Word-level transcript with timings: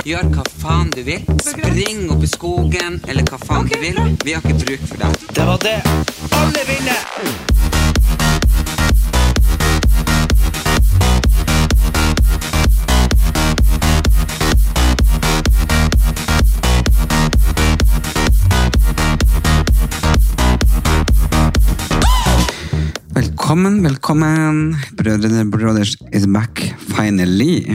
Gjør 0.00 0.30
hva 0.32 0.42
faen 0.62 0.88
du 0.94 1.02
vil. 1.04 1.20
Spring 1.44 2.06
opp 2.08 2.22
i 2.24 2.28
skogen, 2.30 2.94
eller 3.04 3.26
hva 3.28 3.36
faen 3.42 3.66
du 3.68 3.76
vil. 3.82 3.98
Vi 4.24 4.32
har 4.32 4.40
ikke 4.40 4.56
bruk 4.62 4.86
for 4.88 5.02
deg. 5.02 5.26
Det 5.36 5.44
var 5.44 5.60
det. 5.60 5.76
Alle 6.40 6.62
vinner! 6.70 7.00
Velkommen, 23.20 23.82
velkommen. 23.84 24.78
Brødrene 24.96 25.44
Brothers 25.50 25.98
is 26.12 26.24
back, 26.26 26.72
finally. 26.88 27.66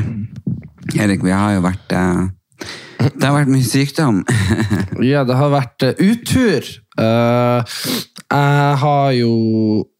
Erik, 0.93 1.23
vi 1.25 1.33
har 1.33 1.55
jo 1.55 1.63
vært 1.65 1.95
eh, 1.95 2.21
Det 3.01 3.25
har 3.25 3.35
vært 3.39 3.51
mye 3.51 3.65
sykdom. 3.65 4.21
Ja, 5.11 5.25
det 5.27 5.35
har 5.37 5.51
vært 5.53 5.83
eh, 5.83 5.97
utur. 5.99 6.69
Eh, 7.01 7.75
jeg 8.25 8.77
har 8.85 9.11
jo 9.17 9.33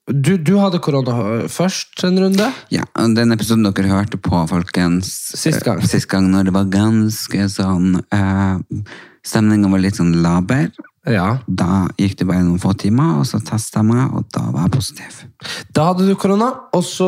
du, 0.05 0.35
du 0.37 0.53
hadde 0.61 0.77
korona 0.85 1.47
først 1.49 2.03
en 2.05 2.19
runde? 2.21 2.51
Ja, 2.69 2.85
Den 2.93 3.33
episoden 3.33 3.65
dere 3.65 3.89
hørte 3.89 4.19
på, 4.21 4.37
folkens 4.51 5.09
Sist 5.33 5.65
gang. 5.65 5.81
Sist 5.81 6.05
gang 6.11 6.29
når 6.29 6.49
det 6.49 6.53
var 6.53 6.69
ganske 6.69 7.47
sånn 7.49 7.95
uh, 8.13 8.59
Stemninga 9.25 9.71
var 9.71 9.81
litt 9.81 9.97
sånn 9.97 10.13
laber. 10.21 10.69
Ja. 11.05 11.37
Da 11.45 11.85
gikk 11.99 12.17
det 12.19 12.27
bare 12.29 12.43
noen 12.45 12.61
få 12.61 12.73
timer, 12.79 13.21
og 13.21 13.29
så 13.29 13.39
testa 13.45 13.81
jeg 13.81 13.89
meg, 13.91 14.13
og 14.15 14.27
da 14.33 14.47
var 14.49 14.67
jeg 14.67 14.75
positiv. 14.75 15.23
Da 15.75 15.89
hadde 15.91 16.07
du 16.07 16.15
korona, 16.17 16.51
så 16.85 17.07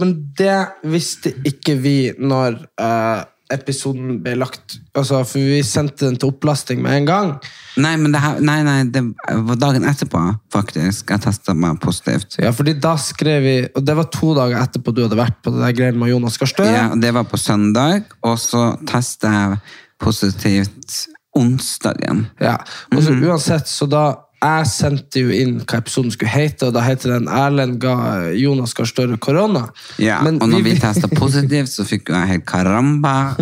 Men 0.00 0.14
det 0.38 0.58
visste 0.86 1.32
ikke 1.46 1.76
vi 1.80 1.96
når 2.18 2.58
uh, 2.80 3.24
episoden 3.52 4.18
ble 4.24 4.34
lagt 4.38 4.76
Altså, 4.98 5.22
For 5.28 5.40
vi 5.40 5.62
sendte 5.66 6.06
den 6.06 6.18
til 6.20 6.32
opplasting 6.32 6.82
med 6.84 6.96
en 6.98 7.08
gang. 7.08 7.32
Nei, 7.80 7.94
men 8.00 8.12
det, 8.12 8.20
her, 8.22 8.40
nei, 8.44 8.58
nei, 8.66 8.78
det 8.92 9.02
var 9.48 9.60
dagen 9.60 9.86
etterpå, 9.88 10.20
faktisk. 10.52 11.12
Jeg 11.14 11.22
testa 11.24 11.54
meg 11.54 11.78
positivt. 11.82 12.40
Ja, 12.42 12.50
fordi 12.54 12.74
da 12.82 12.96
skrev 13.00 13.44
vi 13.44 13.56
Og 13.68 13.84
det 13.86 13.94
var 13.98 14.10
to 14.12 14.32
dager 14.36 14.58
etterpå 14.60 14.94
du 14.94 15.04
hadde 15.06 15.20
vært 15.20 15.38
på 15.44 15.54
det 15.54 15.62
der 15.62 15.76
greiene 15.76 16.02
med 16.02 16.12
Jonas 16.12 16.40
Gahr 16.40 16.50
Støre. 16.50 16.72
Ja, 16.74 16.88
det 16.98 17.14
var 17.14 17.28
på 17.30 17.40
søndag, 17.40 18.10
og 18.26 18.40
så 18.42 18.72
testa 18.88 19.32
jeg 19.34 19.62
positivt 20.02 21.06
onsdagen. 21.38 22.26
Ja, 22.42 22.56
og 22.94 23.02
så 23.04 23.14
uansett, 23.14 23.68
så 23.68 23.86
da 23.90 24.04
jeg 24.38 24.66
sendte 24.70 25.20
jo 25.24 25.30
inn 25.34 25.56
hva 25.66 25.78
episoden 25.80 26.12
skulle 26.14 26.30
hete, 26.30 26.68
og 26.68 26.74
da 26.76 26.80
heter 26.86 27.10
den 27.16 27.26
'Erlend 27.26 27.78
ga 27.82 27.94
Jonas 28.38 28.72
Gahr 28.74 28.86
Støre 28.86 29.16
korona'. 29.18 29.68
Ja, 29.98 30.20
Men 30.22 30.38
og 30.42 30.48
når 30.48 30.62
vi, 30.62 30.72
vi- 30.74 30.78
testa 30.78 31.08
positivt, 31.08 31.68
så 31.68 31.84
fikk 31.84 32.08
jeg 32.14 32.28
helt 32.28 32.46
karamba 32.46 33.34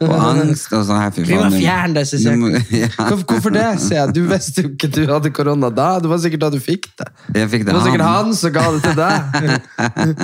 og 0.00 0.14
angst. 0.30 0.72
Og 0.72 0.84
så 0.86 0.94
her, 1.00 1.10
Vi 1.16 1.34
må 1.34 1.50
fjerne 1.50 1.94
det, 1.94 2.06
du 2.10 2.16
jeg. 2.78 2.90
hvorfor 3.26 3.50
det, 3.52 3.80
sier 3.80 4.04
jeg? 4.06 4.14
Du 4.14 4.22
visste 4.30 4.62
jo 4.62 4.68
ikke 4.70 4.90
du 4.94 5.06
hadde 5.12 5.30
korona 5.34 5.70
da. 5.74 5.98
Det 5.98 6.08
var 6.08 6.18
sikkert 6.18 6.40
da 6.46 6.50
du 6.50 6.60
fikk 6.60 6.86
det. 6.98 7.08
Jeg 7.34 7.50
fikk 7.50 7.64
Det 7.64 7.66
det 7.66 7.74
var 7.74 7.84
sikkert 7.88 8.06
han. 8.06 8.24
han 8.24 8.34
som 8.34 8.52
ga 8.52 8.64
det 8.70 8.82
til 8.82 8.94
deg. 8.94 9.14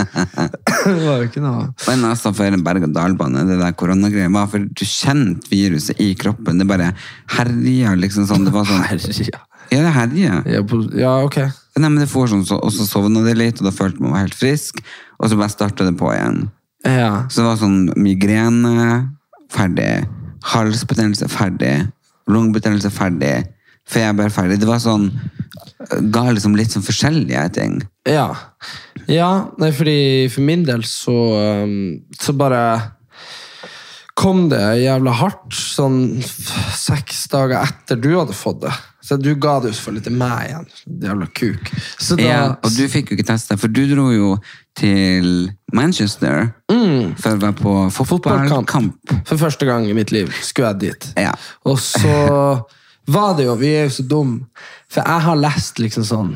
det 0.86 1.04
var 1.06 1.16
jo 1.20 1.26
ikke 1.28 1.42
noe. 1.44 1.68
Men 1.88 2.04
altså 2.10 2.32
for 2.36 2.44
en 2.46 2.62
berg-og-dal-bane, 2.64 3.44
det 3.48 3.58
der 3.60 3.72
koronagreiet 3.72 4.32
var 4.32 4.46
for 4.52 4.58
du 4.62 4.84
kjente 4.86 5.50
viruset 5.50 5.98
i 6.00 6.12
kroppen. 6.14 6.58
Det 6.60 6.66
bare 6.70 6.92
herja 7.36 7.94
liksom 7.98 8.26
sånn. 8.30 8.44
Det 8.46 8.54
var 8.54 8.64
sånn 8.68 8.84
Herja. 8.90 9.40
Ja, 9.70 9.82
det 9.86 9.92
herja. 9.94 10.42
Ja, 10.46 10.62
på- 10.66 10.86
ja, 10.98 11.12
ok. 11.24 11.36
Nei, 11.78 11.88
men 11.88 12.00
det 12.02 12.10
får 12.10 12.32
sånn, 12.32 12.46
så, 12.46 12.58
og 12.58 12.72
så 12.74 12.86
sovna 12.88 13.22
det 13.24 13.36
litt, 13.38 13.60
og 13.60 13.68
da 13.68 13.74
følte 13.74 14.02
man 14.02 14.16
var 14.16 14.24
helt 14.24 14.34
frisk. 14.34 14.82
Og 15.20 15.30
så 15.30 15.38
bare 15.38 15.52
starta 15.52 15.86
det 15.86 15.96
på 16.00 16.10
igjen. 16.12 16.50
Ja. 16.84 17.28
Så 17.28 17.42
det 17.42 17.46
var 17.46 17.60
sånn 17.60 17.80
migrene, 18.00 19.14
ferdig. 19.52 20.08
Halsbetennelse, 20.50 21.28
ferdig. 21.30 21.74
Lungebetennelse, 22.30 22.90
ferdig. 22.94 23.34
Feber, 23.90 24.30
ferdig. 24.32 24.60
Det 24.62 24.68
var 24.68 24.82
sånn 24.82 25.10
Ga 26.12 26.22
liksom 26.30 26.54
litt 26.56 26.70
sånn 26.72 26.84
forskjellige 26.84 27.42
ting. 27.56 27.80
Ja. 28.08 28.28
ja 29.10 29.30
nei, 29.58 29.70
fordi 29.74 30.28
for 30.30 30.44
min 30.46 30.62
del 30.68 30.84
så, 30.86 31.16
um, 31.64 32.02
så 32.14 32.34
bare 32.36 32.60
kom 34.20 34.48
det 34.52 34.60
jævla 34.82 35.14
hardt 35.16 35.56
sånn 35.56 36.20
seks 36.22 37.24
dager 37.32 37.64
etter 37.64 38.00
du 38.00 38.12
hadde 38.18 38.36
fått 38.36 38.60
det. 38.66 38.72
Så 39.10 39.16
du 39.18 39.32
ga 39.34 39.56
det 39.58 39.72
jo 39.72 39.74
selvfølgelig 39.74 40.04
til 40.06 40.14
meg 40.20 40.42
igjen. 40.46 40.66
Jævla 41.02 41.26
kuk. 41.34 41.70
Så 41.98 42.14
da, 42.14 42.26
Ja, 42.28 42.42
og 42.62 42.74
du 42.76 42.84
fikk 42.92 43.08
jo 43.10 43.16
ikke 43.16 43.26
testa, 43.26 43.56
for 43.58 43.72
du 43.74 43.80
dro 43.90 44.04
jo 44.14 44.28
til 44.78 45.50
Manchester 45.74 46.52
for 46.70 47.32
å 47.34 47.40
være 47.42 47.56
på 47.58 47.72
Fotballkamp. 47.90 49.16
For 49.26 49.40
første 49.40 49.66
gang 49.66 49.88
i 49.90 49.96
mitt 49.98 50.14
liv 50.14 50.30
skulle 50.46 50.70
jeg 50.70 50.80
dit. 50.84 51.08
Ja. 51.18 51.32
Og 51.66 51.80
så 51.82 52.14
var 53.16 53.34
det 53.34 53.48
jo 53.48 53.58
Vi 53.58 53.72
er 53.80 53.88
jo 53.88 53.96
så 53.98 54.06
dumme. 54.06 54.46
For 54.86 55.02
jeg 55.02 55.26
har 55.26 55.42
lest 55.42 55.82
liksom 55.82 56.06
sånn 56.06 56.32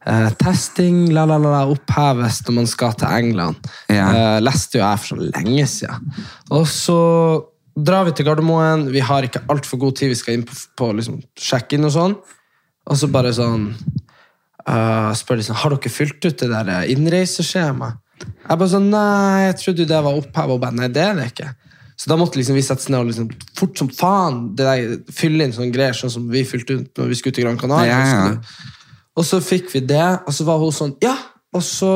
Uh, 0.00 0.30
Testing 0.40 1.10
la, 1.12 1.26
la, 1.28 1.36
la, 1.36 1.50
la, 1.52 1.58
oppheves 1.68 2.38
når 2.46 2.54
man 2.56 2.68
skal 2.70 2.94
til 2.96 3.10
England. 3.12 3.66
Ja. 3.92 4.06
Uh, 4.08 4.38
leste 4.40 4.78
jo 4.78 4.80
jeg 4.80 5.02
for 5.02 5.10
så 5.12 5.26
lenge 5.26 5.66
siden. 5.68 6.14
Og 6.56 6.64
så 6.72 6.96
drar 7.76 8.06
vi 8.08 8.14
til 8.16 8.26
Gardermoen. 8.28 8.88
Vi 8.92 9.02
har 9.04 9.26
ikke 9.26 9.42
altfor 9.52 9.80
god 9.82 9.98
tid. 10.00 10.12
Vi 10.12 10.18
skal 10.18 10.38
inn 10.38 10.46
på, 10.48 10.56
på 10.78 10.90
liksom, 10.98 11.20
sjekk-in 11.38 11.88
og 11.88 11.94
sånn. 11.94 12.18
Og 12.90 12.98
så 12.98 13.10
bare 13.12 13.32
sånn 13.36 13.70
uh, 14.66 15.10
spør 15.16 15.38
de 15.38 15.44
sånn 15.46 15.58
Har 15.60 15.74
dere 15.74 15.92
fylt 15.92 16.24
ut 16.24 16.40
det 16.40 16.48
der 16.50 16.88
innreiseskjemaet? 16.90 18.00
Jeg 18.20 18.60
bare 18.60 18.68
sånn 18.72 18.88
Nei, 18.92 19.46
jeg 19.46 19.58
trodde 19.62 19.88
det 19.92 20.00
var 20.06 20.18
oppheva. 20.20 20.56
Og 20.56 20.62
bare 20.62 20.76
nei, 20.76 20.88
det 20.92 21.04
er 21.04 21.18
det 21.18 21.28
ikke. 21.32 21.52
Så 22.00 22.08
da 22.08 22.16
måtte 22.16 22.40
liksom 22.40 22.56
vi 22.56 22.64
sette 22.64 22.80
oss 22.80 22.88
ned 22.88 23.02
og 23.02 23.10
liksom, 23.10 23.28
fort 23.58 23.76
som 23.76 23.90
faen 23.92 24.40
det 24.56 24.64
der, 24.64 24.92
fylle 25.12 25.44
inn 25.44 25.52
sånne 25.52 25.74
greier, 25.74 25.96
sånn 25.96 26.12
som 26.12 26.30
vi 26.32 26.46
fylte 26.48 26.78
ut 26.78 27.00
når 27.00 27.10
vi 27.10 27.18
skulle 27.18 27.36
til 27.36 27.44
Gran 27.44 27.60
Canaria. 27.60 27.98
Ja, 28.00 28.30
ja. 28.30 28.78
Og 29.20 29.26
så 29.28 29.40
fikk 29.44 29.68
vi 29.74 29.82
det, 29.84 30.06
og 30.24 30.32
så 30.32 30.46
var 30.48 30.62
hun 30.62 30.72
sånn 30.72 30.96
Ja! 31.04 31.16
Og 31.52 31.64
så 31.66 31.92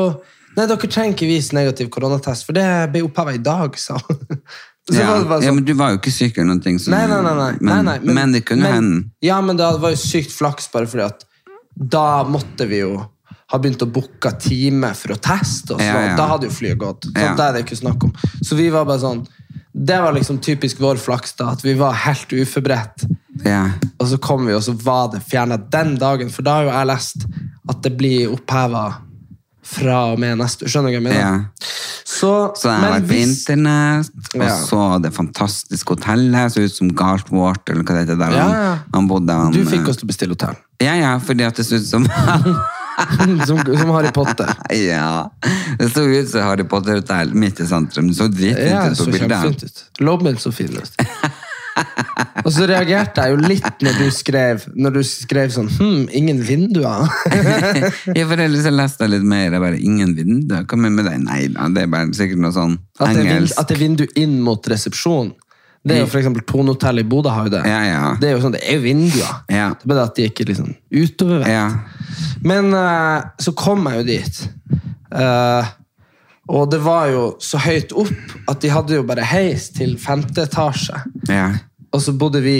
Nei, 0.55 0.69
dere 0.69 0.87
trenger 0.87 1.11
ikke 1.11 1.27
vise 1.27 1.55
negativ 1.55 1.89
koronatest, 1.91 2.45
for 2.47 2.55
det 2.55 2.63
ble 2.93 3.01
oppheva 3.03 3.33
i 3.35 3.41
dag, 3.43 3.73
sa 3.75 3.97
hun. 3.99 4.21
Ja. 4.93 4.99
det 5.17 5.25
ja, 5.29 5.39
sånn, 5.49 5.55
men 5.55 5.65
du 5.65 5.73
var 5.73 5.89
jo 5.95 5.97
ikke 5.97 6.11
syk 6.13 6.37
eller 6.37 6.51
noen 6.53 6.61
ting. 6.61 6.77
så- 6.77 6.91
Nei, 6.91 7.07
nei, 7.07 7.21
nei. 7.23 7.57
Men, 7.59 7.85
nei, 7.85 7.99
men, 7.99 8.31
det 8.31 8.45
kunne 8.45 8.61
men- 8.61 8.73
hende. 8.73 9.09
Ja, 9.21 9.41
men 9.41 9.57
det 9.57 9.63
var 9.81 9.89
jo 9.89 9.95
sykt 9.95 10.31
flaks, 10.31 10.67
bare 10.71 10.85
fordi 10.85 11.05
at 11.05 11.25
da 11.75 12.23
måtte 12.23 12.67
vi 12.69 12.79
jo 12.79 13.05
ha 13.47 13.57
begynt 13.59 13.81
å 13.81 13.91
booke 13.91 14.31
time 14.39 14.93
for 14.93 15.13
å 15.13 15.17
teste 15.21 15.75
oss. 15.75 15.81
Ja, 15.81 15.99
ja. 16.09 16.15
Da 16.15 16.27
hadde 16.27 16.43
jo 16.47 16.49
flyet 16.51 16.77
gått. 16.77 17.01
Så 17.05 17.17
Ja. 17.17 17.35
det 17.35 17.43
er 17.45 17.53
det 17.53 17.65
ikke 17.65 17.81
snakk 17.81 18.03
om. 18.03 18.13
Så 18.43 18.55
vi 18.55 18.69
var 18.69 18.85
bare 18.85 18.99
sånn 18.99 19.27
Det 19.77 19.99
var 20.01 20.13
liksom 20.13 20.37
typisk 20.39 20.77
vår 20.79 20.95
flaks, 20.95 21.35
da, 21.35 21.49
at 21.51 21.61
vi 21.61 21.73
var 21.73 21.91
helt 21.91 22.29
uforberedt. 22.29 23.03
Ja. 23.43 23.71
Og 23.99 24.07
så 24.07 24.17
kom 24.21 24.45
vi, 24.45 24.53
og 24.53 24.61
så 24.63 24.71
var 24.81 25.09
det 25.11 25.19
fjerna 25.21 25.57
den 25.69 25.97
dagen. 25.97 26.29
For 26.29 26.43
da 26.43 26.53
har 26.55 26.63
jo 26.63 26.69
jeg 26.71 26.87
lest 26.87 27.25
at 27.67 27.81
det 27.81 27.97
blir 27.97 28.29
oppheva 28.31 28.95
fra 29.65 29.97
og 30.13 30.19
med 30.21 30.37
neste 30.39 30.67
Skjønner 30.69 30.91
du 30.91 30.95
hva 30.95 30.99
jeg 30.99 31.05
mener? 31.07 31.19
ja. 31.19 31.69
Så, 32.05 32.29
Så 32.55 32.69
jeg 32.69 32.79
har 32.79 32.91
vært 32.93 33.07
på 33.09 33.15
hvis- 33.15 33.31
internett, 33.49 34.09
og 34.35 34.43
Ja. 34.45 34.53
så 34.63 35.01
det 35.01 35.11
fantastiske 35.13 35.89
hotellet. 35.97 36.51
Så 36.53 36.61
ut 36.63 36.71
som 36.71 36.89
Galtvort, 36.95 37.67
eller 37.69 37.83
hva 37.83 37.95
det 37.97 38.07
heter 38.07 38.19
der 38.21 38.31
Ja, 38.37 38.77
han, 38.93 39.07
bodde. 39.09 39.33
Han, 39.33 39.51
Du 39.51 39.65
fikk 39.65 39.89
oss 39.89 39.97
til 39.97 40.07
å 40.07 40.11
bestille 40.13 40.31
hotell. 40.37 40.55
Ja, 40.79 40.93
ja, 40.95 41.17
fordi 41.19 41.43
at 41.45 41.55
det 41.55 41.65
så 41.65 41.75
ut 41.75 41.85
som 41.85 42.05
som, 43.45 43.57
som 43.59 43.89
Harry 43.91 44.11
Potter. 44.15 44.53
Ja. 44.71 45.29
Det 45.79 45.89
så 45.91 46.05
ut 46.07 46.29
som 46.29 46.41
Harry 46.47 46.63
Potter-hotell 46.63 47.33
midt 47.33 47.59
i 47.59 47.65
sentrum. 47.67 48.07
Det 48.07 48.15
så 48.15 48.29
dritfint 48.31 48.71
Ja, 48.71 48.85
ut 48.89 48.97
så 48.97 49.05
på 49.09 49.11
bildet. 49.11 49.83
kjempefint 49.99 50.39
så 50.39 50.53
fin 50.53 50.77
ut. 50.77 50.91
Og 52.45 52.51
så 52.53 52.67
reagerte 52.69 53.23
jeg 53.23 53.33
jo 53.33 53.47
litt 53.49 53.83
når 53.85 53.95
du 54.01 54.09
skrev 54.13 54.65
Når 54.75 54.97
du 54.97 54.99
skrev 55.07 55.53
sånn 55.53 55.69
Hm, 55.75 56.03
ingen 56.15 56.41
vinduer. 56.45 57.07
ja, 58.17 58.25
for 58.27 58.41
ellers 58.41 58.67
jeg 58.67 58.75
leste 58.75 59.07
litt 59.09 59.25
mer. 59.27 59.47
Jeg 59.49 59.63
bare, 59.63 59.79
ingen 59.79 60.11
vinduer? 60.17 60.65
Hva 60.67 60.79
mener 60.79 60.91
du 60.91 60.99
med 60.99 61.09
det? 61.09 61.15
Nei 61.23 61.39
da, 61.53 61.69
det 61.73 61.85
er 61.85 61.89
bare 61.95 62.11
sikkert 62.17 62.43
noe 62.43 62.53
sånn 62.55 62.77
At 62.99 63.15
det, 63.15 63.25
engelsk. 63.25 63.57
at 63.59 63.71
det 63.71 63.77
er 63.77 63.81
vindu 63.81 64.05
inn 64.19 64.37
mot 64.43 64.71
resepsjon. 64.71 65.33
Det 65.85 65.93
er 65.93 66.01
jo 66.01 66.09
for 66.09 66.17
eksempel 66.17 66.41
Tone 66.49 66.73
Hotel 66.73 67.03
i 67.03 67.05
Bodø 67.05 67.29
har 67.29 67.45
jo 67.45 67.53
det. 67.53 67.61
Ja, 67.69 67.81
ja. 67.85 68.03
Det 68.17 68.29
er 68.31 68.33
jo 68.33 68.41
sånn, 68.41 68.55
det 68.55 68.63
er 68.65 68.79
vinduer. 68.81 69.33
Ja. 69.53 69.67
Det 69.77 69.85
er 69.85 69.91
bare 69.91 70.05
at 70.09 70.15
de 70.17 70.25
ikke 70.31 70.47
liksom 70.49 70.71
utover 70.89 71.43
vet. 71.43 71.51
Ja. 71.53 71.65
Men 72.45 72.71
uh, 72.73 73.27
så 73.41 73.53
kom 73.57 73.85
jeg 73.91 74.01
jo 74.01 74.07
dit. 74.07 74.39
Uh, 75.13 75.69
og 76.55 76.71
det 76.73 76.79
var 76.85 77.09
jo 77.13 77.23
så 77.41 77.61
høyt 77.61 77.93
opp 77.97 78.33
at 78.49 78.61
de 78.61 78.73
hadde 78.73 78.97
jo 78.97 79.05
bare 79.05 79.25
heis 79.29 79.69
til 79.77 79.93
femte 80.01 80.45
etasje. 80.45 80.97
Ja. 81.29 81.51
Og 81.95 82.01
så 82.03 82.13
bodde 82.19 82.41
vi 82.43 82.57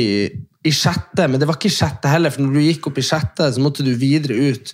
i, 0.65 0.71
sjette, 0.73 1.27
men 1.29 1.39
det 1.41 1.47
var 1.49 1.59
ikke 1.59 1.69
i 1.69 1.75
sjette 1.75 2.09
heller, 2.09 2.33
for 2.33 2.45
når 2.45 2.55
du 2.55 2.63
gikk 2.63 2.87
opp 2.89 2.99
i 3.01 3.05
sjette, 3.05 3.49
så 3.53 3.61
måtte 3.61 3.85
du 3.85 3.91
videre 3.99 4.37
ut 4.49 4.71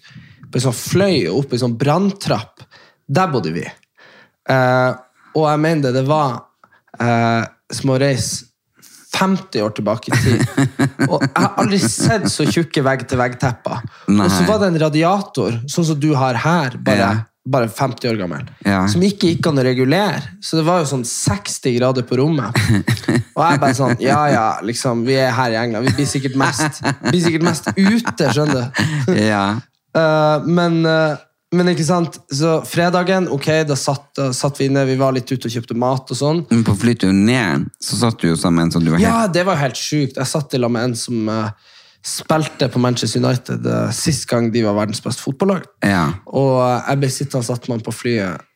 på 0.52 0.60
en 0.60 0.66
sånn 0.68 0.78
fløy 0.78 1.18
og 1.31 1.42
opp 1.42 1.56
en 1.56 1.63
sånn 1.66 1.75
branntrapp. 1.80 2.63
Der 3.12 3.31
bodde 3.31 3.52
vi. 3.56 3.66
Eh, 3.66 4.92
og 5.36 5.48
jeg 5.48 5.62
mener 5.63 5.96
det 5.96 6.06
var 6.08 6.38
eh, 7.00 7.44
som 7.72 7.94
å 7.94 8.00
reise 8.00 8.52
50 9.12 9.62
år 9.66 9.74
tilbake 9.75 10.12
i 10.12 10.19
tid. 10.24 10.46
Og 11.10 11.19
jeg 11.19 11.36
har 11.36 11.58
aldri 11.60 11.80
sett 11.84 12.30
så 12.31 12.46
tjukke 12.48 12.84
vegg-til-vegg-tepper. 12.86 13.84
Og 14.16 14.31
så 14.31 14.46
var 14.48 14.62
det 14.62 14.72
en 14.72 14.80
radiator, 14.86 15.60
sånn 15.69 15.90
som 15.92 16.00
du 16.00 16.13
har 16.18 16.40
her, 16.46 16.80
bare, 16.80 16.98
Ja. 17.02 17.12
Bare 17.50 17.68
50 17.70 18.10
år 18.12 18.20
gammel, 18.20 18.44
Ja. 18.66 18.84
som 18.88 19.02
ikke 19.02 19.32
gikk 19.32 19.48
an 19.50 19.58
å 19.58 19.64
regulere. 19.66 20.22
Så 20.42 20.60
det 20.60 20.66
var 20.68 20.84
jo 20.84 20.86
sånn 20.92 21.06
60 21.08 21.74
grader 21.80 22.06
på 22.06 22.20
rommet. 22.20 22.54
Og 23.36 23.42
jeg 23.42 23.60
bare 23.64 23.74
sånn, 23.74 23.96
ja 24.04 24.20
ja, 24.30 24.46
liksom, 24.62 25.02
vi 25.08 25.16
er 25.18 25.32
her 25.34 25.56
i 25.56 25.58
England, 25.64 25.90
vi 25.90 25.96
blir 26.02 26.10
sikkert 26.10 26.38
mest, 26.38 26.84
blir 27.08 27.24
sikkert 27.24 27.48
mest 27.48 27.72
ute, 27.74 28.30
skjønner 28.30 28.70
du. 28.70 29.18
Ja. 29.18 29.44
Uh, 29.98 30.46
men, 30.46 30.86
uh, 30.86 31.18
men 31.52 31.74
ikke 31.74 31.84
sant, 31.84 32.20
så 32.32 32.60
fredagen, 32.64 33.26
ok, 33.34 33.50
da 33.68 33.76
satt, 33.76 34.06
da 34.16 34.30
satt 34.38 34.62
vi 34.62 34.70
inne, 34.70 34.86
vi 34.88 34.96
var 35.02 35.12
litt 35.18 35.28
ute 35.34 35.50
og 35.50 35.56
kjøpte 35.58 35.76
mat 35.76 36.14
og 36.14 36.20
sånn. 36.22 36.46
Men 36.54 36.62
på 36.68 36.78
flyturen 36.80 37.26
ned 37.28 37.66
så 37.82 37.98
satt 38.06 38.22
du 38.22 38.30
jo 38.30 38.38
sammen 38.40 38.62
med 38.62 38.70
en 38.70 38.78
som 38.78 38.86
du 38.86 38.94
var 38.94 39.02
helt 39.02 39.10
Ja, 39.10 39.26
det 39.28 39.44
var 39.50 39.60
helt 39.60 39.82
sjukt. 39.82 40.22
Jeg 40.22 40.30
satt 40.30 40.54
i 40.54 40.62
lag 40.62 40.72
med 40.72 40.92
en 40.92 40.96
som 40.96 41.28
eh, 41.28 41.50
spilte 42.06 42.69
på 42.71 42.80
Manchester 42.81 43.21
United 43.21 43.65
uh, 43.68 43.92
sist 43.94 44.25
gang 44.30 44.50
de 44.53 44.63
var 44.65 44.77
verdens 44.77 45.03
beste 45.03 45.21
fotballag. 45.21 45.68
Ja. 45.86 46.07
Og 46.25 46.56
eh, 46.63 46.88
jeg 46.88 47.01
ble 47.03 47.12
sittende 47.13 47.45
satt 47.45 47.68
med 47.68 47.77
han 47.77 47.86
på 47.86 47.94
flyet. 47.94 48.48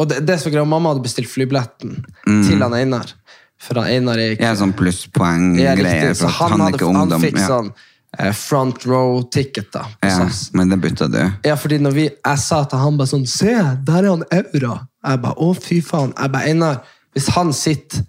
Og 0.00 0.10
det, 0.10 0.20
det 0.28 0.36
som 0.42 0.52
greia, 0.52 0.66
mamma 0.68 0.92
hadde 0.92 1.04
bestilt 1.04 1.30
flybilletten 1.30 1.96
til 2.26 2.60
han 2.60 2.76
Einar. 2.76 3.14
For 3.62 3.78
han 3.78 3.88
Einar 3.88 4.20
er 4.20 4.34
ikke 4.34 4.44
Jeg 4.44 4.50
er 4.50 4.60
sånn 4.60 4.72
Ja, 4.74 4.78
plusspoeng-greier. 4.80 6.14
Så 6.18 6.30
han, 6.40 6.56
han, 6.56 6.64
hadde, 6.66 6.88
han 6.98 7.22
fikk 7.22 7.38
ja. 7.38 7.46
sånn 7.48 7.70
eh, 8.18 8.32
front 8.36 8.84
row-ticket 8.90 9.70
da, 9.74 9.86
ja, 10.04 10.26
men 10.58 10.72
det 10.72 10.80
bytta 10.82 11.08
du. 11.12 11.20
Ja, 11.46 11.56
fordi 11.60 11.78
når 11.82 11.96
vi, 11.96 12.08
jeg 12.10 12.42
sa 12.42 12.64
til 12.68 12.82
han 12.82 12.98
bare 13.00 13.12
sånn 13.14 13.28
Se, 13.30 13.54
der 13.86 14.00
er 14.02 14.10
han 14.10 14.26
Eura. 14.34 14.80
Jeg 15.04 15.22
bare, 15.24 15.38
å 15.38 15.54
fy 15.56 15.80
faen. 15.84 16.12
Jeg 16.18 16.34
bare, 16.34 16.50
Einar, 16.50 16.98
hvis 17.14 17.30
han 17.36 17.54
sitter 17.54 18.04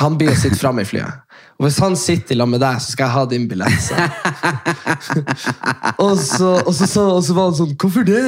Han 0.00 0.16
blir 0.18 0.32
å 0.32 0.34
sitte 0.34 0.58
framme 0.58 0.82
i 0.82 0.88
flyet. 0.88 1.23
Og 1.54 1.66
hvis 1.66 1.78
han 1.82 1.94
sitter 1.98 2.38
lag 2.38 2.48
med 2.50 2.62
deg, 2.62 2.80
så 2.82 2.94
skal 2.94 3.06
jeg 3.06 3.14
ha 3.14 3.24
din 3.30 3.48
billett. 3.50 3.90
Og, 6.04 6.16
så, 6.18 6.48
og, 6.66 6.72
så, 6.74 6.86
så, 6.90 7.02
og 7.14 7.20
så 7.24 7.34
var 7.36 7.46
han 7.48 7.54
sånn 7.56 7.74
Hvorfor 7.78 8.04
det? 8.06 8.22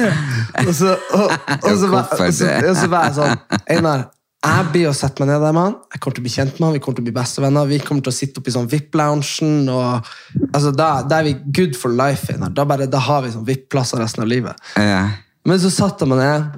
Og 0.63 0.69
så, 0.75 0.93
og, 1.13 1.33
og 1.57 1.73
så, 1.81 1.89
var, 1.91 2.07
og 2.13 2.31
så, 2.33 2.51
og 2.61 2.77
så 2.77 2.87
var 2.91 3.09
jeg 3.09 3.15
sånn 3.17 3.59
Einar, 3.73 4.05
jeg 4.47 4.67
blir 4.71 4.89
å 4.89 4.95
sette 4.95 5.21
meg 5.21 5.31
ned 5.31 5.41
der 5.43 5.55
med 5.55 5.65
han. 5.65 5.75
Jeg 5.93 6.01
kommer 6.01 6.17
til 6.17 6.23
å 6.23 6.27
bli 6.27 6.33
kjent 6.33 6.59
med 6.59 6.67
han, 6.67 6.75
vi 6.77 6.81
kommer 6.83 6.99
til 6.99 7.03
å 7.03 7.07
bli 7.07 7.15
bestevenner. 7.15 7.69
Vi 7.69 7.79
kommer 7.83 8.05
til 8.05 8.13
å 8.13 8.17
sitte 8.17 8.41
oppe 8.41 8.51
i 8.51 8.55
sånn 8.55 8.69
VIP-loungen. 8.71 9.71
og 9.73 10.11
altså, 10.53 10.71
da, 10.77 10.89
da 11.09 11.19
er 11.19 11.27
vi 11.27 11.35
good 11.59 11.77
for 11.79 11.93
life. 11.93 12.29
Einar. 12.33 12.53
Da, 12.55 12.67
bare, 12.69 12.87
da 12.91 13.01
har 13.03 13.25
vi 13.25 13.33
sånn 13.33 13.47
VIP-plasser 13.47 14.01
resten 14.03 14.23
av 14.23 14.31
livet. 14.31 14.69
Ja. 14.79 15.01
Men 15.47 15.61
så 15.63 15.73
satte 15.73 16.07
meg 16.09 16.21
ned 16.21 16.55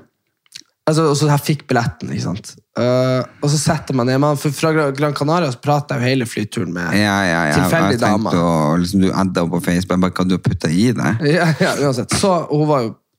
altså, 0.90 1.06
Og 1.12 1.18
så 1.20 1.28
jeg 1.30 1.44
fikk 1.46 1.64
billetten, 1.70 2.12
ikke 2.14 2.26
sant. 2.26 2.52
Uh, 2.80 3.22
og 3.44 3.50
så 3.52 3.58
setter 3.60 3.98
man 3.98 4.08
ned 4.08 4.22
man, 4.24 4.38
For 4.40 4.54
fra 4.56 4.72
Gran 4.96 5.16
Canaria 5.18 5.50
så 5.52 5.60
prater 5.64 5.98
jeg 5.98 6.04
jo 6.04 6.10
hele 6.14 6.28
flyturen 6.30 6.72
med 6.76 6.94
Ja, 6.96 7.18
ja, 7.28 7.42
ja. 7.50 7.56
tilfeldig 7.58 7.98
Jeg 7.98 8.02
tenkte 8.04 8.34
dame. 8.34 8.34
å- 8.40 8.78
liksom, 8.80 9.04
du 9.04 9.10
adda 9.12 9.46
på 9.52 9.62
Facebook, 9.66 10.00
bare, 10.06 10.16
hva 10.16 10.28
du 10.30 10.36
har 10.38 10.44
putta 10.46 10.72
i 10.72 10.90
deg? 10.96 11.24
Ja, 11.38 11.50
ja, 11.60 11.74
uansett. 11.84 12.14
Så, 12.20 12.32
jo, 12.52 12.68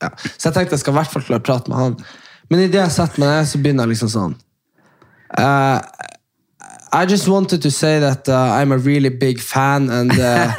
ja. 0.02 0.10
så 0.36 0.48
jeg 0.48 0.56
tenkte 0.58 0.76
jeg 0.78 0.84
skal 0.84 0.96
i 0.96 0.98
hvert 1.00 1.12
fall 1.12 1.26
klare 1.28 1.42
å 1.42 1.48
prate 1.50 1.72
med 1.72 1.78
han. 1.82 1.98
Men 2.50 2.64
idet 2.66 2.80
jeg 2.84 2.96
setter 2.96 3.20
meg 3.22 3.34
ned, 3.34 3.50
så 3.50 3.60
begynner 3.62 3.86
jeg 3.86 3.94
liksom 3.96 4.12
sånn 4.14 4.38
uh, 5.38 5.78
I 6.92 7.04
just 7.06 7.28
wanted 7.28 7.62
to 7.62 7.70
say 7.70 8.00
that 8.00 8.28
uh, 8.28 8.58
I'm 8.58 8.72
a 8.72 8.78
really 8.78 9.10
big 9.10 9.38
fan, 9.38 9.90
and 9.90 10.10
uh, 10.18 10.50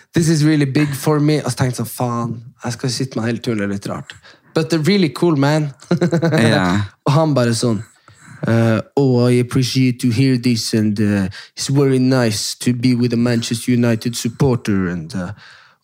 this 0.14 0.28
is 0.28 0.42
really 0.44 0.64
big 0.64 0.88
for 0.94 1.20
me. 1.20 1.42
Og 1.42 1.52
så 1.52 1.58
tenkte 1.58 1.82
jeg 1.82 1.82
sånn, 1.82 1.90
faen, 1.92 2.32
jeg 2.64 2.76
skal 2.78 2.94
sitte 2.94 3.18
med 3.20 3.28
hele 3.28 3.42
turen, 3.44 3.60
det 3.60 3.66
er 3.66 3.74
litt 3.74 3.88
rart. 3.90 4.14
But 4.54 4.70
they're 4.70 4.78
really 4.78 5.08
cool, 5.08 5.36
man. 5.36 5.72
Og 7.06 7.12
han 7.12 7.36
uh, 8.48 8.80
Oh, 8.96 9.26
I 9.26 9.40
appreciate 9.40 10.00
to 10.00 10.10
hear 10.10 10.36
this, 10.36 10.74
and 10.74 11.00
uh, 11.00 11.28
it's 11.56 11.68
very 11.68 11.98
nice 11.98 12.54
to 12.54 12.72
be 12.72 12.94
with 12.94 13.12
a 13.12 13.16
Manchester 13.16 13.72
United 13.72 14.16
supporter. 14.16 14.88
And, 14.88 15.14
uh, 15.14 15.30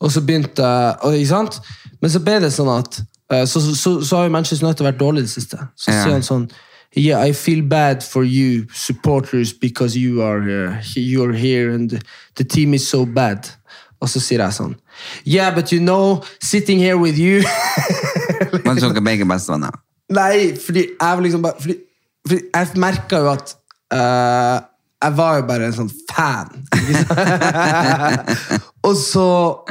og 0.00 0.12
så 0.12 0.20
begynte 0.20 0.64
og, 1.02 1.16
Ikke 1.16 1.26
sant? 1.26 1.60
Men 2.00 2.10
så 2.10 2.20
ble 2.20 2.40
det 2.40 2.52
sånn 2.52 2.70
at 2.72 3.02
uh, 3.32 3.44
så, 3.46 3.60
så, 3.60 4.00
så, 4.00 4.16
har 4.16 4.24
jo 4.28 4.30
Manchester 4.30 4.66
United 4.66 4.86
vært 4.86 5.00
dårlig 5.00 5.24
i 5.24 5.28
det 5.28 5.30
siste. 5.30 5.58
Så 5.76 5.90
Ja. 5.90 6.02
sier 6.02 6.12
han 6.12 6.22
sånn 6.26 6.50
Yeah, 6.96 7.28
I 7.28 7.32
feel 7.32 7.62
bad 7.62 8.02
for 8.02 8.24
you 8.24 8.66
supporters 8.74 9.52
because 9.52 9.96
you 9.96 10.22
are, 10.22 10.40
uh, 10.40 10.82
you're 10.96 11.32
here 11.32 11.70
and 11.70 12.02
the 12.34 12.42
team 12.44 12.74
is 12.74 12.88
so 12.88 13.06
bad. 13.06 13.48
Og 14.00 14.08
så 14.08 14.20
sier 14.22 14.40
jeg 14.42 14.52
sånn 14.56 14.74
Yeah, 15.28 15.54
but 15.54 15.72
you 15.72 15.80
know, 15.80 16.22
sitting 16.42 16.80
here 16.80 16.98
with 16.98 17.18
you 17.20 17.42
Man 18.64 18.80
så 18.80 18.88
ikke 18.88 19.04
begge 19.04 19.26
bestevenner. 19.28 19.74
Nei, 20.10 20.56
fordi 20.58 20.86
jeg 20.94 21.24
liksom 21.26 21.42
bare 21.44 21.60
Fordi, 21.60 21.76
fordi 22.26 22.40
jeg 22.48 22.82
merka 22.82 23.20
jo 23.20 23.28
at 23.34 23.52
uh, 23.94 24.58
Jeg 25.04 25.16
var 25.16 25.36
jo 25.38 25.44
bare 25.48 25.64
en 25.68 25.76
sånn 25.76 25.92
fan. 26.10 26.48
Og, 28.88 28.94
så, 28.96 29.26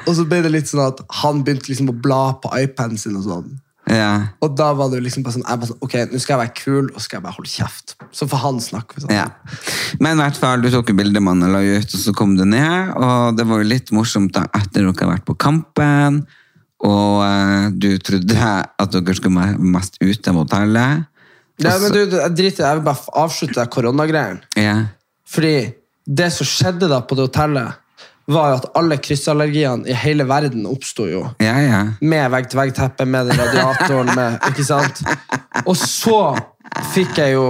og 0.06 0.12
så 0.14 0.24
ble 0.30 0.44
det 0.46 0.52
litt 0.54 0.70
sånn 0.70 0.86
at 0.86 1.02
han 1.24 1.42
begynte 1.46 1.72
liksom 1.72 1.90
å 1.90 1.98
bla 1.98 2.24
på 2.42 2.48
iPaden 2.62 2.98
sin. 3.02 3.18
Og 3.18 3.24
sånn. 3.26 3.48
Ja. 3.90 4.10
Og 4.46 4.54
da 4.58 4.70
var 4.78 4.92
det 4.92 5.00
jo 5.00 5.06
liksom 5.08 5.24
bare 5.26 5.36
sånn, 5.38 5.46
jeg 5.48 5.62
bare 5.62 5.70
sånn 5.72 5.80
Ok, 5.86 5.96
nå 6.12 6.20
skal 6.22 6.36
jeg 6.36 6.42
være 6.44 6.56
kul, 6.60 6.90
og 6.94 7.02
skal 7.02 7.18
jeg 7.18 7.26
bare 7.26 7.38
holde 7.38 7.52
kjeft. 7.52 7.96
Så 8.16 8.28
får 8.30 8.44
han 8.44 8.60
snakke. 8.64 9.02
Sånn. 9.02 9.14
ja. 9.16 9.28
Men 10.02 10.20
i 10.20 10.24
hvert 10.24 10.40
fall, 10.42 10.62
du 10.64 10.70
tok 10.74 10.92
jo 10.94 10.98
bilde 11.00 11.24
man 11.24 11.42
la 11.42 11.64
ut, 11.66 11.96
og 11.98 12.04
så 12.04 12.14
kom 12.18 12.36
du 12.38 12.46
ned, 12.48 12.94
og 12.96 13.40
det 13.40 13.48
var 13.50 13.64
jo 13.64 13.70
litt 13.72 13.94
morsomt 13.96 14.36
da, 14.38 14.46
etter 14.60 14.84
dere 14.84 14.94
har 14.94 15.14
vært 15.16 15.26
på 15.28 15.38
kampen, 15.42 16.22
og 16.86 17.16
eh, 17.26 17.66
du 17.76 17.90
trodde 18.06 18.38
at 18.40 18.94
dere 18.94 19.18
skulle 19.18 19.36
være 19.36 19.72
mest 19.74 20.00
ute 20.00 20.32
av 20.32 20.40
hotellet. 20.44 21.10
Ja, 21.60 21.76
men 21.82 21.92
du, 21.92 22.06
du, 22.08 22.16
jeg 22.22 22.36
driter 22.38 22.62
i 22.62 22.62
det. 22.62 22.70
Jeg 22.70 22.80
vil 22.80 22.86
bare 22.86 23.18
avslutte 23.20 23.66
koronagreiene. 23.74 24.46
Ja. 24.56 24.78
Fordi 25.28 25.56
det 26.10 26.30
som 26.34 26.48
skjedde 26.48 26.88
da 26.90 27.02
på 27.06 27.18
det 27.18 27.28
hotellet, 27.28 27.82
var 28.30 28.52
jo 28.52 28.58
at 28.60 28.68
alle 28.80 29.00
kryssallergiene 29.02 29.90
i 29.90 29.96
hele 29.98 30.26
verden 30.30 30.68
oppsto 30.70 31.08
jo. 31.10 31.24
Ja, 31.42 31.56
ja. 31.64 31.82
med 32.02 32.32
vegg-til-vegg-teppe, 32.36 33.08
med 33.10 33.32
den 33.32 33.42
radiatoren, 33.42 34.14
med, 34.16 34.38
ikke 34.52 34.66
sant? 34.68 35.02
Og 35.66 35.76
så 35.80 36.22
fikk 36.94 37.18
jeg 37.22 37.38
jo 37.38 37.48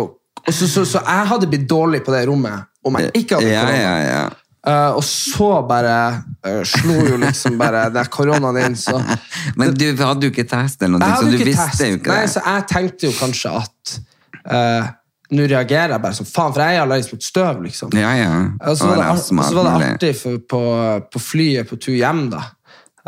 så, 0.50 0.66
så, 0.66 0.86
så 0.88 1.02
jeg 1.04 1.26
hadde 1.30 1.50
blitt 1.52 1.66
dårlig 1.70 2.00
på 2.06 2.14
det 2.16 2.24
rommet 2.30 2.70
om 2.86 2.96
jeg 2.98 3.12
ikke 3.20 3.38
hadde 3.38 3.52
korona. 3.52 3.76
ja, 3.76 3.98
ja. 4.08 4.30
Eh, 4.68 4.92
og 4.92 5.04
så 5.08 5.62
bare 5.64 5.96
uh, 6.44 6.64
slo 6.68 6.98
jo 7.08 7.18
liksom 7.22 7.56
bare 7.60 7.86
den 7.96 8.10
koronaen 8.12 8.58
inn, 8.60 8.76
så 8.76 8.98
Men 9.60 9.72
du 9.72 9.88
hadde 9.96 10.28
jo 10.28 10.34
ikke 10.34 10.48
test 10.50 10.84
eller 10.84 11.00
noe, 11.00 11.12
så 11.16 11.30
du 11.32 11.38
visste 11.40 11.68
test. 11.70 11.84
jo 11.86 12.00
ikke 12.00 12.10
det. 12.10 12.18
Nei, 12.18 12.32
så 12.34 12.44
jeg 12.44 12.66
tenkte 12.74 13.08
jo 13.08 13.14
kanskje 13.16 13.54
at 13.62 13.94
eh, 14.44 14.90
nå 15.36 15.46
reagerer 15.46 15.94
jeg 15.94 16.04
bare 16.04 16.18
som 16.18 16.28
faen, 16.28 16.54
for 16.56 16.64
jeg 16.64 16.78
er 16.78 16.84
allergisk 16.84 17.16
mot 17.16 17.26
støv, 17.26 17.60
liksom. 17.66 17.92
Ja, 17.98 18.14
ja. 18.18 18.32
Og 18.66 18.78
så 18.80 18.88
var, 18.90 19.20
var 19.56 19.68
det 19.68 19.90
artig 19.90 20.14
for, 20.18 20.40
på, 20.54 20.62
på 21.14 21.22
flyet 21.22 21.70
på 21.70 21.78
tur 21.82 21.98
hjem, 21.98 22.24
da. 22.34 22.46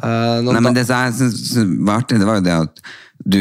Uh, 0.02 0.40
Nei, 0.48 0.62
men 0.64 0.76
det 0.78 0.86
som 0.88 1.08
jeg 1.08 1.18
synes 1.20 1.82
var 1.86 2.02
artig, 2.02 2.20
det 2.22 2.28
var 2.30 2.40
jo 2.40 2.46
det 2.46 2.58
at 2.68 2.84
du 3.24 3.40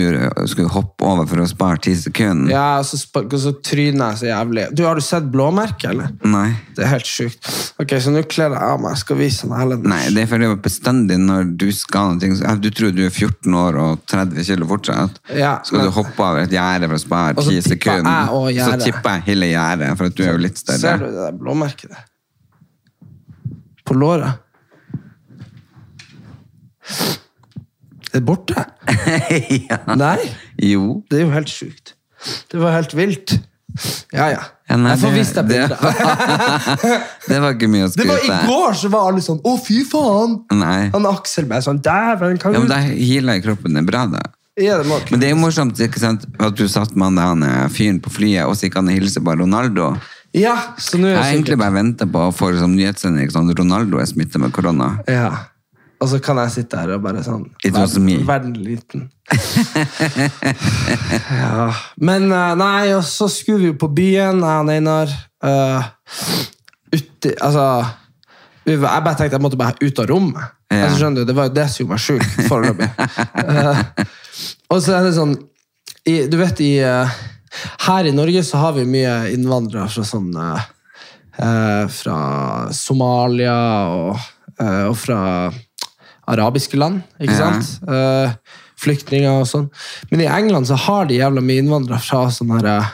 skulle 0.51 0.69
hoppe 0.69 1.05
over 1.09 1.27
for 1.27 1.41
å 1.41 1.47
spare 1.49 1.81
ti 1.81 1.95
sekunder. 1.97 2.53
Ja, 2.53 2.65
og 2.81 2.85
så, 2.85 2.99
så 3.01 3.53
tryner 3.65 4.11
jeg 4.13 4.19
så 4.21 4.27
jævlig. 4.29 4.67
Du, 4.77 4.83
Har 4.85 4.99
du 4.99 5.05
sett 5.05 5.31
blåmerket, 5.33 5.87
eller? 5.95 6.11
Nei. 6.29 6.51
Det 6.77 6.85
er 6.85 6.93
helt 6.93 7.09
sjukt. 7.09 7.49
Ok, 7.81 7.95
Så 8.03 8.13
nå 8.13 8.23
kler 8.29 8.53
jeg 8.53 8.61
av 8.61 8.81
meg. 8.83 8.93
Jeg 8.93 9.03
skal 9.05 9.21
vise 9.21 9.49
den 9.49 9.57
Helen. 9.57 9.87
Nei, 9.89 10.03
det 10.13 10.25
er 10.25 10.31
fordi 10.31 10.51
det 10.51 10.61
bestandig 10.67 11.19
når 11.23 11.55
du 11.61 11.67
skal 11.73 12.15
noe 12.19 12.37
så- 12.37 12.57
Du 12.61 12.69
tror 12.71 12.93
du 12.95 13.05
er 13.07 13.11
14 13.11 13.55
år 13.55 13.79
og 13.81 14.05
30 14.07 14.45
kilo 14.45 14.67
fortsatt. 14.67 15.19
Ja, 15.35 15.61
skal 15.65 15.79
men- 15.79 15.87
du 15.89 15.93
hoppe 15.97 16.21
over 16.29 16.41
et 16.45 16.51
gjerde 16.51 16.89
for 16.89 16.95
å 16.95 17.01
spare 17.01 17.39
Og 17.39 17.45
jeg 17.53 17.63
sekunder, 17.65 18.29
over 18.31 18.53
så 18.53 18.77
tipper 18.85 19.11
jeg 19.17 19.23
hele 19.33 19.47
gjerdet, 19.55 19.97
for 19.97 20.05
at 20.07 20.15
du 20.15 20.23
er 20.25 20.33
jo 20.33 20.39
litt 20.39 20.59
større. 20.59 20.79
Ser 20.79 20.99
du 20.99 21.07
det 21.07 21.15
der 21.15 21.33
blåmerket 21.33 21.89
der? 21.91 22.05
På 23.85 23.95
låret? 23.95 24.39
Det 28.11 28.19
er 28.21 28.25
borte? 28.27 28.65
ja. 29.71 29.79
Nei, 29.97 30.19
Jo. 30.59 31.01
det 31.11 31.21
er 31.21 31.27
jo 31.29 31.31
helt 31.35 31.53
sjukt. 31.53 31.95
Det 32.51 32.59
var 32.61 32.75
helt 32.77 32.93
vilt. 32.99 33.37
Ja, 34.13 34.27
ja. 34.33 34.41
Ja, 34.71 34.77
nei, 34.79 34.91
jeg 34.97 35.01
får 35.03 35.13
vist 35.15 35.37
deg 35.39 35.47
det- 35.51 35.61
bildet. 35.71 36.99
Det 37.31 37.39
var 37.43 37.55
ikke 37.55 37.69
mye 37.71 37.87
å 37.87 37.91
Det 37.95 38.07
var 38.09 38.25
I 38.27 38.39
går 38.49 38.75
så 38.81 38.91
var 38.91 39.09
alle 39.11 39.23
sånn 39.23 39.39
Å, 39.47 39.53
fy 39.63 39.81
faen! 39.87 40.37
Nei. 40.59 40.91
Han 40.95 41.07
Aksel 41.11 41.47
bare 41.51 41.63
sånn 41.63 41.79
Dæven, 41.83 42.39
kan 42.43 42.55
Ja, 42.55 42.63
men 42.63 42.71
da 42.71 42.79
healer 42.83 43.39
kroppen 43.45 43.79
er 43.79 43.87
bra, 43.87 44.05
da. 44.11 44.23
Ja, 44.59 44.77
det 44.83 44.87
må 44.91 44.99
Men 45.11 45.23
det 45.23 45.31
er 45.31 45.35
jo 45.37 45.41
morsomt 45.43 45.79
ikke 45.87 46.03
sant, 46.03 46.27
at 46.43 46.59
du 46.59 46.67
satt 46.71 46.97
med 46.99 47.19
han 47.23 47.45
er 47.47 47.71
fyren 47.73 48.01
på 48.03 48.11
flyet, 48.13 48.43
og 48.47 48.59
så 48.59 48.67
gikk 48.67 48.81
han 48.81 48.91
og 48.91 48.99
hilste 48.99 49.23
på 49.25 49.37
Ronaldo. 49.39 49.93
Ja, 50.37 50.57
så 50.79 50.99
nå 50.99 51.09
er 51.09 51.15
Jeg 51.17 51.23
har 51.23 51.31
egentlig 51.33 51.59
bare 51.63 51.75
venta 51.79 52.07
på 52.11 52.27
å 52.29 52.35
få 52.35 52.51
liksom, 52.53 52.75
nyhetssending 52.79 53.31
sånn 53.35 53.51
Ronaldo 53.59 53.99
er 54.03 54.07
smittet 54.11 54.39
med 54.43 54.53
korona. 54.55 54.93
Ja. 55.11 55.31
Og 56.01 56.09
så 56.09 56.19
kan 56.25 56.39
jeg 56.41 56.53
sitte 56.55 56.79
her 56.81 56.95
og 56.95 57.03
bare 57.05 57.23
sånn 57.25 57.43
It 57.67 57.77
was 57.77 57.99
me. 58.01 58.17
Verden 58.25 58.55
liten. 58.57 59.11
ja. 61.43 61.67
Men 62.01 62.31
eh, 62.33 62.55
nei, 62.57 62.93
og 62.97 63.05
så 63.07 63.29
skulle 63.31 63.61
vi 63.61 63.69
jo 63.69 63.77
på 63.81 63.91
byen, 63.99 64.41
jeg 64.41 64.65
og 64.65 64.73
Einar. 64.73 65.13
Uh, 65.41 65.85
uti, 66.93 67.31
altså 67.41 67.65
Jeg 68.69 68.81
bare 68.83 69.15
tenkte 69.17 69.39
jeg 69.39 69.45
måtte 69.45 69.61
bare 69.61 69.77
ut 69.81 70.01
av 70.01 70.09
rommet. 70.09 70.57
Ja. 70.71 70.87
Altså, 70.87 70.97
skjønner 71.03 71.21
du, 71.21 71.29
Det 71.29 71.37
var 71.37 71.49
jo 71.49 71.55
det 71.57 71.69
som 71.69 71.83
gjorde 71.83 71.93
meg 71.93 72.03
sjuk 72.07 72.25
foreløpig. 72.49 72.91
uh, 73.45 73.81
og 74.73 74.81
så 74.81 74.97
er 74.97 75.09
det 75.09 75.15
sånn 75.21 75.37
i, 76.09 76.17
Du 76.33 76.37
vet, 76.41 76.61
i, 76.65 76.75
uh, 76.81 77.21
her 77.91 78.09
i 78.09 78.17
Norge 78.17 78.45
så 78.47 78.65
har 78.65 78.77
vi 78.79 78.89
mye 78.89 79.35
innvandrere 79.35 79.89
fra 79.93 80.05
sånn 80.07 80.33
uh, 80.33 80.61
Fra 81.93 82.21
Somalia 82.77 83.59
og, 83.93 84.31
og 84.61 84.97
fra 84.99 85.21
arabiske 86.31 86.79
land, 86.81 87.03
ikke 87.21 87.37
Ja. 87.37 87.51
sant? 87.51 87.89
Uh, 87.89 88.33
flyktninger 88.81 89.41
og 89.43 89.47
sånn. 89.51 89.69
Men 90.11 90.23
i 90.25 90.29
England 90.31 90.67
så 90.71 90.77
har 90.87 91.05
de 91.11 91.19
jævla 91.19 91.43
mye 91.45 91.61
innvandrere 91.61 92.01
fra 92.01 92.23
sånne 92.33 92.61
her, 92.63 92.69
eh, 92.79 92.87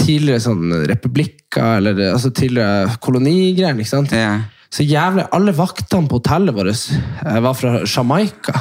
tidligere 0.00 0.40
sånn 0.40 0.72
republikker, 0.88 1.76
eller 1.76 1.98
eh, 2.00 2.12
altså 2.14 2.30
tidligere 2.32 2.96
kolonigreier, 3.04 3.76
ikke 3.76 3.90
sant? 3.92 4.10
Ja. 4.16 4.38
Så 4.72 4.86
jævlig, 4.88 5.26
alle 5.36 5.52
vaktene 5.52 6.08
på 6.08 6.16
hotellet 6.22 6.54
vårt 6.56 7.42
var 7.44 7.52
fra 7.58 7.82
Jamaica. 7.84 8.54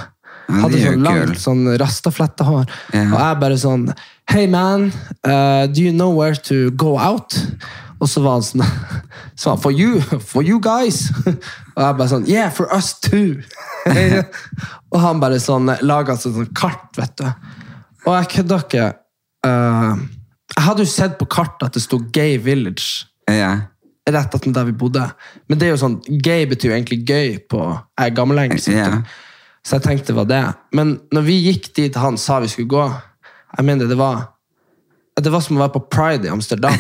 Ja, 0.50 0.66
Hadde 0.66 0.82
sånn 0.84 1.06
langt 1.06 1.40
sånn 1.40 1.62
rastaflette 1.80 2.44
hår. 2.44 2.66
Ja. 2.92 3.06
Og 3.14 3.20
jeg 3.22 3.40
bare 3.40 3.60
sånn 3.62 3.86
Hey 4.32 4.46
man, 4.48 4.92
uh, 5.28 5.68
do 5.68 5.82
you 5.82 5.92
know 5.94 6.12
where 6.12 6.36
to 6.36 6.70
go 6.72 6.98
out? 7.00 7.34
Og 8.02 8.08
så 8.10 8.22
var 8.24 8.38
han 8.40 8.42
sånn 8.44 8.64
så 9.36 9.50
var 9.50 9.56
han, 9.56 9.62
for 9.64 9.72
you, 9.72 10.02
for 10.34 10.44
you 10.44 10.60
guys. 10.60 11.10
Og 11.76 11.84
jeg 11.84 11.98
bare 12.00 12.12
sånn 12.12 12.28
Yeah, 12.30 12.52
for 12.54 12.72
us 12.76 12.94
too. 13.00 13.42
og 14.92 14.98
han 15.04 15.22
bare 15.24 15.40
sånn 15.42 15.72
laga 15.86 16.18
sånn, 16.20 16.36
sånn 16.40 16.52
kart, 16.58 16.90
vet 17.00 17.16
du. 17.22 17.28
Og 18.08 18.16
jeg 18.18 18.32
kødda 18.36 18.60
ikke. 18.66 18.88
Uh, 19.46 20.02
jeg 20.52 20.66
hadde 20.68 20.86
jo 20.86 20.92
sett 20.92 21.18
på 21.20 21.28
kartet 21.32 21.70
at 21.70 21.78
det 21.78 21.84
sto 21.86 22.02
Gay 22.14 22.38
Village 22.42 23.08
Yeah. 23.32 23.68
rett 24.10 24.34
etter 24.36 24.52
der 24.52 24.66
vi 24.68 24.74
bodde. 24.76 25.06
Men 25.48 25.60
det 25.60 25.68
er 25.68 25.76
jo 25.76 25.80
sånn, 25.80 26.00
gay 26.26 26.44
betyr 26.50 26.72
jo 26.72 26.76
egentlig 26.76 26.98
gøy 27.08 27.38
på 27.48 27.62
eh, 27.72 28.10
gammelengelsk. 28.12 28.68
Yeah. 28.74 29.06
Så 29.64 29.78
jeg 29.78 29.86
tenkte 29.86 30.12
det 30.12 30.18
var 30.18 30.28
det. 30.28 30.42
Men 30.76 30.98
når 31.16 31.26
vi 31.30 31.38
gikk 31.46 31.70
dit 31.78 31.96
han 31.96 32.18
sa 32.20 32.42
vi 32.44 32.50
skulle 32.52 32.72
gå, 32.72 32.88
jeg 33.56 33.68
mener 33.68 33.88
det 33.88 34.00
var 34.00 34.26
det 35.22 35.30
var 35.30 35.44
som 35.44 35.58
å 35.60 35.62
være 35.62 35.76
på 35.76 35.84
Pride 35.92 36.26
i 36.26 36.32
Amsterdam. 36.32 36.74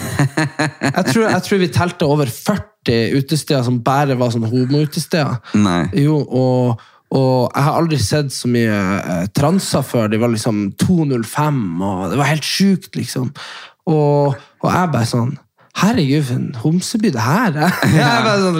Jeg 0.81 1.03
tror, 1.11 1.25
jeg 1.27 1.43
tror 1.45 1.59
vi 1.61 1.67
telte 1.69 2.07
over 2.09 2.29
40 2.31 2.70
utesteder 2.89 3.63
som 3.65 3.81
bare 3.85 4.17
var 4.17 4.31
sånn 4.33 4.47
homoutesteder. 4.49 5.37
Nei. 5.61 5.83
Jo, 6.01 6.17
og, 6.25 6.81
og 7.13 7.51
jeg 7.51 7.65
har 7.67 7.77
aldri 7.77 7.99
sett 8.01 8.33
så 8.33 8.49
mye 8.51 8.79
eh, 8.97 9.27
transer 9.37 9.85
før. 9.85 10.09
De 10.11 10.19
var 10.21 10.33
liksom 10.33 10.71
205, 10.81 11.61
og 11.85 12.03
det 12.11 12.19
var 12.21 12.31
helt 12.31 12.47
sjukt, 12.47 12.95
liksom. 12.97 13.29
Og, 13.91 14.35
og 14.61 14.69
jeg 14.69 14.93
bare 14.93 15.09
sånn 15.09 15.37
Herregud, 15.81 16.25
for 16.27 16.35
en 16.35 16.55
homseby 16.59 17.13
det 17.15 17.21
her 17.23 17.55
er. 17.55 17.75
Jeg 17.95 18.23
bare 18.25 18.39
sånn, 18.41 18.57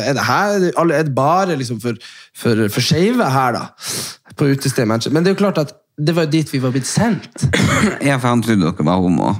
er 0.00 0.14
det 0.16 0.22
her 0.24 0.54
er 0.72 0.92
det 1.04 1.12
bare 1.14 1.58
liksom 1.60 1.76
for, 1.82 1.98
for, 2.32 2.62
for 2.72 2.82
skeive 2.82 3.26
her, 3.34 3.58
da? 3.58 4.32
På 4.32 4.48
utestedet 4.48 4.86
i 4.86 4.88
Manchester. 4.88 5.12
Men 5.12 5.26
det 5.26 5.30
er 5.30 5.36
jo 5.36 5.42
klart 5.42 5.60
at 5.60 5.74
det 6.00 6.14
var 6.16 6.30
dit 6.32 6.48
vi 6.50 6.62
var 6.64 6.72
blitt 6.74 6.88
sendt. 6.88 7.44
ja, 8.08 8.16
for 8.16 8.30
han 8.30 8.42
trodde 8.42 8.64
dere 8.64 8.88
var 8.88 9.04
homo. 9.04 9.34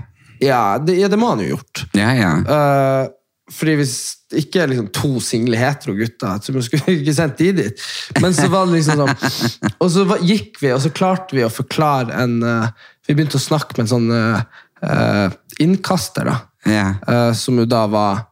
Ja, 0.45 0.79
det, 0.79 0.99
ja, 1.01 1.09
det 1.09 1.19
må 1.19 1.33
han 1.33 1.43
jo 1.43 1.55
gjort. 1.55 1.87
Ja, 1.97 2.13
ja. 2.13 2.33
Eh, 2.45 3.09
fordi 3.53 3.75
hvis 3.77 3.97
ikke 4.41 4.65
liksom 4.71 4.87
to 4.97 5.19
single 5.21 5.59
hetero 5.61 5.93
gutter, 5.99 6.39
så 6.41 6.53
man 6.55 6.65
skulle 6.65 6.95
ikke 6.97 7.15
sendt 7.17 7.41
de 7.43 7.51
dit. 7.59 7.83
Men 8.23 8.33
så 8.37 8.49
var 8.49 8.67
det 8.67 8.79
liksom 8.79 9.03
sånn 9.03 9.75
Og 9.85 9.91
så 9.93 10.07
gikk 10.25 10.63
vi, 10.63 10.71
og 10.73 10.81
så 10.81 10.93
klarte 10.95 11.37
vi 11.37 11.45
å 11.45 11.53
forklare 11.53 12.15
en 12.25 12.39
eh, 12.41 12.71
Vi 13.05 13.17
begynte 13.17 13.37
å 13.37 13.45
snakke 13.45 13.77
med 13.77 13.85
en 13.85 13.93
sånn 13.93 14.09
eh, 14.17 15.37
innkaster, 15.61 16.31
da. 16.31 16.39
Yeah. 16.65 16.97
Uh, 17.05 17.33
som 17.37 17.59
jo 17.61 17.67
da 17.69 17.83
var 17.93 18.23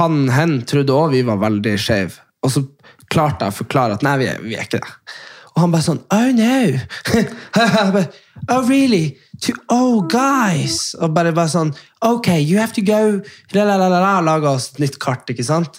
Han 0.00 0.24
hen 0.34 0.56
trodde 0.66 0.90
òg 0.90 1.14
vi 1.14 1.22
var 1.26 1.38
veldig 1.42 1.76
skeive. 1.78 2.18
Og 2.44 2.50
så 2.52 2.64
klarte 3.12 3.46
jeg 3.46 3.54
å 3.54 3.60
forklare 3.62 3.96
at 3.96 4.02
nei, 4.04 4.18
vi 4.20 4.26
er, 4.32 4.42
vi 4.42 4.58
er 4.58 4.66
ikke 4.66 4.82
det. 4.82 4.94
Og 5.54 5.62
han 5.62 5.72
bare 5.72 5.86
sånn 5.86 6.02
Oh 6.12 6.28
no! 6.34 8.02
Oh 8.50 8.66
really? 8.68 9.16
To, 9.46 9.52
oh 9.72 10.02
guys! 10.10 10.94
Og 11.00 11.12
bare, 11.14 11.32
bare 11.36 11.50
sånn 11.52 11.70
Ok, 12.04 12.28
you 12.42 12.58
have 12.58 12.74
to 12.76 12.82
go 12.84 13.20
Laga 13.54 14.50
oss 14.50 14.72
et 14.72 14.82
nytt 14.84 14.98
kart, 15.02 15.28
ikke 15.30 15.46
sant? 15.46 15.78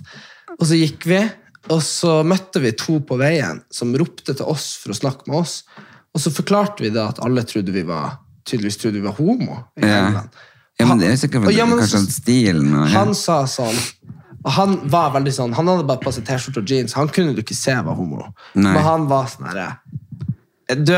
Og 0.56 0.66
så 0.70 0.78
gikk 0.80 1.06
vi, 1.10 1.20
og 1.74 1.82
så 1.84 2.22
møtte 2.24 2.62
vi 2.64 2.72
to 2.78 3.00
på 3.04 3.18
veien 3.20 3.60
som 3.74 3.92
ropte 3.98 4.34
til 4.38 4.48
oss 4.48 4.76
for 4.80 4.94
å 4.94 4.98
snakke 4.98 5.28
med 5.28 5.42
oss. 5.42 5.58
Og 6.16 6.22
så 6.24 6.32
forklarte 6.32 6.86
vi 6.86 6.94
da 6.96 7.10
at 7.12 7.20
alle 7.26 7.44
trodde 7.48 7.74
vi 7.76 7.84
var 7.88 8.22
tydeligvis 8.48 8.78
trodde 8.80 9.02
vi 9.02 9.08
var 9.08 9.18
homo. 9.20 9.64
Ja. 9.82 10.24
Ja, 10.80 10.86
men 10.90 11.00
det 11.00 11.08
er 11.08 11.16
sikkert 11.20 11.48
Og 11.48 11.56
ja, 11.56 11.66
kanskje 11.70 12.02
så- 12.04 12.12
stilen 12.18 12.74
og 12.76 12.90
ja. 12.90 12.98
han 13.00 13.14
sa 13.16 13.46
sånn 13.48 13.78
og 14.46 14.52
Han 14.52 14.74
var 14.92 15.14
veldig 15.16 15.32
sånn 15.34 15.54
Han 15.58 15.68
hadde 15.72 15.86
bare 15.88 16.02
på 16.04 16.12
seg 16.14 16.26
T-skjorte 16.28 16.62
og 16.62 16.70
jeans. 16.70 16.94
Han 16.94 17.08
kunne 17.10 17.34
du 17.34 17.42
ikke 17.42 17.56
se 17.58 17.74
var 17.74 17.96
homo. 17.98 18.28
Nei. 18.54 18.74
Men 18.76 18.84
han 18.84 19.08
var 19.10 19.26
sånn 19.32 19.48
herre 19.50 19.80
Du, 20.86 20.94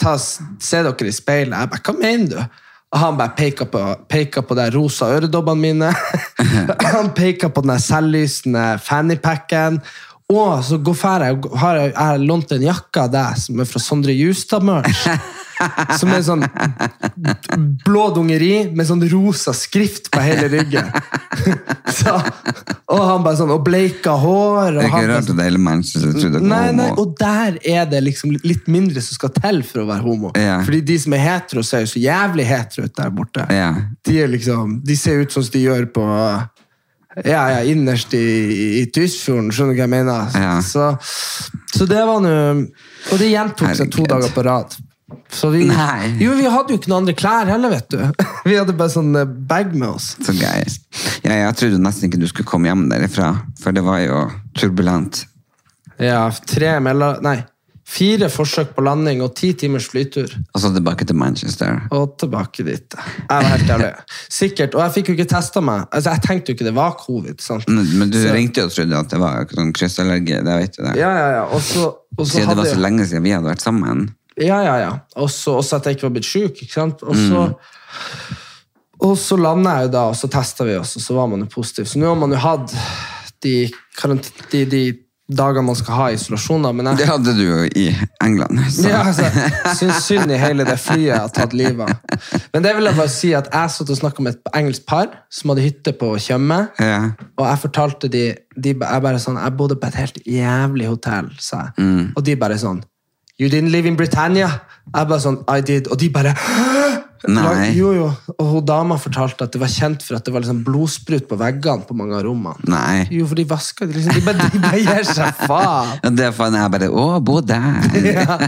ta, 0.00 0.16
se 0.18 0.82
dere 0.84 1.08
i 1.08 1.14
speilet. 1.14 1.56
Jeg 1.56 1.70
bare 1.72 1.84
Hva 1.86 1.94
mener 1.98 2.32
du? 2.32 2.64
Og 2.88 3.00
han 3.02 3.18
bare 3.18 3.34
peker 3.36 3.68
på, 3.68 3.80
peker 4.08 4.44
på 4.48 4.56
de 4.56 4.64
rosa 4.72 5.10
øredobbene 5.12 5.60
mine. 5.60 5.90
han 6.94 7.10
peker 7.16 7.52
på 7.52 7.60
den 7.66 7.76
selvlysende 7.84 8.78
fannypacken. 8.80 9.82
Og 10.28 10.64
så 10.64 10.76
går 10.84 10.96
ferdig, 10.98 11.50
har 11.56 11.78
jeg, 11.80 11.92
jeg 11.94 12.24
lånt 12.28 12.50
en 12.52 12.64
jakke 12.66 13.04
av 13.06 13.12
deg 13.14 13.36
som 13.40 13.60
er 13.62 13.68
fra 13.68 13.80
Sondre 13.80 14.12
Justad-merch. 14.12 15.06
Som 15.98 16.12
er 16.14 16.20
sånn 16.22 16.44
blå 17.82 18.04
dungeri 18.14 18.68
med 18.70 18.86
sånn 18.86 19.00
rosa 19.10 19.50
skrift 19.56 20.10
på 20.14 20.22
hele 20.22 20.46
ryggen. 20.52 20.90
så, 21.98 22.14
og 22.92 23.00
han 23.02 23.24
bare 23.24 23.38
sånn, 23.40 23.50
og 23.56 23.64
bleika 23.66 24.14
hår. 24.20 24.76
Det 24.76 24.84
er 24.84 24.90
ikke 24.92 25.08
rart 25.10 25.26
sånn, 25.30 25.40
at 25.40 25.48
hele 25.48 25.62
Manchester 25.64 26.12
trodde 26.14 26.42
Nei, 26.44 26.60
var 26.68 26.76
nei, 26.76 26.90
homo. 26.92 27.02
og 27.02 27.16
der 27.18 27.58
er 27.74 27.88
det 27.90 28.04
liksom 28.06 28.36
litt 28.44 28.68
mindre 28.70 29.02
som 29.02 29.18
skal 29.18 29.34
til 29.40 29.64
for 29.66 29.82
å 29.82 29.88
være 29.88 30.06
homo. 30.06 30.30
Ja. 30.38 30.60
Fordi 30.68 30.82
de 30.92 31.00
som 31.02 31.16
er 31.18 31.24
hetero, 31.24 31.64
ser 31.66 31.82
jo 31.86 31.90
så 31.96 32.04
jævlig 32.04 32.46
hetero 32.52 32.86
ut 32.86 32.94
der 33.00 33.16
borte. 33.18 33.48
Ja. 33.58 33.72
De, 34.06 34.20
liksom, 34.36 34.78
de 34.86 35.00
ser 35.00 35.24
ut 35.24 35.34
som 35.34 35.48
de 35.56 35.64
gjør 35.64 35.90
på 35.96 36.06
ja, 37.24 37.42
ja, 37.54 37.62
innerst 37.66 38.14
i, 38.14 38.26
i 38.80 38.82
Tysfjorden, 38.94 39.50
skjønner 39.54 39.74
du 39.74 39.80
hva 39.80 39.86
jeg 39.86 39.94
mener? 39.94 40.36
Ja. 40.38 40.52
Så, 40.64 40.90
så 41.74 41.88
det 41.88 42.02
var 42.06 42.20
nå 42.24 42.34
Og 43.12 43.16
det 43.20 43.32
gjentok 43.32 43.74
seg 43.78 43.90
to 43.94 44.06
dager 44.10 44.30
på 44.34 44.44
rad. 44.46 44.76
Så 45.32 45.48
vi, 45.52 45.62
Nei. 45.68 46.16
Jo, 46.20 46.34
vi 46.36 46.48
hadde 46.48 46.74
jo 46.74 46.78
ikke 46.80 46.90
noen 46.90 47.02
andre 47.02 47.14
klær 47.16 47.48
heller, 47.48 47.72
vet 47.72 47.88
du. 47.92 48.24
Vi 48.48 48.56
hadde 48.56 48.74
bare 48.76 48.92
sånn 48.92 49.16
eh, 49.16 49.28
bag 49.28 49.72
med 49.76 49.88
oss. 49.90 50.10
Så 50.24 50.34
gøy. 50.36 50.64
Ja, 51.24 51.32
jeg 51.32 51.56
trodde 51.60 51.80
nesten 51.80 52.08
ikke 52.08 52.20
du 52.20 52.28
skulle 52.28 52.48
komme 52.48 52.68
hjem 52.68 52.86
derifra, 52.92 53.30
for 53.60 53.76
det 53.76 53.84
var 53.84 54.02
jo 54.04 54.22
turbulent. 54.56 55.22
Ja, 56.00 56.26
tre 56.48 56.76
mellom... 56.84 57.22
Nei, 57.24 57.40
fire 57.88 58.28
forsøk 58.28 58.74
på 58.76 58.82
landing 58.84 59.22
og 59.24 59.30
ti 59.38 59.52
timers 59.56 59.86
flytur. 59.88 60.28
Og 60.52 60.60
så 60.60 60.68
tilbake 60.74 61.06
til 61.08 61.16
Manchester. 61.16 61.78
Og 61.96 62.18
tilbake 62.20 62.66
dit. 62.66 62.94
Jeg 62.94 63.28
var 63.30 63.48
helt 63.54 63.70
ærlig. 63.72 63.88
Sikkert. 64.28 64.76
Og 64.76 64.82
jeg 64.84 64.94
fikk 64.98 65.08
jo 65.08 65.16
ikke 65.16 65.28
testa 65.30 65.62
meg. 65.64 65.86
Altså, 65.88 66.12
jeg 66.12 66.24
tenkte 66.26 66.52
jo 66.52 66.58
ikke 66.58 66.68
det 66.68 66.74
var 66.76 66.98
covid. 67.00 67.40
sant? 67.40 67.64
Men, 67.68 68.10
du 68.12 68.18
Så- 68.20 68.34
ringte 68.34 68.60
jo 68.60 68.66
og 68.68 68.72
trodde 68.76 68.98
at 68.98 69.08
det 69.14 69.20
var 69.22 69.48
sånn 69.54 69.72
kryssallergi. 69.72 70.36
Det 70.44 70.58
vet 70.60 70.76
du 70.76 70.82
det. 70.84 70.96
Ja, 71.00 71.10
ja, 71.16 71.30
ja. 71.38 71.44
Og 71.48 71.62
så, 71.64 71.88
Siden 72.24 72.48
det 72.52 72.56
var 72.60 72.64
så 72.68 72.80
lenge 72.82 73.06
siden 73.06 73.22
vi 73.24 73.30
hadde 73.30 73.48
vært 73.48 73.64
sammen. 73.64 74.08
Ja, 74.36 74.60
ja, 74.62 74.76
ja. 74.78 74.92
Og 75.16 75.30
så 75.30 75.56
at 75.58 75.84
jeg 75.88 75.96
ikke 75.96 76.08
var 76.10 76.14
blitt 76.18 76.28
sjuk. 76.28 76.62
ikke 76.62 76.72
sant? 76.72 77.02
Og 77.02 77.16
så, 77.16 77.48
og 79.00 79.16
så 79.18 79.36
landa 79.40 79.78
jeg 79.78 79.88
jo 79.88 79.92
da, 79.96 80.04
og 80.12 80.16
så 80.18 80.28
testa 80.30 80.64
vi 80.66 80.76
oss, 80.76 80.96
og 80.98 81.02
så 81.02 81.14
var 81.14 81.28
man 81.30 81.40
jo 81.40 81.46
positiv. 81.46 81.86
Så 81.86 81.98
nå 81.98 82.06
har 82.10 82.18
man 82.18 82.30
jo 82.34 82.36
hatt 82.42 82.74
de, 83.42 83.70
de, 84.50 84.64
de 84.66 84.82
dagene 85.28 85.66
man 85.66 85.76
skal 85.76 85.96
ha 85.98 86.06
isolasjon, 86.14 86.62
da. 86.64 86.70
Men 86.72 86.88
Det 86.96 87.06
hadde 87.08 87.34
du 87.36 87.42
jo 87.44 87.58
i 87.76 87.86
England. 88.24 88.60
Så. 88.72 88.88
ja, 88.88 89.02
altså, 89.04 89.28
syns 89.76 90.02
synd 90.06 90.32
i 90.32 90.38
hele 90.40 90.64
det 90.64 90.78
flyet 90.80 91.10
jeg 91.10 91.20
har 91.20 91.32
tatt 91.34 91.56
livet 91.56 91.84
av. 91.84 92.28
Men 92.54 92.64
det 92.64 92.74
vil 92.76 92.88
jeg 92.88 92.96
bare 92.96 93.12
si 93.12 93.32
at 93.36 93.50
jeg 93.52 93.74
satt 93.74 93.92
og 93.92 94.00
snakka 94.00 94.24
med 94.24 94.38
et 94.38 94.52
engelsk 94.56 94.86
par 94.88 95.10
som 95.32 95.52
hadde 95.52 95.66
hytte 95.66 95.92
på 96.00 96.14
Tjøme. 96.22 96.60
Ja. 96.80 97.00
Og 97.36 97.44
jeg 97.44 97.62
fortalte 97.64 98.08
de, 98.12 98.24
de 98.56 98.72
Jeg 98.72 99.02
bare 99.04 99.20
sånn, 99.22 99.36
jeg 99.40 99.56
bodde 99.58 99.76
på 99.76 99.90
et 99.90 99.98
helt 100.00 100.22
jævlig 100.24 100.88
hotell, 100.88 101.28
sa 101.40 101.66
jeg. 101.66 101.84
Mm. 101.84 102.06
Og 102.16 102.24
de 102.24 102.38
bare 102.40 102.58
sånn 102.60 102.80
You 103.38 103.46
didn't 103.46 103.70
live 103.70 103.86
in 103.86 103.94
Britannia? 103.94 104.48
Jeg 104.90 105.06
bare 105.06 105.22
sånn, 105.22 105.44
I 105.46 105.60
did. 105.62 105.86
Og 105.92 106.00
de 106.00 106.08
bare 106.10 106.32
Nei. 107.26 107.72
Jo, 107.74 107.90
jo. 107.96 108.06
Og 108.36 108.50
hun 108.52 108.66
dama 108.68 108.98
fortalte 109.00 109.46
at 109.48 109.54
det 109.54 109.60
var 109.62 109.70
kjent 109.72 110.04
for 110.06 110.18
at 110.18 110.26
det 110.26 110.34
var 110.34 110.44
liksom 110.44 110.60
blodsprut 110.66 111.26
på 111.30 111.38
veggene 111.40 111.86
på 111.88 111.96
mange 111.98 112.14
av 112.18 112.22
rommene. 112.28 112.54
Nei. 112.70 113.06
Jo, 113.14 113.26
for 113.30 113.40
de 113.40 113.46
vasker 113.50 113.90
liksom. 113.90 114.14
De 114.14 114.22
bare, 114.26 114.50
de 114.54 114.60
bare 114.62 114.82
gir 114.84 115.08
seg 115.08 115.40
faen. 115.50 115.94
Og 116.06 116.18
det 116.18 116.28
faen 116.36 116.58
jeg 116.60 116.74
bare 116.76 116.90
Å, 116.92 117.06
bo 117.24 117.40
der! 117.42 117.88
Ja. 118.08 118.38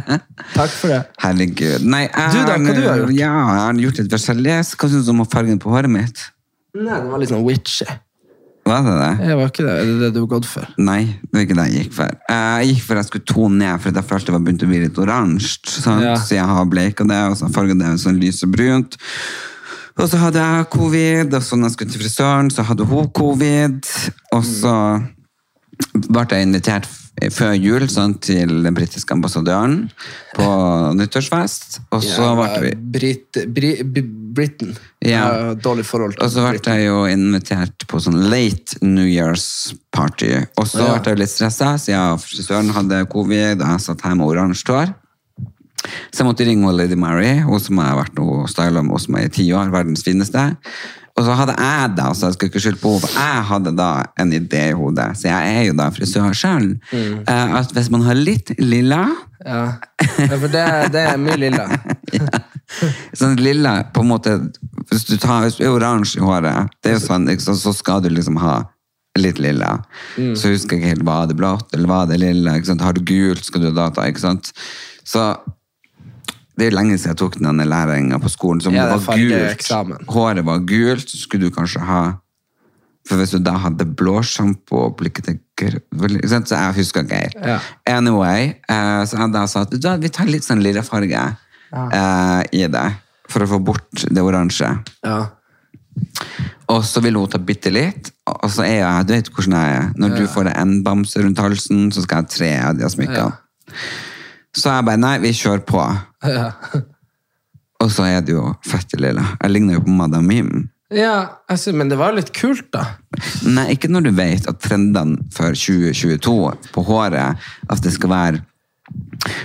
Takk 0.54 0.70
for 0.72 0.92
det. 0.94 1.00
Herregud. 1.20 1.84
Nei, 1.90 2.04
jeg, 2.06 2.30
Du 2.36 2.38
da, 2.46 2.54
hva 2.60 2.76
du 2.76 2.84
har 2.86 3.02
gjort? 3.02 3.16
Ja, 3.18 3.32
jeg 3.32 3.64
har 3.64 3.82
gjort 3.86 3.98
litt 4.04 4.14
forskjellig. 4.14 4.54
Hva 4.78 4.92
syns 4.94 5.08
du 5.08 5.12
om 5.16 5.24
fargen 5.28 5.58
på 5.62 5.72
håret 5.74 5.90
mitt? 5.92 6.22
Nei, 6.78 6.94
den 6.94 7.10
var 7.10 7.20
litt 7.20 7.32
sånn 7.32 7.42
witchy. 7.46 7.86
Var 8.68 8.82
det 8.86 8.94
det? 9.00 9.26
Det 9.26 9.36
var 9.38 9.50
ikke 9.50 9.64
det. 9.66 9.74
Er 9.74 9.86
det 9.88 9.98
det 10.00 10.10
du 10.14 10.20
har 10.20 10.30
gått 10.30 10.46
for? 10.46 10.66
Nei, 10.78 11.00
det 11.22 11.32
var 11.32 11.46
ikke 11.46 11.56
det 11.58 11.66
jeg 11.70 11.84
gikk 11.84 11.94
for. 11.96 12.18
Jeg 12.30 12.68
gikk 12.70 12.82
for 12.86 12.94
at 12.94 13.00
jeg 13.00 13.08
skulle 13.10 13.28
tone 13.32 13.60
ned, 13.62 13.80
for 13.80 14.00
jeg 14.00 14.08
følte 14.10 14.30
det 14.30 14.36
var 14.36 14.44
begynt 14.46 14.64
å 14.66 14.70
bli 14.70 14.82
litt 14.84 15.00
oransje. 15.00 15.86
Ja. 16.04 16.14
Så 16.20 16.36
jeg 16.36 16.46
har 16.52 16.68
bleika 16.70 17.06
det, 17.08 17.20
og 17.30 17.38
så 17.40 17.50
farget 17.54 17.80
det 17.80 17.94
sånn 18.02 18.20
lysebrunt. 18.20 18.98
Og 20.00 20.06
så 20.08 20.20
hadde 20.20 20.44
jeg 20.44 20.70
covid, 20.72 21.34
og 21.36 21.42
så 21.44 21.58
når 21.58 21.70
jeg 21.70 21.76
skulle 21.76 21.94
til 21.94 22.04
frisøren, 22.04 22.52
så 22.52 22.64
hadde 22.68 22.86
hun 22.88 23.10
covid. 23.16 23.80
Og 24.36 24.46
så 24.46 24.74
ble 26.06 26.26
jeg 26.30 26.46
invitert 26.46 26.88
før 27.34 27.52
jul 27.58 27.84
sånn, 27.90 28.14
til 28.22 28.62
den 28.64 28.76
britiske 28.76 29.12
ambassadøren 29.12 29.90
på 30.36 30.46
nyttårsfest. 30.96 31.80
Og 31.92 32.04
så 32.04 32.30
ble 32.38 32.48
vi 32.62 32.72
Brit, 32.96 33.42
Bri, 33.52 33.74
Bri, 33.84 34.04
Britain. 34.34 34.76
Ja. 35.04 35.54
Dårlig 35.54 35.84
forhold 35.88 36.14
til 36.16 36.22
Og 36.24 36.30
så 36.32 36.44
ble 36.46 36.60
jeg 36.76 36.86
jo 36.86 37.02
invitert 37.10 37.86
på 37.90 38.00
sånn 38.02 38.18
late 38.30 38.78
New 38.82 39.06
Year's 39.06 39.74
party. 39.92 40.32
Og 40.56 40.66
så 40.70 40.84
Ja. 40.86 40.98
ble 40.98 41.12
jeg 41.14 41.18
litt 41.24 41.32
stressa, 41.34 41.74
siden 41.78 42.18
frisøren 42.22 42.70
hadde 42.76 43.04
covid, 43.10 43.60
og 43.62 43.68
jeg 43.74 43.80
satt 43.80 44.00
her 44.06 44.14
med 44.14 44.26
oransje 44.26 44.66
hår. 44.68 44.94
Så 46.12 46.20
jeg 46.20 46.26
måtte 46.28 46.44
ringe 46.46 46.72
Lady 46.76 46.94
Mary, 46.94 47.38
hun 47.40 47.58
som 47.58 47.76
jeg 47.80 47.86
har 47.86 47.96
vært 48.04 48.18
og 48.20 48.48
styla 48.52 48.82
med 48.84 48.92
hos 48.92 49.08
meg 49.08 49.24
i 49.24 49.28
ti 49.28 49.46
år, 49.56 49.70
verdens 49.72 50.02
fineste. 50.04 50.56
Og 51.16 51.24
så 51.26 51.34
hadde 51.36 51.54
jeg 51.58 51.94
da, 51.96 52.10
så 52.14 52.28
jeg 52.28 52.34
skulle 52.36 52.50
ikke 52.50 52.60
skylde 52.62 52.80
på 52.80 52.92
henne, 53.00 53.24
jeg 53.24 53.44
hadde 53.48 53.72
da 53.76 53.88
en 54.22 54.30
idé 54.32 54.60
i 54.70 54.76
hodet, 54.76 55.08
så 55.18 55.28
jeg 55.28 55.56
er 55.56 55.64
jo 55.66 55.72
da 55.76 55.88
frisør 55.90 56.30
sjøl, 56.36 56.68
Mm. 56.92 57.24
at 57.28 57.72
hvis 57.72 57.90
man 57.90 58.02
har 58.02 58.14
litt 58.14 58.52
lilla 58.58 59.08
Ja, 59.44 59.72
ja 60.18 60.36
for 60.36 60.48
det, 60.52 60.92
det 60.92 61.00
er 61.08 61.16
mye 61.16 61.36
lilla. 61.40 61.66
Sånn 63.18 63.38
lilla, 63.40 63.80
på 63.94 64.04
en 64.04 64.10
måte 64.12 64.36
Hvis 64.90 65.06
du, 65.08 65.16
tar, 65.18 65.48
oransje 65.66 66.20
i 66.20 66.24
håret, 66.24 66.70
det 66.82 66.92
er 66.92 66.98
jo 66.98 67.04
sånn, 67.04 67.28
ikke, 67.32 67.54
så 67.58 67.72
skal 67.76 68.04
du 68.04 68.10
liksom 68.12 68.38
ha 68.42 68.60
litt 69.18 69.40
lilla. 69.42 69.80
Så 70.38 70.52
husker 70.52 70.76
jeg 70.76 70.84
ikke 70.84 70.92
helt, 70.94 71.06
var 71.06 71.26
det 71.26 71.36
blått 71.38 71.74
eller 71.74 71.90
var 71.90 72.06
det 72.10 72.20
lilla? 72.22 72.54
Har 72.80 72.94
du 72.96 73.02
gult, 73.04 73.42
skal 73.44 73.64
du 73.64 73.70
ha 73.70 73.74
data. 73.74 74.06
ikke 74.08 74.22
sant? 74.22 74.52
Så 75.04 75.32
det 76.60 76.68
er 76.68 76.76
lenge 76.76 76.98
siden 76.98 77.14
jeg 77.14 77.20
tok 77.22 77.38
den 77.40 77.62
læringa 77.66 78.20
på 78.22 78.30
skolen. 78.30 78.60
Som 78.62 78.74
Ja, 78.76 78.86
det 78.90 79.00
var 79.06 79.18
gult, 79.18 80.08
håret 80.14 80.44
var 80.46 80.64
gult, 80.68 81.08
så 81.08 81.18
skulle 81.18 81.48
du 81.48 81.54
kanskje 81.54 81.84
ha 81.84 82.02
For 83.08 83.16
hvis 83.16 83.32
du 83.32 83.40
da 83.40 83.54
hadde 83.56 83.86
blåsjampo 83.96 84.76
og 84.76 84.98
blikket? 84.98 85.40
Så 85.58 86.54
jeg 86.54 86.74
husker 86.76 87.02
ikke 87.02 87.16
helt. 87.16 87.38
Ja. 87.40 87.56
Anyway, 87.88 88.52
eh, 88.68 89.00
så 89.08 89.16
jeg 89.16 89.32
da 89.32 89.46
sa 89.48 89.62
at 89.64 89.72
vi 89.72 90.10
tar 90.12 90.28
litt 90.28 90.44
sånn 90.44 90.60
lilla 90.62 90.84
farge 90.86 91.22
eh, 91.72 92.40
i 92.60 92.64
det, 92.70 92.86
for 93.30 93.44
å 93.44 93.50
få 93.54 93.60
bort 93.70 94.06
det 94.10 94.24
oransje. 94.24 94.70
Ja. 95.06 95.20
Og 96.70 96.84
så 96.86 97.02
vil 97.02 97.18
hun 97.18 97.30
ta 97.30 97.40
bitte 97.42 97.72
litt, 97.74 98.12
og 98.30 98.46
så 98.52 98.64
er 98.66 98.78
jeg, 98.80 99.06
du 99.08 99.14
vet 99.16 99.30
hvordan 99.34 99.56
jeg 99.58 99.76
er. 99.78 99.88
Når 99.98 100.16
du 100.16 100.22
får 100.30 100.52
en 100.52 100.76
bamse 100.86 101.22
rundt 101.22 101.42
halsen, 101.42 101.88
så 101.94 102.04
skal 102.04 102.20
jeg 102.20 102.28
ha 102.28 102.34
tre 102.36 102.52
av 102.68 102.78
de 102.78 102.90
smykkene. 102.94 103.80
Så 104.56 104.70
jeg 104.70 104.86
bare, 104.86 105.00
nei, 105.00 105.16
vi 105.22 105.34
kjører 105.36 105.64
på. 105.66 105.82
Ja. 106.26 106.50
Og 107.80 107.88
så 107.94 108.04
er 108.04 108.20
det 108.24 108.34
jo 108.34 108.44
fette 108.66 108.98
lilla. 109.00 109.24
Jeg 109.40 109.54
ligner 109.54 109.78
jo 109.78 109.86
på 109.86 109.94
Madame 109.96 110.26
Mim. 110.28 110.68
ja, 110.92 111.40
altså, 111.48 111.72
men 111.72 111.88
det 111.88 111.96
var 112.00 112.12
litt 112.16 112.32
kult, 112.36 112.66
da. 112.74 112.82
Nei, 113.46 113.70
ikke 113.76 113.88
når 113.88 114.08
du 114.08 114.10
vet 114.18 114.48
at 114.50 114.58
trendene 114.60 115.22
for 115.34 115.54
2022 115.56 116.34
på 116.74 116.84
håret, 116.88 117.38
at 117.70 117.82
det 117.84 117.94
skal 117.94 118.12
være 118.12 118.42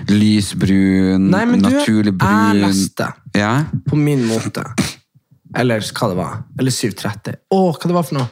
lysbrun, 0.09 1.29
Nei, 1.31 1.43
men 1.49 1.61
du, 1.61 1.69
naturlig 1.69 2.13
brun. 2.17 2.31
jeg 2.55 2.61
leste 2.63 3.09
Ja? 3.35 3.65
på 3.89 3.97
min 3.99 4.25
måte. 4.29 4.63
Eller 5.55 5.79
hva 5.95 6.09
det 6.11 6.17
var. 6.17 6.33
Eller 6.59 6.71
730. 6.71 7.37
Å, 7.53 7.59
hva 7.71 7.87
det 7.89 7.95
var 7.95 8.07
for 8.07 8.19
noe? 8.19 8.27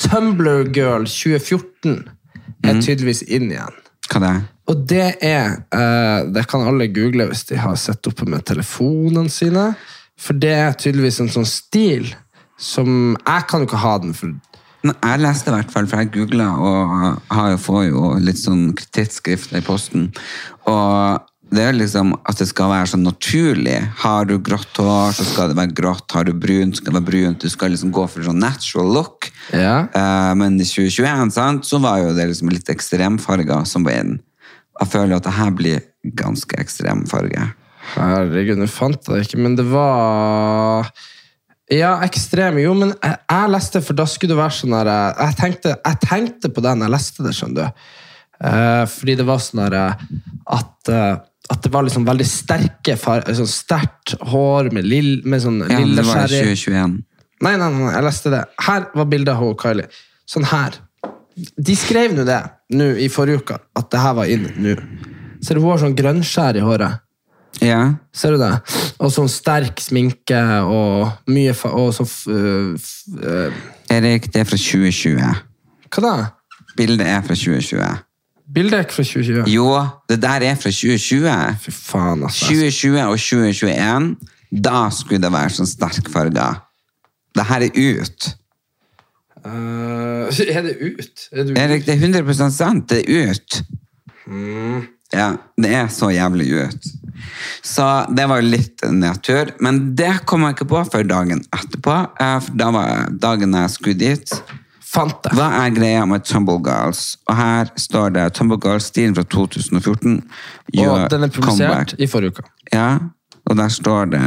Tumblr 0.00 0.70
Girl 0.74 1.04
2014 1.06 2.08
er 2.64 2.80
tydeligvis 2.82 3.22
inn 3.28 3.50
igjen. 3.52 3.76
Hva 4.10 4.20
det 4.20 4.30
er? 4.32 4.42
Og 4.64 4.80
det 4.88 5.06
er 5.24 5.50
uh, 5.76 6.24
Det 6.32 6.46
kan 6.48 6.62
alle 6.64 6.86
google 6.88 7.26
hvis 7.28 7.44
de 7.50 7.58
har 7.60 7.76
sett 7.76 8.06
oppe 8.08 8.24
med 8.28 8.44
telefonene 8.48 9.30
sine. 9.32 9.70
For 10.20 10.36
det 10.40 10.52
er 10.56 10.76
tydeligvis 10.80 11.20
en 11.20 11.32
sånn 11.32 11.48
stil 11.48 12.10
som 12.60 13.16
Jeg 13.18 13.46
kan 13.50 13.60
jo 13.64 13.66
ikke 13.68 13.82
ha 13.82 13.96
den, 14.00 14.14
for 14.16 14.32
Jeg 14.84 15.20
leste 15.22 15.48
i 15.48 15.54
hvert 15.54 15.70
fall, 15.72 15.86
for 15.88 16.02
jeg 16.02 16.12
googla 16.12 16.48
og 16.60 17.22
har 17.32 17.54
jo, 17.54 17.60
får 17.66 17.84
jo 17.86 18.08
litt 18.20 18.40
sånn 18.40 18.66
tidsskrifter 18.92 19.62
i 19.62 19.64
posten. 19.64 20.10
Og 20.68 21.22
det 21.54 21.62
er 21.68 21.76
liksom 21.76 22.12
at 22.26 22.40
det 22.40 22.48
skal 22.50 22.72
være 22.72 22.90
sånn 22.92 23.06
naturlig. 23.06 23.78
Har 24.02 24.28
du 24.28 24.36
grått 24.44 24.80
hår, 24.80 25.14
så 25.16 25.26
skal 25.28 25.52
det 25.52 25.58
være 25.58 25.76
grått. 25.76 26.06
Har 26.12 26.26
du 26.28 26.34
brunt, 26.36 26.76
så 26.76 26.82
skal 26.82 26.92
det 26.92 26.98
være 26.98 27.10
brunt. 27.10 27.44
Du 27.44 27.52
skal 27.52 27.72
liksom 27.74 27.94
gå 27.94 28.04
for 28.10 28.26
sånn 28.26 28.42
natural 28.42 28.92
look. 28.96 29.30
Ja. 29.54 29.86
Eh, 29.86 30.32
men 30.40 30.58
i 30.58 30.68
2021 30.68 31.34
sant, 31.36 31.68
så 31.68 31.80
var 31.84 32.02
jo 32.02 32.14
det 32.16 32.28
liksom 32.32 32.52
litt 32.52 32.72
ekstremfarger 32.72 33.68
som 33.70 33.86
var 33.86 34.00
inn. 34.02 34.16
Jeg 34.80 34.90
føler 34.90 35.16
at 35.16 35.28
det 35.28 35.36
her 35.36 35.52
blir 35.54 35.84
ganske 36.18 36.58
ekstremfarge. 36.60 37.52
Herregud, 37.94 38.58
nå 38.58 38.68
fant 38.70 38.98
jeg 38.98 39.14
det 39.14 39.28
ikke, 39.28 39.42
men 39.44 39.56
det 39.58 39.66
var 39.70 40.90
Ja, 41.72 41.94
ekstrem. 42.04 42.58
Jo, 42.60 42.74
men 42.76 42.92
jeg, 42.92 43.20
jeg 43.30 43.52
leste, 43.54 43.80
for 43.84 43.96
da 43.96 44.04
skulle 44.10 44.34
det 44.34 44.40
være 44.42 44.56
sånn 44.58 44.74
her 44.76 44.90
eh, 44.92 45.22
jeg 45.28 45.38
tenkte, 45.40 45.76
jeg 45.78 46.00
tenkte 46.04 46.50
på 46.52 46.64
det 46.64 46.74
når 46.76 46.90
jeg 46.90 46.94
leste 46.96 47.24
det, 47.24 47.36
skjønner 47.38 47.60
du. 47.60 47.86
Eh, 48.44 48.82
fordi 48.90 49.14
det 49.20 49.28
var 49.28 49.40
sånn 49.40 49.62
her 49.64 49.78
eh, 49.78 50.04
at 50.58 50.92
eh, 50.92 51.14
at 51.52 51.60
det 51.60 51.70
var 51.74 51.84
liksom 51.84 52.06
veldig 52.08 52.24
sterke 52.24 52.94
farger. 52.96 53.34
sånn 53.36 53.50
sterkt 53.50 54.14
hår 54.30 54.70
med, 54.72 54.86
lill, 54.88 55.18
med 55.28 55.42
sånn 55.44 55.58
Ja, 55.60 55.76
men 55.76 55.92
det 55.96 56.06
var 56.08 56.24
i 56.24 56.40
2021. 56.40 56.94
Nei, 57.44 57.52
nei, 57.60 57.68
nei, 57.74 57.90
jeg 57.92 58.06
leste 58.06 58.32
det. 58.32 58.40
Her 58.64 58.86
var 58.96 59.08
bildet 59.10 59.34
av 59.34 59.42
hun 59.42 59.56
Kylie. 59.60 59.90
Sånn 60.24 60.46
her. 60.48 60.78
De 61.36 61.76
skrev 61.76 62.14
nå 62.16 62.24
det 62.24 62.40
nå 62.72 62.86
i 62.96 63.10
forrige 63.12 63.42
uke, 63.42 63.58
at 63.76 63.90
det 63.92 64.00
her 64.00 64.16
var 64.16 64.30
inn 64.32 64.46
nå. 64.56 64.76
Ser 65.44 65.58
du, 65.58 65.64
hun 65.66 65.74
har 65.74 65.82
sånn 65.82 65.98
grønnskjær 65.98 66.56
i 66.56 66.64
håret. 66.64 67.02
Ja. 67.62 67.94
Ser 68.12 68.34
du 68.34 68.38
det? 68.42 68.52
Og 68.98 69.12
sånn 69.14 69.28
sterk 69.30 69.78
sminke 69.80 70.38
og 70.66 71.12
mye 71.30 71.52
fa 71.54 71.68
Og 71.78 71.92
så 71.94 72.02
f- 72.04 72.26
øh, 72.28 72.74
f- 72.78 73.14
øh, 73.22 73.52
Erik, 73.94 74.26
det 74.32 74.40
er 74.42 74.48
fra 74.48 74.56
2020. 74.58 75.20
Hva 75.94 76.02
da? 76.02 76.14
Bildet 76.76 77.06
er 77.06 77.20
fra 77.22 77.34
2020. 77.38 77.84
Bildet 78.54 78.74
er 78.78 78.82
ikke 78.84 78.96
fra 78.98 79.02
2020. 79.06 79.44
Jo, 79.54 79.68
det 80.10 80.18
der 80.22 80.42
er 80.50 80.54
fra 80.58 80.70
2020. 80.70 81.58
Fy 81.62 81.70
faen, 81.70 82.22
altså. 82.26 82.46
2020 82.50 82.98
og 83.06 83.18
2021, 83.18 84.16
da 84.64 84.88
skulle 84.90 85.22
det 85.22 85.32
være 85.32 85.50
sånn 85.54 85.70
sterk 85.70 86.10
farger. 86.12 86.58
Det 87.34 87.44
her 87.48 87.64
er 87.68 87.78
ut. 87.78 88.28
Uh, 89.44 90.26
er 90.56 90.62
det 90.66 90.76
ut? 90.80 91.28
Er 91.32 91.44
det 91.44 91.50
ut? 91.52 91.58
Erik, 91.58 91.86
det 91.86 91.94
er 91.94 92.22
100% 92.22 92.50
sant. 92.56 92.90
Det 92.90 93.02
er 93.04 93.30
ut. 93.30 93.62
Ja, 95.14 95.30
det 95.60 95.70
er 95.78 95.88
så 95.92 96.10
jævlig 96.12 96.48
ut. 96.66 96.90
Så 97.64 97.86
det 98.14 98.26
var 98.28 98.42
jo 98.42 98.50
litt 98.52 98.82
nedtur. 98.90 99.52
Men 99.64 99.94
det 99.96 100.12
kom 100.28 100.44
jeg 100.44 100.56
ikke 100.56 100.68
på 100.74 100.82
før 100.92 101.06
dagen 101.08 101.40
etterpå. 101.54 101.96
eh, 102.20 102.36
For 102.44 102.58
da 102.60 102.70
var 102.74 103.08
dagen 103.22 103.54
jeg 103.56 103.70
skulle 103.70 103.98
dit. 104.00 104.34
Fant 104.94 105.16
det. 105.24 105.32
Hva 105.34 105.48
er 105.64 105.72
greia 105.74 106.04
med 106.06 106.22
Tumble 106.26 106.60
Girls? 106.62 107.16
Og 107.28 107.34
her 107.38 107.70
står 107.80 108.12
det 108.14 108.28
Tumble 108.36 108.58
Girls-stilen 108.62 109.14
fra 109.16 109.24
2014. 109.24 110.20
Og 110.84 111.08
den 111.10 111.26
er 111.26 111.32
publisert 111.34 111.96
i 111.98 112.06
forrige 112.10 112.36
uke. 112.36 112.44
Ja, 112.74 112.98
og 113.48 113.56
der 113.58 113.72
står 113.74 114.12
det 114.12 114.22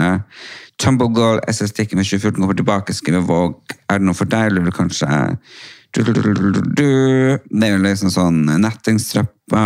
Tumble 0.78 1.08
Girl 1.16 1.40
SS-stikken 1.48 1.98
med 1.98 2.06
2014 2.06 2.42
kommer 2.42 2.58
tilbake, 2.58 2.94
skriver 2.94 3.24
Våg. 3.26 3.56
Er 3.90 3.98
det 4.02 4.06
noe 4.10 4.18
for 4.18 4.30
deg, 4.30 4.52
eller 4.52 4.76
kanskje 4.76 5.08
Det 5.96 6.84
er 7.64 7.72
jo 7.72 7.82
liksom 7.82 8.12
sånn 8.14 8.44
Nettingstrappa, 8.62 9.64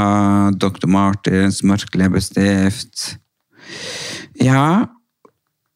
Dr. 0.55 0.87
Martins, 0.91 1.61
mørk 1.67 1.97
leppestift. 1.99 3.17
Ja, 4.41 4.87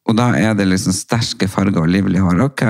og 0.05 0.17
da 0.19 0.29
er 0.37 0.53
det 0.57 0.67
liksom 0.69 0.93
sterke 0.95 1.49
farger 1.51 1.83
og 1.83 1.91
livlig 1.91 2.21
hår. 2.21 2.43
Ok. 2.45 2.63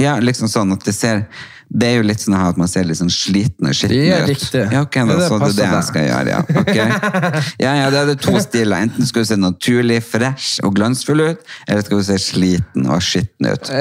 Ja, 0.00 0.16
liksom 0.22 0.48
sånn 0.50 0.72
at 0.74 0.86
det 0.88 0.94
ser 0.96 1.26
Det 1.72 1.88
er 1.88 1.94
jo 1.96 2.04
litt 2.04 2.20
sånn 2.20 2.36
at 2.36 2.58
man 2.60 2.68
ser 2.68 2.84
litt 2.84 2.98
sånn 2.98 3.10
sliten 3.12 3.68
og 3.70 3.76
skitten 3.76 3.96
Det 3.96 4.12
er 4.12 4.26
riktig. 4.28 4.62
Ja, 4.74 4.82
ok, 4.84 4.98
da, 5.08 5.16
det 5.16 5.28
så 5.30 5.38
det 5.40 5.48
er 5.48 5.56
det 5.56 5.68
jeg 5.70 5.86
skal 5.88 6.06
gjøre, 6.08 6.34
ja. 6.34 6.40
Okay. 6.62 6.86
Ja, 7.64 7.72
ja, 7.78 7.90
det 7.94 8.00
er 8.02 8.10
det 8.10 8.18
to 8.20 8.34
stiler. 8.44 8.84
Enten 8.84 9.08
skal 9.08 9.24
du 9.24 9.30
se 9.30 9.38
naturlig, 9.40 9.98
fresh 10.04 10.60
og 10.66 10.76
glansfull 10.76 11.24
ut, 11.24 11.52
eller 11.66 11.84
skal 11.86 12.02
du 12.02 12.06
se 12.10 12.18
sliten 12.20 12.88
og 12.92 13.00
skitten 13.04 13.48
ut. 13.48 13.72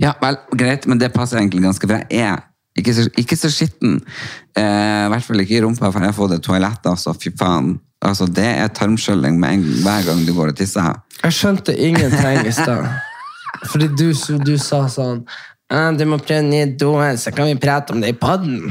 Ja, 0.00 0.14
vel, 0.22 0.40
greit, 0.56 0.88
men 0.88 1.02
det 1.02 1.12
passer 1.14 1.42
egentlig 1.42 1.66
ganske 1.66 1.90
bra. 1.90 2.00
Jeg 2.08 2.30
er 2.32 2.44
ikke 2.76 2.94
så, 2.96 3.06
ikke 3.16 3.36
så 3.40 3.50
skitten. 3.52 3.98
Eh, 4.56 4.62
I 5.06 5.10
hvert 5.12 5.24
fall 5.24 5.40
ikke 5.40 5.56
i 5.56 5.62
rumpa, 5.64 5.88
for 5.90 6.04
jeg 6.04 6.12
har 6.12 6.16
fått 6.16 6.36
et 6.36 6.44
toalett, 6.44 6.88
altså. 6.88 7.14
Fy 7.16 7.32
faen. 7.38 7.74
Altså, 8.04 8.28
det 8.28 8.46
er 8.46 8.72
tarmskjølling 8.76 9.38
hver 9.40 10.04
gang 10.06 10.24
du 10.26 10.32
går 10.36 10.52
og 10.52 10.56
tisser. 10.58 10.96
jeg 11.22 11.32
skjønte 11.32 11.76
ingenting 11.76 12.46
i 12.46 12.52
stad. 12.52 12.84
Fordi 13.70 13.88
du, 13.96 14.10
du 14.44 14.56
sa 14.60 14.82
sånn 14.92 15.24
«Ah, 15.68 15.90
Du 15.92 16.04
må 16.06 16.18
prøve 16.22 16.42
nye 16.46 16.66
doen, 16.78 17.16
så 17.18 17.32
kan 17.34 17.48
vi 17.48 17.56
prate 17.58 17.92
om 17.92 18.00
det 18.00 18.12
i 18.14 18.18
podden. 18.18 18.70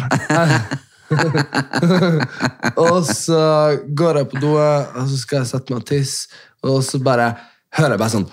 og 2.86 3.04
så 3.06 3.42
går 3.98 4.22
jeg 4.22 4.30
på 4.32 4.42
doet, 4.42 4.96
og 4.96 5.10
så 5.12 5.20
skal 5.20 5.42
jeg 5.42 5.50
sette 5.52 5.74
meg 5.74 5.84
og 5.84 5.90
tisse, 5.90 6.30
og 6.66 6.80
så 6.88 7.02
bare 7.04 7.34
hører 7.76 7.96
jeg 7.96 8.02
bare 8.02 8.14
sånn 8.16 8.28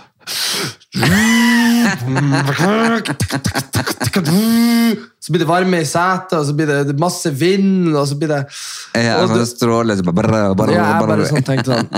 Så 5.23 5.31
blir 5.33 5.39
det 5.45 5.47
varme 5.49 5.79
i 5.83 5.87
setet, 5.87 6.33
og 6.35 6.45
så 6.49 6.55
blir 6.57 6.67
det 6.87 6.95
masse 7.01 7.31
vind, 7.39 7.93
og 7.95 8.07
så 8.11 8.17
blir 8.19 8.29
det 8.33 8.41
Ja, 8.99 9.21
og 9.23 9.29
sånn 9.31 9.39
du- 9.39 9.47
stråle 9.47 9.97
så 9.97 10.03
bare, 10.05 10.15
bare, 10.19 10.55
bare, 10.59 10.73
ja, 10.75 10.83
jeg 10.83 11.01
bare 11.01 11.17
bare. 11.17 11.29
sånn 11.31 11.47
tenkte 11.47 11.71
sånn 11.71 11.89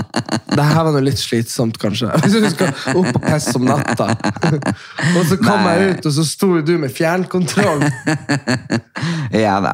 Det 0.55 0.63
her 0.69 0.83
var 0.85 0.91
noe 0.93 1.01
litt 1.03 1.17
slitsomt, 1.19 1.77
kanskje. 1.81 2.11
Hvis 2.23 2.37
du 2.37 2.49
skal 2.53 2.73
opp 2.95 3.09
og 3.17 3.21
pisse 3.25 3.55
om 3.57 3.65
natta. 3.65 4.07
Og 5.17 5.25
så 5.25 5.37
kom 5.41 5.65
Nei. 5.65 5.73
jeg 5.75 5.89
ut, 5.97 6.05
og 6.05 6.13
så 6.19 6.23
sto 6.29 6.51
du 6.61 6.77
med 6.77 6.93
fjernkontroll. 6.95 7.83
Ja 9.35 9.57
da. 9.59 9.73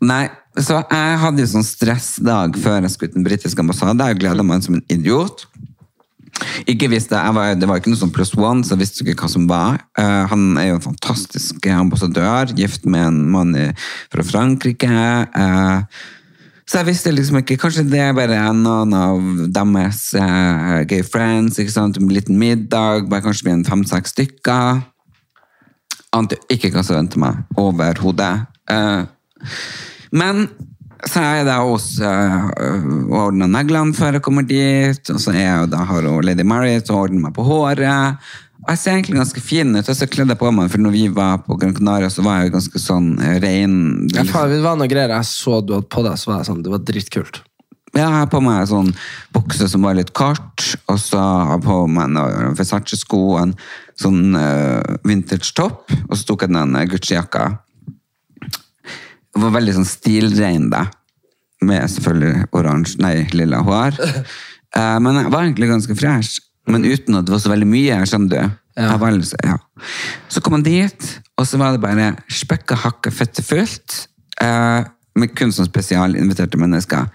Nei, 0.00 0.28
så 0.56 0.78
jeg 0.80 1.18
hadde 1.20 1.42
jo 1.42 1.48
sånn 1.50 1.66
stressdag 1.66 2.56
før 2.62 2.78
jeg 2.86 2.92
skulle 2.94 3.10
til 3.12 3.18
den 3.20 3.26
britiske 3.26 3.60
ambassaden. 3.60 4.00
Jeg 4.00 4.20
gleda 4.22 4.42
meg 4.46 4.62
som 4.64 4.78
en 4.78 4.84
idiot. 4.88 5.44
Ikke 6.70 6.88
visste, 6.92 7.18
var, 7.36 7.54
Det 7.58 7.68
var 7.68 7.80
ikke 7.80 7.92
noe 7.92 8.00
sånn 8.00 8.12
pluss 8.14 8.34
one, 8.36 8.64
så 8.64 8.74
jeg 8.74 8.82
visste 8.82 9.04
ikke 9.04 9.24
hva 9.24 9.30
som 9.30 9.46
var. 9.50 9.78
Uh, 9.98 10.24
han 10.30 10.58
er 10.60 10.72
jo 10.72 10.80
en 10.80 10.88
fantastisk 10.90 11.68
ambassadør, 11.72 12.52
gift 12.58 12.86
med 12.86 13.06
en 13.08 13.22
mann 13.34 13.56
fra 14.12 14.26
Frankrike. 14.26 14.90
Uh, 15.34 15.84
så 16.64 16.80
jeg 16.80 16.88
visste 16.88 17.12
liksom 17.12 17.42
ikke, 17.42 17.58
kanskje 17.60 17.84
det 17.92 18.00
er 18.00 18.14
bare 18.16 18.40
noen 18.56 18.94
av 18.96 19.20
deres 19.52 20.06
uh, 20.16 20.80
gay 20.88 21.04
friends, 21.04 21.58
ikke 21.60 21.74
sant? 21.74 21.98
En 22.00 22.12
liten 22.12 22.38
middag, 22.40 23.04
bare 23.10 23.24
kanskje 23.26 23.50
er 23.50 23.58
en 23.58 23.66
fem-seks 23.68 24.14
stykker. 24.16 24.80
Ante 26.16 26.38
ikke 26.52 26.72
hva 26.72 26.84
som 26.86 26.96
ventet 26.96 27.20
meg 27.20 27.58
overhodet. 27.60 28.46
Uh, 28.70 29.04
men 30.14 30.46
så 31.10 31.20
er 31.20 31.40
jeg 31.40 31.46
da 31.48 31.58
hos 31.64 31.86
uh, 32.00 32.48
og 33.10 33.18
ordner 33.28 33.50
neglene 33.50 33.96
før 33.96 34.18
jeg 34.18 34.24
kommer 34.24 34.46
dit, 34.48 35.12
og 35.12 35.20
så 35.20 35.34
er 35.34 35.44
jeg 35.44 35.70
da 35.74 35.84
har 35.88 36.08
hun 36.08 36.24
Lady 36.24 36.46
Mary 36.46 36.78
til 36.80 36.96
å 36.96 37.04
ordne 37.04 37.22
meg 37.26 37.34
på 37.36 37.44
håret. 37.46 38.20
Og 38.64 38.70
jeg 38.72 38.80
ser 38.80 38.94
egentlig 38.96 39.20
ganske 39.20 39.42
fin 39.44 39.74
ut, 39.76 39.88
og 39.92 39.96
så 39.96 40.08
kledde 40.08 40.32
jeg 40.32 40.40
på 40.40 40.50
meg, 40.56 40.70
for 40.72 40.80
når 40.80 40.94
vi 40.94 41.06
var 41.12 41.42
på 41.44 41.58
Gran 41.60 41.74
Canaria, 41.76 42.08
så 42.08 42.24
var 42.24 42.40
jeg 42.40 42.48
jo 42.48 42.54
ganske 42.54 42.80
sånn 42.80 43.10
rein. 43.20 43.42
ren. 43.44 43.74
Ja, 44.14 44.24
faen, 44.30 44.54
det 44.54 44.62
var 44.64 44.78
noe 44.80 44.88
greier 44.88 45.12
jeg 45.12 45.28
så 45.28 45.58
du 45.60 45.74
hadde 45.76 45.90
på 45.92 46.04
deg, 46.06 46.16
så 46.20 46.30
var 46.30 46.40
jeg 46.40 46.48
sånn, 46.48 46.62
det 46.64 46.72
var 46.72 46.86
dritkult. 46.88 47.42
Ja, 47.94 48.08
jeg 48.08 48.14
har 48.24 48.30
på 48.32 48.40
meg 48.42 48.64
sånn 48.66 48.88
bukse 49.36 49.68
som 49.70 49.84
var 49.86 49.94
litt 49.98 50.10
kort, 50.16 50.64
og 50.90 50.96
så 50.98 51.20
har 51.20 51.52
jeg 51.58 51.66
på 51.66 51.76
meg 51.92 52.10
noen 52.16 52.56
Versace-sko 52.58 53.20
og 53.34 53.42
en 53.42 53.52
sånn 54.00 54.34
uh, 54.34 54.96
vintage-topp, 55.06 55.92
og 56.08 56.16
så 56.16 56.26
tok 56.26 56.46
jeg 56.46 56.56
den 56.56 56.74
eh, 56.80 56.88
Gucci-jakka. 56.90 57.44
Var 59.34 59.54
veldig 59.54 59.76
sånn 59.78 59.88
stilrein 59.88 60.68
da, 60.72 60.84
med 61.64 61.86
selvfølgelig 61.90 62.48
oransje, 62.54 63.00
nei, 63.02 63.16
lilla 63.36 63.62
hår. 63.66 64.00
Eh, 64.74 64.96
men 64.98 65.14
jeg 65.14 65.30
var 65.30 65.44
egentlig 65.44 65.68
ganske 65.70 65.94
fresh, 65.94 66.40
men 66.66 66.82
uten 66.82 67.14
at 67.14 67.28
det 67.28 67.30
var 67.30 67.38
så 67.44 67.52
veldig 67.52 67.68
mye, 67.70 68.00
skjønner 68.10 68.32
du. 68.32 68.56
Litt 68.74 69.28
så, 69.28 69.38
ja. 69.46 69.52
så 70.26 70.40
kom 70.42 70.56
han 70.56 70.64
dit, 70.66 71.10
og 71.38 71.46
så 71.46 71.60
var 71.60 71.76
det 71.76 71.82
bare 71.84 72.08
spekka 72.26 72.74
hakka 72.82 73.12
fette 73.14 73.44
fullt, 73.46 74.00
eh, 74.42 74.80
med 75.14 75.34
kun 75.38 75.54
sånn 75.54 75.68
spesialinviterte 75.68 76.58
mennesker. 76.58 77.06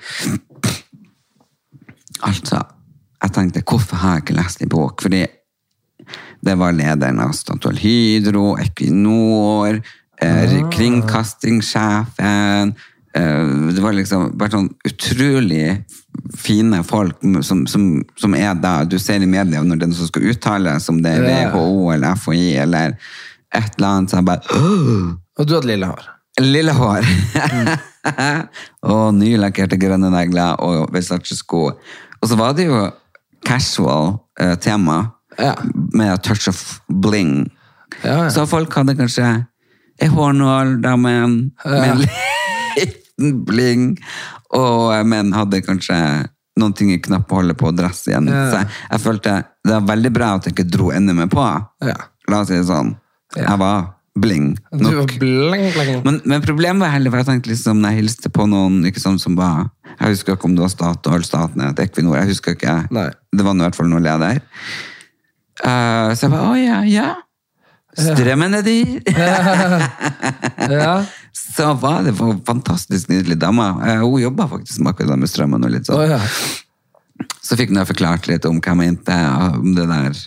Altså, 2.29 2.61
jeg 3.19 3.35
tenkte, 3.35 3.65
hvorfor 3.67 3.99
har 3.99 4.15
jeg 4.15 4.25
ikke 4.29 4.39
lest 4.39 4.63
en 4.63 4.71
bok? 4.71 5.03
Fordi 5.03 5.25
det 6.39 6.55
var 6.59 6.75
lederen 6.75 7.19
av 7.23 7.33
Statoil 7.35 7.79
Hydro, 7.79 8.53
Equinor, 8.61 9.81
kringkastingssjefen. 10.19 12.73
Eh, 13.15 13.47
det 13.73 13.81
var 13.81 13.93
liksom 13.97 14.37
bare 14.37 14.51
sånn 14.53 14.69
utrolig 14.85 15.79
fine 16.37 16.83
folk 16.85 17.15
som, 17.45 17.63
som, 17.67 18.03
som 18.19 18.35
er 18.37 18.53
da, 18.61 18.83
du 18.85 18.99
ser 18.99 19.21
i 19.23 19.27
media 19.29 19.63
når 19.63 19.75
det 19.79 19.83
er 19.87 19.91
noe 19.93 19.97
som 19.97 20.07
skal 20.11 20.27
uttale, 20.29 20.75
om 20.91 20.99
det 21.03 21.11
er 21.15 21.21
WHO 21.55 21.91
eller 21.95 22.15
FHI 22.19 22.57
eller 22.65 22.87
et 23.55 23.71
eller 23.79 23.89
annet, 23.89 24.09
så 24.11 24.15
jeg 24.19 24.25
bare 24.27 24.41
«Åh!» 24.53 25.15
Og 25.39 25.43
du 25.47 25.51
hadde 25.55 25.69
lille 25.71 25.87
hår. 25.87 26.01
Lille 26.43 26.73
hår. 26.75 27.03
og 28.91 29.05
nylakkerte 29.15 29.77
grønne 29.79 30.09
negler 30.13 30.51
og 30.63 30.91
Versace-sko. 30.93 31.61
Og 32.19 32.25
så 32.27 32.35
var 32.39 32.53
det 32.57 32.65
jo 32.67 32.77
casual 33.47 34.05
eh, 34.39 34.55
tema, 34.61 34.97
Ja. 35.39 35.53
med 35.95 36.19
touch 36.23 36.47
of 36.51 36.79
bling. 36.91 37.47
Ja, 38.03 38.23
ja. 38.25 38.29
Så 38.29 38.45
folk 38.45 38.73
hadde 38.75 38.95
kanskje 38.99 39.45
en 39.99 40.15
hårnål, 40.15 40.75
damen, 40.83 41.37
med 41.65 41.89
en 41.91 42.03
liten 42.03 43.43
bling, 43.47 43.85
og 44.55 44.93
eh, 44.95 45.05
menn 45.07 45.33
hadde 45.35 45.61
kanskje 45.65 45.97
noen 46.59 46.75
ting 46.75 46.91
i 46.91 46.99
knappholdet 47.03 47.57
på 47.59 47.71
dressen. 47.75 48.27
Ja. 48.31 48.47
Så 48.51 48.63
jeg, 48.63 48.71
jeg 48.89 49.03
følte 49.05 49.37
det 49.65 49.75
var 49.75 49.85
veldig 49.91 50.11
bra 50.15 50.33
at 50.37 50.47
jeg 50.47 50.55
ikke 50.55 50.67
dro 50.71 50.89
enda 50.95 51.15
mer 51.15 51.29
på. 51.31 51.45
Ja. 51.85 51.95
La 52.29 52.43
oss 52.43 52.51
si 52.51 52.57
det 52.57 52.67
sånn. 52.67 52.95
Jeg 53.37 53.61
var 53.61 53.93
bling 54.19 54.55
Du 54.73 54.83
var 54.83 54.95
nok. 54.97 55.13
bling, 55.21 55.67
bling. 55.75 56.01
Men, 56.03 56.19
men 56.25 56.41
problemet 56.43 56.81
var 56.81 56.95
heller, 56.95 57.13
for 57.13 57.21
jeg 57.21 57.29
tenkte 57.29 57.51
liksom, 57.53 57.79
når 57.79 57.93
jeg 57.93 58.01
hilste 58.01 58.31
på 58.33 58.47
noen 58.49 58.81
ikke 58.89 59.01
sånn 59.03 59.19
som 59.21 59.37
var 59.37 59.69
Jeg 59.99 60.15
husker 60.15 60.35
ikke 60.35 60.49
om 60.49 60.55
det 60.57 60.65
var 60.65 60.73
Statoil, 60.73 61.25
Statnett, 61.27 61.79
Equinor, 61.83 62.17
jeg 62.21 62.33
husker 62.33 62.57
ikke. 62.57 62.75
Nei. 62.95 63.09
Det 63.35 63.45
var 63.45 63.57
i 63.57 63.63
hvert 63.65 63.77
fall 63.77 63.89
noen 63.91 64.05
leder. 64.05 64.41
Uh, 65.59 66.15
så 66.15 66.25
jeg 66.25 66.33
bare, 66.33 66.45
å 66.47 66.59
ja, 66.59 66.79
ja. 66.87 67.09
Strømmen 67.99 68.59
er 68.59 68.65
dyr. 68.65 68.99
Ja. 70.69 70.99
så 71.33 71.71
var 71.79 72.03
det 72.05 72.11
en 72.19 72.41
fantastisk 72.45 73.09
nydelig 73.09 73.39
dame. 73.41 73.65
Eh, 73.87 74.01
hun 74.03 74.21
jobba 74.21 74.47
faktisk 74.51 74.81
med 74.83 74.91
akkurat 74.93 75.13
det 75.15 75.19
med 75.23 75.31
strømmen. 75.31 75.63
og 75.65 75.71
litt 75.73 75.87
sånn. 75.87 76.03
sånn. 76.03 76.17
ja. 76.17 77.29
Så 77.43 77.57
fikk 77.59 77.71
hun 77.73 77.81
forklart 77.89 78.27
litt 78.29 78.45
om 78.45 78.59
hva 78.59 78.73
jeg 78.75 78.79
mente 78.79 79.15
om 79.57 79.71
det 79.75 79.87
der. 79.89 80.19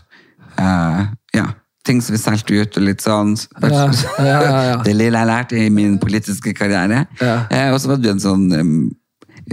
uh, 0.58 1.04
ja, 1.36 1.46
ting 1.86 2.02
som 2.02 2.16
vi 2.16 2.20
solgte 2.22 2.58
ut 2.58 2.76
og 2.78 2.86
litt 2.86 3.04
sånn. 3.04 3.36
Ja, 3.62 3.86
ja, 4.18 4.40
ja. 4.70 4.74
Det 4.86 4.94
lille 4.96 5.18
jeg 5.22 5.30
lærte 5.30 5.60
i 5.60 5.70
min 5.70 5.98
politiske 6.02 6.54
karriere. 6.58 7.06
Ja. 7.20 7.36
Eh, 7.50 7.70
og 7.72 7.80
så 7.82 7.92
var 7.92 8.02
det 8.02 8.12
en 8.16 8.22
sånn 8.22 8.44
um, 8.52 8.74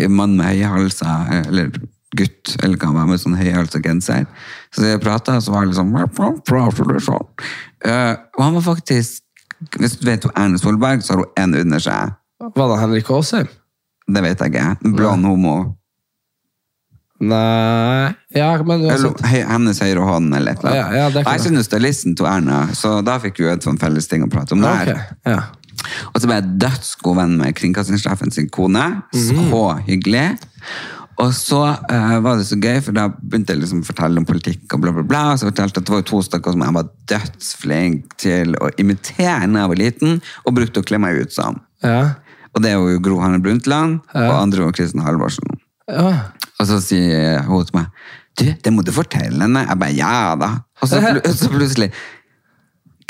mann 0.09 0.35
med 0.37 0.53
høye 0.53 0.73
halser, 0.73 1.45
eller 1.47 1.71
gutt, 2.17 2.55
eller 2.63 2.77
kan 2.81 2.93
var, 2.95 3.05
med 3.05 3.19
sånn 3.21 3.37
høyhalsa 3.37 3.81
genser. 3.85 4.25
Så 4.73 4.85
jeg 4.87 5.01
prata, 5.03 5.39
så 5.41 5.51
var 5.53 5.65
det 5.65 5.73
liksom 5.75 5.93
sånn? 7.05 7.27
Eh, 7.85 8.15
og 8.37 8.43
han 8.43 8.53
var 8.57 8.61
faktisk 8.75 9.23
Hvis 9.75 9.97
du 9.99 10.05
vet 10.07 10.23
Erne 10.39 10.57
Solberg, 10.59 11.01
så 11.03 11.13
har 11.17 11.25
hun 11.25 11.33
en 11.35 11.55
under 11.65 11.79
seg. 11.83 12.13
Var 12.39 12.69
det 12.71 12.79
Henrik 12.79 13.09
Aasheim? 13.11 13.49
Det 14.07 14.21
vet 14.23 14.39
jeg 14.39 14.53
ikke. 14.53 14.93
Blond 14.95 15.25
homo. 15.27 15.57
Nei 17.19 18.13
Ja, 18.31 18.53
men 18.63 18.85
uansett. 18.87 19.19
hennes 19.27 19.79
høyre 19.83 20.05
hånd, 20.07 20.33
eller 20.35 20.53
et 20.55 20.61
eller 20.63 20.75
Ja, 20.75 20.85
ja, 20.93 21.05
annet. 21.09 21.25
kan 21.25 21.33
jeg 21.35 21.53
jeg. 21.57 21.65
stylisten 21.65 22.15
til 22.15 22.25
Erna, 22.25 22.67
så 22.73 23.03
da 23.03 23.17
fikk 23.19 23.39
vi 23.39 23.49
et 23.51 23.61
sånn 23.65 23.77
felles 23.77 24.07
ting 24.07 24.23
å 24.23 24.29
prate 24.31 24.53
om 24.55 24.61
der. 24.61 24.81
Okay. 24.93 25.01
ja. 25.25 25.41
Og 26.13 26.21
så 26.21 26.27
ble 26.27 26.35
jeg 26.39 26.59
dødsgod 26.59 27.15
venn 27.17 27.37
med 27.37 27.55
kringkastingssjefen 27.55 28.31
sin 28.31 28.49
kone. 28.49 29.03
Mhm. 29.13 29.49
Så 29.51 29.83
hyggelig. 29.87 30.37
Og 31.19 31.33
så 31.35 31.59
uh, 31.75 32.13
var 32.23 32.37
det 32.39 32.45
så 32.47 32.55
gøy, 32.55 32.77
for 32.85 32.95
da 32.95 33.09
begynte 33.11 33.51
jeg 33.51 33.59
liksom 33.59 33.81
å 33.83 33.87
fortelle 33.89 34.21
om 34.21 34.27
politikk 34.27 34.71
og 34.75 34.83
bla, 34.85 34.93
bla, 34.95 35.03
bla. 35.03 35.23
Og 35.33 35.41
så 35.41 35.49
fortalte 35.49 35.81
jeg 35.81 35.83
at 35.83 35.89
det 35.89 35.95
var 35.97 36.05
to 36.07 36.21
stykker 36.23 36.55
som 36.55 36.63
jeg 36.63 36.75
var 36.77 36.91
dødsflink 37.11 38.15
til 38.23 38.55
å 38.59 38.69
imitere 38.79 39.49
da 39.51 39.65
jeg 39.65 39.71
var 39.73 39.81
liten, 39.81 40.21
og 40.45 40.55
brukte 40.55 40.79
å 40.79 40.87
kle 40.87 41.01
meg 41.03 41.19
ut 41.19 41.35
som. 41.35 41.59
Ja. 41.83 42.15
Og 42.55 42.63
det 42.63 42.71
er 42.71 42.79
jo 42.79 43.01
Gro 43.03 43.19
Harne 43.21 43.41
Brundtland, 43.43 43.99
Ja. 44.13 44.29
og 44.29 44.37
andre 44.39 44.63
var 44.69 44.77
Kristin 44.79 45.03
Halvorsen. 45.05 45.59
ja. 45.91 46.31
Og 46.59 46.67
så 46.67 46.81
sier 46.83 47.43
hun 47.47 47.63
til 47.63 47.77
meg 47.77 47.85
Du, 48.39 48.43
det 48.63 48.71
må 48.71 48.83
du 48.83 48.91
fortelle 48.91 49.39
henne. 49.39 49.61
Jeg 49.67 49.79
bare, 49.79 49.95
ja 49.95 50.35
da. 50.39 50.49
Og 50.81 50.87
så, 50.87 50.99
pl 51.03 51.19
så 51.35 51.47
plutselig 51.51 51.89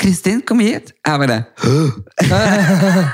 Kristin, 0.00 0.40
kom 0.48 0.62
hit. 0.64 0.94
Jeg 1.06 1.20
bare 1.20 1.44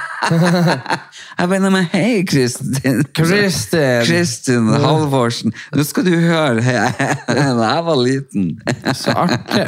Jeg 1.37 1.49
bare, 1.51 1.71
men 1.71 1.87
hei, 1.93 2.23
Kristin. 2.27 3.03
Kristin. 3.15 4.05
Kristin 4.07 4.69
Halvorsen. 4.71 5.55
Nå 5.75 5.85
skal 5.87 6.07
du 6.07 6.15
høre 6.15 6.63
her. 6.63 6.95
Da 7.27 7.43
jeg 7.59 7.85
var 7.89 7.99
liten. 8.01 8.49
Så 8.95 9.15
artig. 9.27 9.67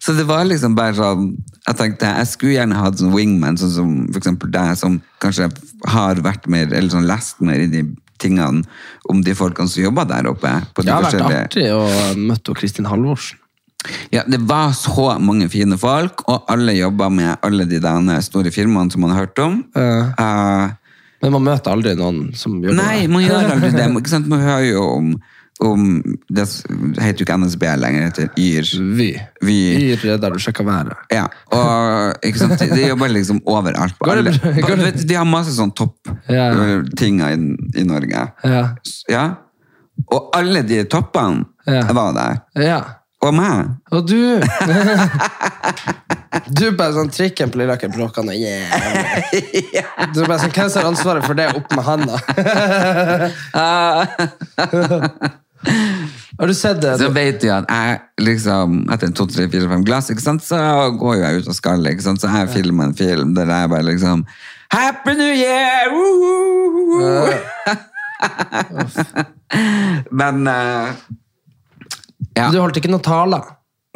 Så 0.00 0.16
det 0.16 0.24
var 0.28 0.48
liksom 0.48 0.76
bare 0.78 0.96
sånn 0.96 1.30
Jeg 1.68 1.76
tenkte, 1.78 2.10
jeg 2.16 2.28
skulle 2.30 2.54
gjerne 2.56 2.80
hatt 2.80 3.00
sånn 3.00 3.12
wingman, 3.12 3.58
sånn 3.60 3.74
som 3.74 3.90
eksempel 4.16 4.52
deg, 4.54 4.72
som 4.80 5.00
kanskje 5.22 5.50
har 5.92 6.22
vært 6.24 6.48
mer, 6.48 6.70
eller 6.72 6.88
sånn 6.92 7.08
lest 7.08 7.42
mer 7.44 7.60
i 7.60 7.68
de 7.72 7.84
tingene 8.18 8.64
om 9.12 9.20
de 9.22 9.34
folkene 9.36 9.68
som 9.70 9.84
jobber 9.84 10.08
der 10.08 10.30
oppe. 10.32 10.54
På 10.72 10.82
de 10.82 10.88
Det 10.88 10.96
har 10.96 11.04
vært 11.04 11.28
artig 11.28 11.68
å 11.76 11.84
møte 12.16 12.56
Kristin 12.56 12.88
Halvorsen. 12.88 13.38
Ja, 14.10 14.24
det 14.26 14.40
var 14.48 14.72
så 14.74 15.12
mange 15.22 15.46
fine 15.52 15.76
folk, 15.78 16.24
og 16.28 16.48
alle 16.50 16.74
jobba 16.74 17.08
med 17.14 17.36
alle 17.46 17.64
de 17.70 17.78
derne 17.80 18.18
store 18.26 18.50
firmaene 18.50 18.90
som 18.92 19.04
man 19.04 19.12
har 19.14 19.26
hørt 19.26 19.38
om. 19.44 19.60
Eh, 19.76 20.68
Men 21.22 21.32
man 21.34 21.42
møter 21.46 21.72
aldri 21.74 21.94
noen 21.98 22.32
som 22.38 22.56
jobber 22.62 22.74
nei, 22.78 23.00
der. 23.04 23.08
man 23.14 23.22
gjør 23.22 23.52
aldri 23.54 23.70
det. 23.76 23.86
Ikke 24.02 24.10
sant? 24.12 24.28
Man 24.30 24.42
hører 24.42 24.66
jo 24.68 24.82
om, 24.96 25.08
om 25.66 25.86
Det 26.30 26.44
heter 26.98 27.22
jo 27.22 27.26
ikke 27.26 27.38
NSB 27.42 27.64
lenger, 27.82 28.04
det 28.04 28.10
heter 28.10 28.28
YR. 28.38 28.68
Vy. 28.98 29.08
Vy. 29.46 29.56
Yr 29.94 30.04
er 30.14 30.20
der 30.22 30.34
du 30.36 30.42
sjekker 30.42 30.66
været. 30.68 30.94
Ja, 31.14 31.24
og 31.54 32.18
ikke 32.26 32.38
sant? 32.44 32.58
de 32.74 32.82
jobber 32.88 33.10
liksom 33.14 33.40
overalt. 33.46 33.94
På 33.98 34.10
alle. 34.14 34.34
De 34.34 35.14
har 35.18 35.26
masse 35.26 35.54
sånn 35.56 35.72
topp-tinger 35.78 37.30
ja. 37.30 37.34
i, 37.34 37.56
i 37.82 37.86
Norge. 37.88 38.26
Ja. 38.44 38.62
Ja. 39.10 39.24
Og 40.14 40.30
alle 40.38 40.62
de 40.66 40.82
toppene 40.90 41.46
Ja. 41.68 41.82
var 41.92 42.14
der. 42.16 42.38
Ja. 42.64 42.78
Og 43.26 43.34
meg. 43.34 43.66
Og 43.90 44.08
du 44.08 44.16
Du 46.54 46.66
er 46.68 46.76
bare 46.76 46.92
sånn 46.94 47.10
trikken 47.12 47.50
på 47.50 47.58
Lilleaker 47.60 47.88
bråkende 47.92 48.34
yeah. 48.36 48.64
Du 50.14 50.20
er 50.22 50.28
bare 50.28 50.40
sånn, 50.42 50.52
Hvem 50.54 50.70
som 50.70 50.82
har 50.82 50.88
ansvaret 50.92 51.24
for 51.26 51.34
det? 51.38 51.46
Opp 51.56 51.70
med 51.74 51.84
handa. 51.86 52.16
Har 56.38 56.46
du 56.46 56.54
sett 56.54 56.82
det? 56.82 56.98
Så 57.00 57.08
vet 57.10 57.42
jeg 57.42 57.50
at 57.50 57.64
jeg 57.66 57.98
liksom, 58.22 58.86
etter 58.94 59.10
to, 59.16 59.26
tre, 59.26 59.48
fire, 59.50 59.68
fem 59.72 59.84
glass, 59.86 60.10
ikke 60.12 60.22
sant, 60.22 60.42
så 60.46 60.56
går 61.00 61.14
jeg 61.18 61.34
ut 61.40 61.48
og 61.50 61.56
skal, 61.56 61.86
ikke 61.90 62.04
sant, 62.04 62.20
så 62.22 62.28
jeg 62.30 62.48
filmer 62.52 62.84
en 62.86 62.98
film 62.98 63.34
der 63.34 63.46
jeg 63.50 63.70
bare 63.72 63.88
liksom 63.88 64.18
Happy 64.70 65.12
New 65.18 65.34
Year! 65.34 65.90
Woohoo! 65.90 67.32
Men 70.20 70.46
eh, 70.52 70.86
ja, 72.38 72.48
Du 72.54 72.60
holdt 72.62 72.80
ikke 72.80 72.92
noe 72.92 73.04
tale? 73.04 73.42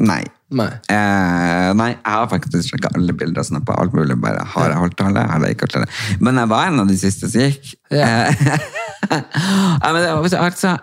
nei. 0.03 0.23
Nei. 0.53 0.69
Eh, 0.93 1.71
nei, 1.79 1.93
jeg 1.95 2.13
har 2.13 2.29
faktisk 2.29 2.75
sjekket 2.75 2.97
alle 2.99 3.15
bilder 3.17 3.41
og 3.41 3.49
snappa 3.49 3.77
alt 3.81 3.95
mulig. 3.97 4.19
Bare, 4.21 4.43
har 4.55 4.69
jeg 4.69 4.81
holdt 4.83 4.99
tale? 5.01 5.25
Har 5.31 5.47
jeg 5.47 5.57
ikke 5.57 5.65
holdt 5.65 5.77
tale? 5.79 6.19
Men 6.21 6.41
jeg 6.43 6.51
var 6.53 6.69
en 6.69 6.83
av 6.83 6.91
de 6.91 6.97
siste 7.01 7.31
som 7.33 7.47
gikk. 7.47 7.71
Ja. 7.89 8.09
Eh, 8.29 8.59
altså, 9.89 10.75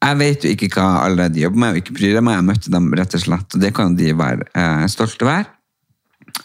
jeg 0.00 0.16
vet 0.22 0.44
jo 0.44 0.52
ikke 0.54 0.70
hva 0.72 0.86
alle 1.04 1.28
de 1.32 1.44
jobber 1.44 1.60
med, 1.60 1.74
og 1.74 1.82
ikke 1.82 1.96
bryr 1.98 2.22
meg. 2.24 2.38
Jeg 2.38 2.48
møtte 2.48 2.72
dem 2.72 2.88
rett 2.96 3.16
og 3.18 3.24
slett, 3.26 3.56
og 3.56 3.64
det 3.64 3.72
kan 3.76 3.96
de 3.98 4.14
være 4.16 4.48
eh, 4.56 4.86
stolte 4.92 5.26
over. 5.28 5.44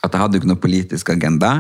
At 0.04 0.14
jeg 0.14 0.22
hadde 0.22 0.38
ikke 0.40 0.50
noe 0.50 0.62
politisk 0.62 1.10
agenda, 1.14 1.52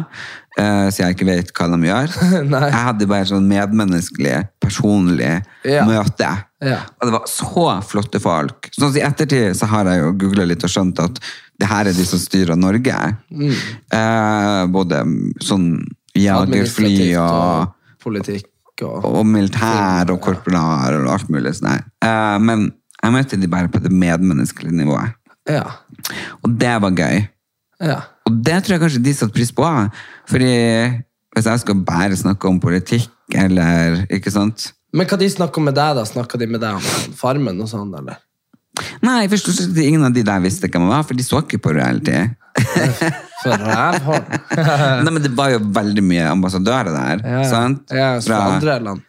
eh, 0.57 0.88
så 0.93 1.03
jeg 1.03 1.15
ikke 1.15 1.27
vet 1.27 1.51
hva 1.57 1.67
de 1.71 1.79
gjør. 1.89 2.13
Jeg 2.65 2.83
hadde 2.88 3.07
bare 3.09 3.27
sånn 3.29 3.47
medmenneskelig, 3.49 4.35
personlig 4.61 5.31
Ja. 5.65 5.85
møte. 5.88 6.29
Ja. 6.65 6.79
Og 6.99 7.09
det 7.09 7.13
var 7.15 7.25
så 7.29 7.65
flotte 7.85 8.21
folk. 8.21 8.69
Sånn 8.77 8.95
I 8.97 9.03
ettertid 9.05 9.57
så 9.57 9.67
har 9.69 9.89
jeg 9.89 10.01
jo 10.01 10.13
googlet 10.23 10.49
litt 10.53 10.63
og 10.65 10.71
skjønt 10.71 11.01
at 11.03 11.19
det 11.59 11.67
her 11.69 11.89
er 11.89 11.95
de 11.95 12.05
som 12.07 12.19
styrer 12.21 12.57
Norge. 12.59 12.95
Mm. 13.31 13.53
Eh, 13.99 14.61
både 14.73 15.03
sånn 15.43 15.69
jagerfly 16.15 17.13
og, 17.19 17.27
og, 17.27 17.99
politikk 18.03 18.49
og 18.85 19.05
og 19.07 19.21
militær 19.27 20.09
og 20.11 20.19
korporal 20.23 20.97
og 21.01 21.11
alt 21.13 21.29
mulig 21.31 21.53
sånn 21.59 21.71
her. 21.73 21.85
Eh, 22.05 22.39
men 22.43 22.67
jeg 23.01 23.13
møtte 23.13 23.39
de 23.39 23.51
bare 23.51 23.69
på 23.71 23.79
det 23.83 23.91
medmenneskelige 23.93 24.75
nivået. 24.75 25.13
Ja. 25.49 25.63
Og 26.43 26.55
det 26.59 26.75
var 26.81 26.91
gøy. 26.97 27.25
ja. 27.83 28.01
Og 28.25 28.39
det 28.45 28.57
tror 28.65 28.75
jeg 28.75 28.81
kanskje 28.85 29.03
de 29.05 29.13
satte 29.13 29.35
pris 29.35 29.51
på. 29.53 29.65
Fordi 30.31 30.51
hvis 31.35 31.45
jeg 31.51 31.59
skal 31.65 31.81
bare 31.85 32.15
snakke 32.17 32.47
om 32.49 32.59
politikk, 32.63 33.09
eller 33.35 34.03
ikke 34.13 34.31
sant 34.31 34.71
Men 34.93 35.07
hva 35.09 35.17
de 35.19 35.27
snakker 35.29 35.61
med 35.65 35.73
deg, 35.75 35.95
da? 35.97 36.03
Snakker 36.07 36.39
de 36.39 36.47
med 36.47 36.61
deg 36.63 36.77
om 36.77 37.15
Farmen 37.17 37.57
og 37.61 37.67
sånn, 37.67 37.89
eller? 37.97 38.21
Nei, 39.03 39.25
først 39.31 39.47
og 39.49 39.55
fremst 39.57 39.79
ingen 39.81 40.03
av 40.07 40.13
de 40.15 40.23
der 40.27 40.39
visste 40.43 40.67
hvem 40.69 40.83
jeg 40.85 40.91
var, 40.91 41.03
for 41.07 41.15
de 41.19 41.23
så 41.25 41.39
ikke 41.43 41.59
på 41.63 41.73
reality. 41.75 42.21
For 43.45 43.61
rævhold. 43.61 44.29
Nei, 45.05 45.11
men 45.11 45.21
det 45.21 45.29
var 45.38 45.51
jo 45.53 45.59
veldig 45.75 46.01
mye 46.07 46.23
ambassadører 46.31 46.89
der. 46.95 47.19
Ja, 47.29 47.41
sant? 47.49 47.83
ja, 47.93 48.07
fra 48.25 48.39
andre 48.55 48.77
land. 48.81 49.03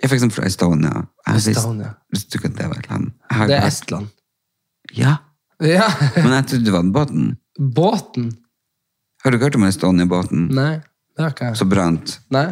Ja, 0.00 0.08
for 0.08 0.16
eksempel 0.16 0.38
fra 0.38 0.46
Estonia. 0.48 0.92
Jeg 1.26 1.36
visste- 1.36 1.52
Estonia. 1.58 1.90
Visste 2.14 2.30
du 2.32 2.38
ikke 2.38 2.52
at 2.52 2.56
det 2.60 2.68
var 2.70 2.78
et 2.80 2.88
land? 2.92 3.10
Det 3.50 3.58
er 3.58 3.66
Estland. 3.68 4.08
Ja, 4.96 5.16
Ja. 5.60 5.90
men 6.16 6.32
jeg 6.38 6.46
trodde 6.48 6.64
det 6.70 6.72
var 6.78 6.86
båten. 6.94 7.26
Båten? 7.60 8.30
Har 9.22 9.30
du 9.30 9.36
ikke 9.36 9.50
hørt 9.50 9.58
om 9.58 9.66
Estonia-båten? 9.68 10.46
Nei, 10.56 10.80
det 11.12 11.24
har 11.24 11.34
ikke 11.34 11.50
jeg. 11.50 11.58
Så 11.60 11.66
brant. 11.68 12.14
Nei. 12.32 12.46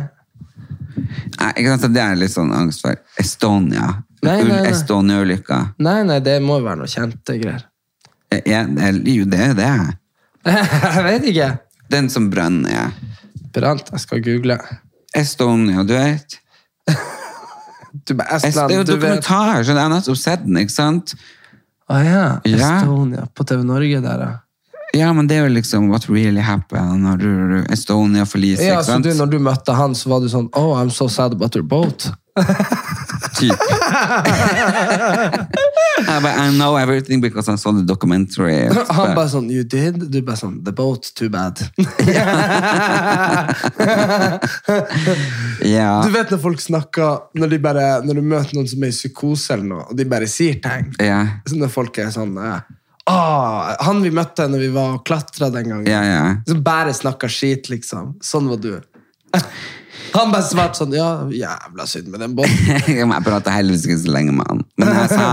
Nei, 1.38 1.53
ikke 1.55 1.71
sant? 1.73 1.87
Det 1.94 2.03
er 2.03 2.18
litt 2.21 2.35
sånn 2.35 2.51
angst 2.53 2.85
for 2.85 2.99
Estonia. 3.21 3.87
Nei, 4.21 4.35
nei, 4.42 4.51
nei. 4.51 4.73
Estonia-ulykka. 4.73 5.61
nei, 5.81 6.03
nei, 6.05 6.18
det 6.25 6.35
må 6.44 6.59
jo 6.59 6.66
være 6.66 6.83
noe 6.83 6.90
kjente 6.92 7.38
greier. 7.40 7.64
Ja, 8.44 8.66
jo 8.68 9.25
det 9.33 9.40
er 9.47 9.55
det. 9.57 9.71
jeg 10.53 11.05
vet 11.07 11.29
ikke. 11.31 11.49
Den 11.88 12.11
som 12.12 12.27
brenner, 12.29 12.75
ja. 12.75 13.14
Brant, 13.57 13.88
jeg 13.94 14.03
skal 14.05 14.21
google. 14.27 14.59
Estonia, 15.16 15.87
du 15.88 15.94
vet. 15.97 16.40
Du, 18.05 18.12
Estland, 18.14 18.68
Det 18.68 18.75
er 18.77 18.79
jo 18.83 18.85
dokumentar, 18.85 19.62
så 19.64 19.73
jeg 19.73 19.81
har 19.81 19.88
nettopp 19.90 20.18
sett 20.21 20.42
den, 20.44 20.59
ikke 20.61 20.75
sant? 20.75 21.14
Å 21.88 21.97
ah, 21.97 22.03
Ja. 22.05 22.27
Estonia. 22.44 23.25
På 23.33 23.47
TV 23.49 23.64
Norge 23.66 24.03
der, 24.05 24.25
ja. 24.27 24.35
Ja, 24.96 25.12
men 25.12 25.27
det 25.29 25.37
er 25.37 25.42
jo 25.44 25.53
liksom 25.53 25.90
what 25.92 26.09
really 26.09 26.40
happened 26.40 27.03
når 27.05 27.16
du 27.20 27.64
Estonia 27.72 28.24
forliser, 28.24 28.64
Ja, 28.64 28.79
ikke 28.79 28.85
så 28.87 28.92
sant? 28.94 29.05
du, 29.05 29.12
når 29.18 29.27
du 29.35 29.38
møtte 29.44 29.72
han, 29.77 29.94
så 29.94 30.09
var 30.09 30.20
du 30.24 30.29
sånn 30.33 30.48
Oh, 30.57 30.72
I'm 30.79 30.90
so 30.90 31.09
sad 31.12 31.33
about 31.37 31.55
your 31.59 31.66
boat. 31.66 32.09
Typ. 33.38 33.53
I 36.09 36.51
know 36.57 36.77
everything 36.77 37.20
because 37.20 37.48
I 37.48 37.57
saw 37.57 37.72
the 37.72 37.83
documentary. 37.83 38.68
Han 38.70 39.14
bare 39.16 39.29
sånn 39.33 39.51
You 39.51 39.64
did? 39.66 39.98
Du 40.12 40.20
bare 40.22 40.38
sånn 40.38 40.61
The 40.64 40.72
boat, 40.72 41.11
too 41.18 41.29
bad. 41.29 41.59
yeah. 45.62 46.05
Du 46.07 46.11
vet 46.14 46.31
når 46.33 46.40
folk 46.42 46.61
snakker 46.62 47.18
Når, 47.38 47.48
de 47.53 47.59
bare, 47.62 47.87
når 48.07 48.20
du 48.20 48.22
møter 48.22 48.55
noen 48.59 48.68
som 48.70 48.83
er 48.87 48.92
i 48.92 48.96
psykose 48.96 49.55
eller 49.57 49.68
noe, 49.72 49.85
og 49.90 49.96
de 49.98 50.07
bare 50.09 50.29
sier 50.31 50.61
ting. 50.62 50.92
yeah. 51.03 51.37
Når 51.53 51.72
folk 51.72 51.98
er 52.03 52.12
sånn 52.14 52.37
eh, 52.38 52.61
ah, 53.09 53.73
Han 53.87 54.03
vi 54.05 54.12
møtte 54.14 54.47
når 54.51 54.64
vi 54.66 54.71
var 54.75 54.99
og 54.99 55.05
klatra 55.09 55.51
den 55.55 55.73
gangen. 55.73 55.88
Ja, 55.90 56.03
ja. 56.07 56.23
Som 56.49 56.62
bare 56.66 56.94
snakka 56.97 57.31
skit, 57.33 57.71
liksom. 57.73 58.16
Sånn 58.25 58.49
var 58.51 58.62
du. 58.62 58.75
Han 60.14 60.33
bare 60.33 60.44
svarte 60.47 60.81
sånn 60.81 60.94
Ja, 60.97 61.11
jævla 61.33 61.87
synd 61.88 62.12
med 62.12 62.23
den 62.25 62.37
båten. 62.38 62.85
jeg 63.01 63.25
prater 63.27 63.55
heldigvis 63.55 63.88
ikke 63.88 64.03
så 64.05 64.14
lenge 64.14 64.37
med 64.37 64.47
han. 64.51 64.62
Men 64.81 64.94
jeg 65.03 65.16
sa 65.16 65.33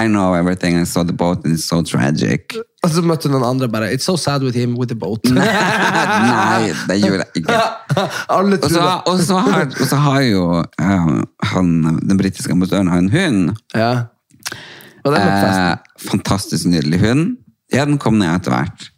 I 0.00 0.06
know 0.06 0.34
everything, 0.34 0.78
I 0.80 0.84
saw 0.84 1.04
the 1.04 1.12
boat, 1.12 1.44
it's 1.44 1.66
so 1.68 1.82
tragic. 1.82 2.54
Og 2.80 2.92
så 2.94 3.02
møtte 3.04 3.28
du 3.28 3.34
noen 3.34 3.44
andre 3.44 3.68
bare 3.68 3.90
It's 3.92 4.06
so 4.08 4.14
sad 4.16 4.44
with 4.46 4.56
him 4.56 4.78
with 4.78 4.88
the 4.88 4.96
boat. 4.96 5.26
Nei, 5.34 6.70
det 6.88 6.96
gjorde 7.02 7.26
jeg 7.26 7.42
ikke. 7.42 7.58
Og 9.10 9.20
så 9.26 10.00
har 10.00 10.22
jo 10.24 10.46
um, 10.62 11.20
han, 11.52 11.74
den 12.00 12.16
britiske 12.20 12.54
ambassadøren 12.54 12.88
har 12.88 13.02
en 13.02 13.12
hund. 13.12 13.52
Ja. 13.76 13.92
Og 15.04 15.14
det 15.14 15.20
Eh, 15.20 15.76
fantastisk 16.10 16.68
nydelig 16.70 17.00
hund. 17.04 17.36
Ja, 17.72 17.84
den 17.86 17.98
kom 18.02 18.18
ned 18.18 18.32
etter 18.34 18.54
hvert. 18.54 18.88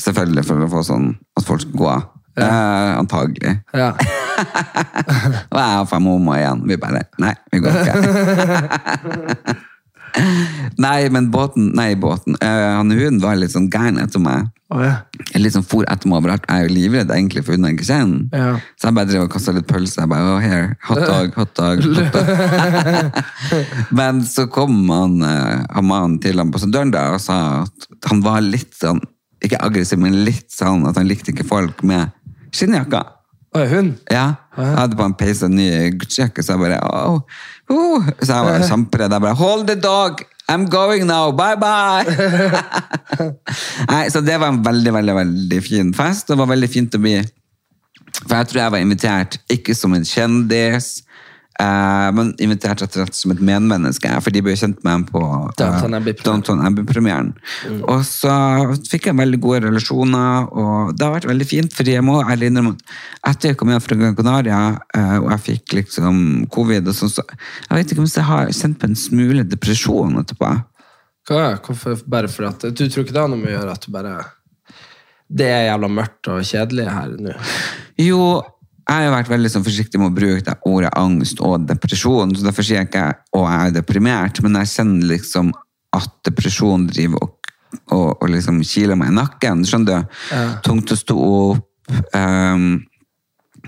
Selvfølgelig 0.00 0.44
for 0.48 0.64
å 0.64 0.70
få 0.72 0.84
sånn 0.86 1.10
at 1.38 1.46
folk 1.46 1.62
skulle 1.62 1.78
gå 1.78 1.90
av. 1.92 2.06
Eh, 2.38 2.98
antagelig. 2.98 3.56
Ja. 3.74 3.92
Og 5.50 5.58
jeg 5.58 5.80
og 5.82 5.94
homo 6.06 6.34
igjen. 6.36 6.62
Vi 6.70 6.76
bare 6.78 7.02
Nei, 7.18 7.32
vi 7.50 7.58
går 7.64 7.80
ikke. 7.80 9.56
nei, 10.84 11.08
men 11.14 11.30
båten 11.34 11.72
Nei, 11.78 11.94
båten. 11.98 12.38
Eh, 12.42 12.68
han 12.76 12.92
hunden 12.92 13.22
var 13.22 13.38
litt 13.38 13.54
sånn 13.54 13.70
gæren 13.72 13.98
etter 14.02 14.22
meg. 14.22 14.50
Å, 14.68 14.78
ja. 14.84 14.96
Litt 15.40 15.54
sånn 15.54 15.64
for 15.64 15.86
etter 15.88 16.10
meg 16.10 16.20
overalt. 16.20 16.44
Jeg 16.44 16.60
er 16.60 16.66
jo 16.66 16.74
livredd 16.76 17.12
egentlig 17.14 17.40
for 17.46 17.56
jeg 17.56 17.86
kjenner. 17.88 18.26
Ja. 18.36 18.50
Så 18.76 18.90
jeg 18.90 18.96
bare 18.98 19.08
drev 19.08 19.24
og 19.24 19.30
kasta 19.32 19.54
litt 19.56 19.68
pølse. 19.70 20.02
Jeg 20.02 20.10
bare, 20.12 20.34
oh, 20.34 20.42
here, 20.44 20.74
hot 20.84 21.00
dog, 21.08 21.38
hot 21.38 21.54
dog, 21.56 21.86
hot 21.96 22.18
dog. 22.18 23.20
Men 23.98 24.20
så 24.28 24.44
kom 24.52 24.76
han, 24.92 25.16
eh, 25.24 25.64
han 25.72 25.88
mannen 25.88 26.18
til 26.20 26.44
ambassadøren 26.44 26.92
da 26.92 27.06
og 27.14 27.22
sa 27.24 27.38
at 27.62 28.10
han 28.12 28.20
var 28.24 28.44
litt 28.44 28.76
sånn, 28.76 29.00
ikke 29.44 29.60
aggressiv, 29.64 30.00
men 30.02 30.24
litt 30.26 30.50
sånn 30.50 30.82
at 30.88 30.98
han 30.98 31.06
likte 31.06 31.30
ikke 31.30 31.46
folk 31.46 31.84
med 31.86 32.10
skinnjakka. 32.50 33.04
Oi, 33.56 33.64
hun? 33.70 33.92
Ja, 34.12 34.32
jeg 34.58 34.74
hadde 34.76 34.98
på 34.98 35.06
en 35.06 35.14
peis 35.16 35.40
en 35.46 35.54
ny 35.56 35.68
Gucci-jakke, 35.96 36.42
så 36.44 36.56
jeg 36.56 36.64
bare 36.66 36.80
oh, 36.84 37.22
oh. 37.72 38.08
Så 38.20 38.34
jeg 38.34 38.48
var 38.50 38.66
kjemperedd. 38.72 39.14
Jeg 39.14 39.24
bare 39.24 39.38
Hold 39.40 39.70
the 39.70 39.78
dog! 39.80 40.26
I'm 40.48 40.64
going 40.66 41.06
now! 41.06 41.30
Bye, 41.30 41.56
bye! 41.60 42.08
Nei, 43.92 44.08
så 44.08 44.22
det 44.24 44.38
var 44.40 44.48
en 44.48 44.62
veldig, 44.64 44.94
veldig 44.96 45.16
veldig 45.18 45.58
fin 45.64 45.90
fest. 45.96 46.30
Det 46.30 46.38
var 46.40 46.48
veldig 46.48 46.70
fint 46.72 46.96
å 46.96 47.00
bli 47.02 47.18
For 48.22 48.32
jeg 48.32 48.48
tror 48.48 48.62
jeg 48.62 48.72
var 48.72 48.84
invitert 48.84 49.36
ikke 49.52 49.76
som 49.76 49.92
en 49.92 50.06
kjendis, 50.08 51.02
eh, 51.62 52.08
men 52.14 52.34
invitert 52.42 52.82
rett 52.82 52.96
og 52.96 53.02
slett 53.02 53.18
som 53.18 53.32
et 53.34 53.42
medmenneske. 53.44 54.10
For 54.24 54.34
de 54.34 54.42
ble 54.44 54.56
kjent 54.58 54.80
med 54.86 54.92
ham 54.92 55.06
på 55.08 55.22
eh, 55.24 56.14
Downton 56.24 56.64
Abbey-premieren. 56.68 57.34
Mm. 57.68 57.82
Og 57.88 58.04
så 58.06 58.32
fikk 58.90 59.10
jeg 59.10 59.18
veldig 59.18 59.40
gode 59.42 59.64
relasjoner, 59.66 60.48
og 60.52 60.94
det 60.96 61.06
har 61.06 61.16
vært 61.16 61.30
veldig 61.32 61.48
fint. 61.48 61.74
fordi 61.74 61.96
jeg 61.96 62.06
må 62.06 62.20
ærlig 62.22 62.52
innrømme 62.52 62.76
at 62.76 63.38
etter 63.38 63.52
jeg 63.52 63.58
kom 63.60 63.70
hjem 63.70 63.82
fra 63.84 63.98
Gran 64.00 64.16
Canaria, 64.18 64.62
eh, 64.98 65.16
og 65.20 65.30
jeg 65.36 65.44
fikk 65.44 65.76
liksom 65.78 66.18
covid, 66.54 66.90
og 66.90 66.96
sånn, 66.96 67.12
så 67.12 67.24
jeg 67.28 67.76
vet 67.76 67.92
ikke 67.92 68.02
om 68.02 68.10
jeg 68.10 68.26
har 68.26 68.50
kjent 68.50 68.80
på 68.80 68.88
en 68.88 68.98
smule 68.98 69.44
depresjon 69.46 70.18
etterpå. 70.18 70.50
Hva? 71.28 71.44
Hvorfor? 71.62 72.02
Bare 72.08 72.30
for 72.32 72.48
at 72.48 72.64
Du 72.72 72.86
tror 72.88 73.04
ikke 73.04 73.14
det 73.14 73.20
har 73.20 73.28
noe 73.28 73.40
med 73.40 73.52
å 73.52 73.58
gjøre 73.58 73.74
at 73.76 73.84
du 73.84 73.90
bare 73.92 74.14
Det 75.28 75.48
er 75.52 75.66
jævla 75.66 75.90
mørkt 75.92 76.30
og 76.32 76.46
kjedelig 76.48 76.86
her 76.88 77.12
nå. 77.20 77.34
Jo, 78.00 78.22
jeg 78.88 79.04
har 79.04 79.12
vært 79.12 79.30
veldig 79.30 79.50
sånn 79.52 79.64
forsiktig 79.66 80.00
med 80.00 80.10
å 80.10 80.16
bruke 80.16 80.44
det 80.46 80.54
ordet 80.68 80.92
angst 80.96 81.42
og 81.44 81.66
depresjon, 81.68 82.32
så 82.32 82.46
derfor 82.46 82.64
sier 82.64 82.80
jeg 82.80 82.88
ikke 82.88 83.08
å 83.36 83.42
jeg 83.44 83.70
er 83.70 83.74
deprimert, 83.76 84.40
men 84.44 84.56
jeg 84.62 84.72
kjenner 84.72 85.10
liksom 85.12 85.50
at 85.96 86.14
depresjon 86.28 86.86
driver 86.88 87.26
og, 87.26 87.50
og, 87.92 88.08
og 88.22 88.30
liksom 88.32 88.62
kiler 88.64 88.96
meg 88.98 89.12
i 89.12 89.16
nakken. 89.18 89.64
Skjønner 89.68 90.06
du? 90.06 90.16
Tungt 90.64 90.92
å 90.92 90.98
stå 90.98 91.16
opp. 91.16 91.64
Um, 92.12 92.86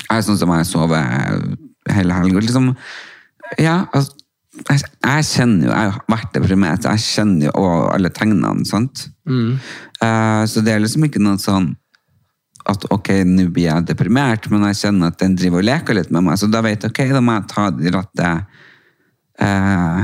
jeg 0.00 0.16
er 0.16 0.24
sånn 0.24 0.40
som 0.40 0.52
jeg 0.54 0.68
sover 0.68 1.04
hele 1.90 2.16
helga. 2.16 2.42
Liksom, 2.44 2.70
ja, 3.60 3.76
altså, 3.96 4.16
jeg, 4.68 4.82
jeg 5.04 5.26
kjenner 5.30 5.68
jo, 5.68 5.72
jeg 5.72 5.92
har 5.94 6.00
vært 6.10 6.32
deprimert, 6.36 6.88
jeg 6.88 7.04
kjenner 7.04 7.48
jo 7.48 7.66
alle 7.92 8.12
tegnene, 8.14 8.66
sant? 8.68 9.06
Eh, 10.04 10.42
så 10.50 10.64
det 10.64 10.74
er 10.74 10.82
liksom 10.82 11.06
ikke 11.06 11.22
noe 11.22 11.40
sånn 11.40 11.70
at 12.70 12.86
ok, 12.94 13.10
nå 13.26 13.48
blir 13.52 13.68
jeg 13.68 13.86
deprimert, 13.90 14.48
men 14.52 14.64
jeg 14.70 14.78
kjenner 14.84 15.12
at 15.12 15.18
den 15.22 15.36
driver 15.38 15.62
og 15.62 15.66
leker 15.68 15.98
litt 15.98 16.12
med 16.14 16.26
meg, 16.28 16.38
så 16.40 16.48
da 16.50 16.62
vet 16.64 16.86
jeg, 16.86 16.92
ok, 16.92 17.02
da 17.14 17.22
må 17.24 17.36
jeg 17.36 17.48
ta 17.50 17.66
de 17.74 17.92
rette 17.96 18.30
eh, 19.40 20.00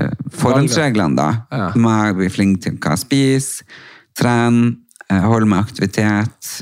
eh, 0.00 0.14
forhåndsreglene 0.38 1.18
da. 1.18 1.28
Ja. 1.50 1.68
Må 1.80 1.92
jeg 1.98 2.18
bli 2.20 2.30
flink 2.32 2.62
til 2.64 2.78
hva 2.78 2.94
jeg 2.94 3.04
spiser, 3.04 3.82
trene, 4.18 4.76
eh, 5.10 5.26
holde 5.26 5.50
meg 5.50 5.66
aktivitet, 5.66 6.54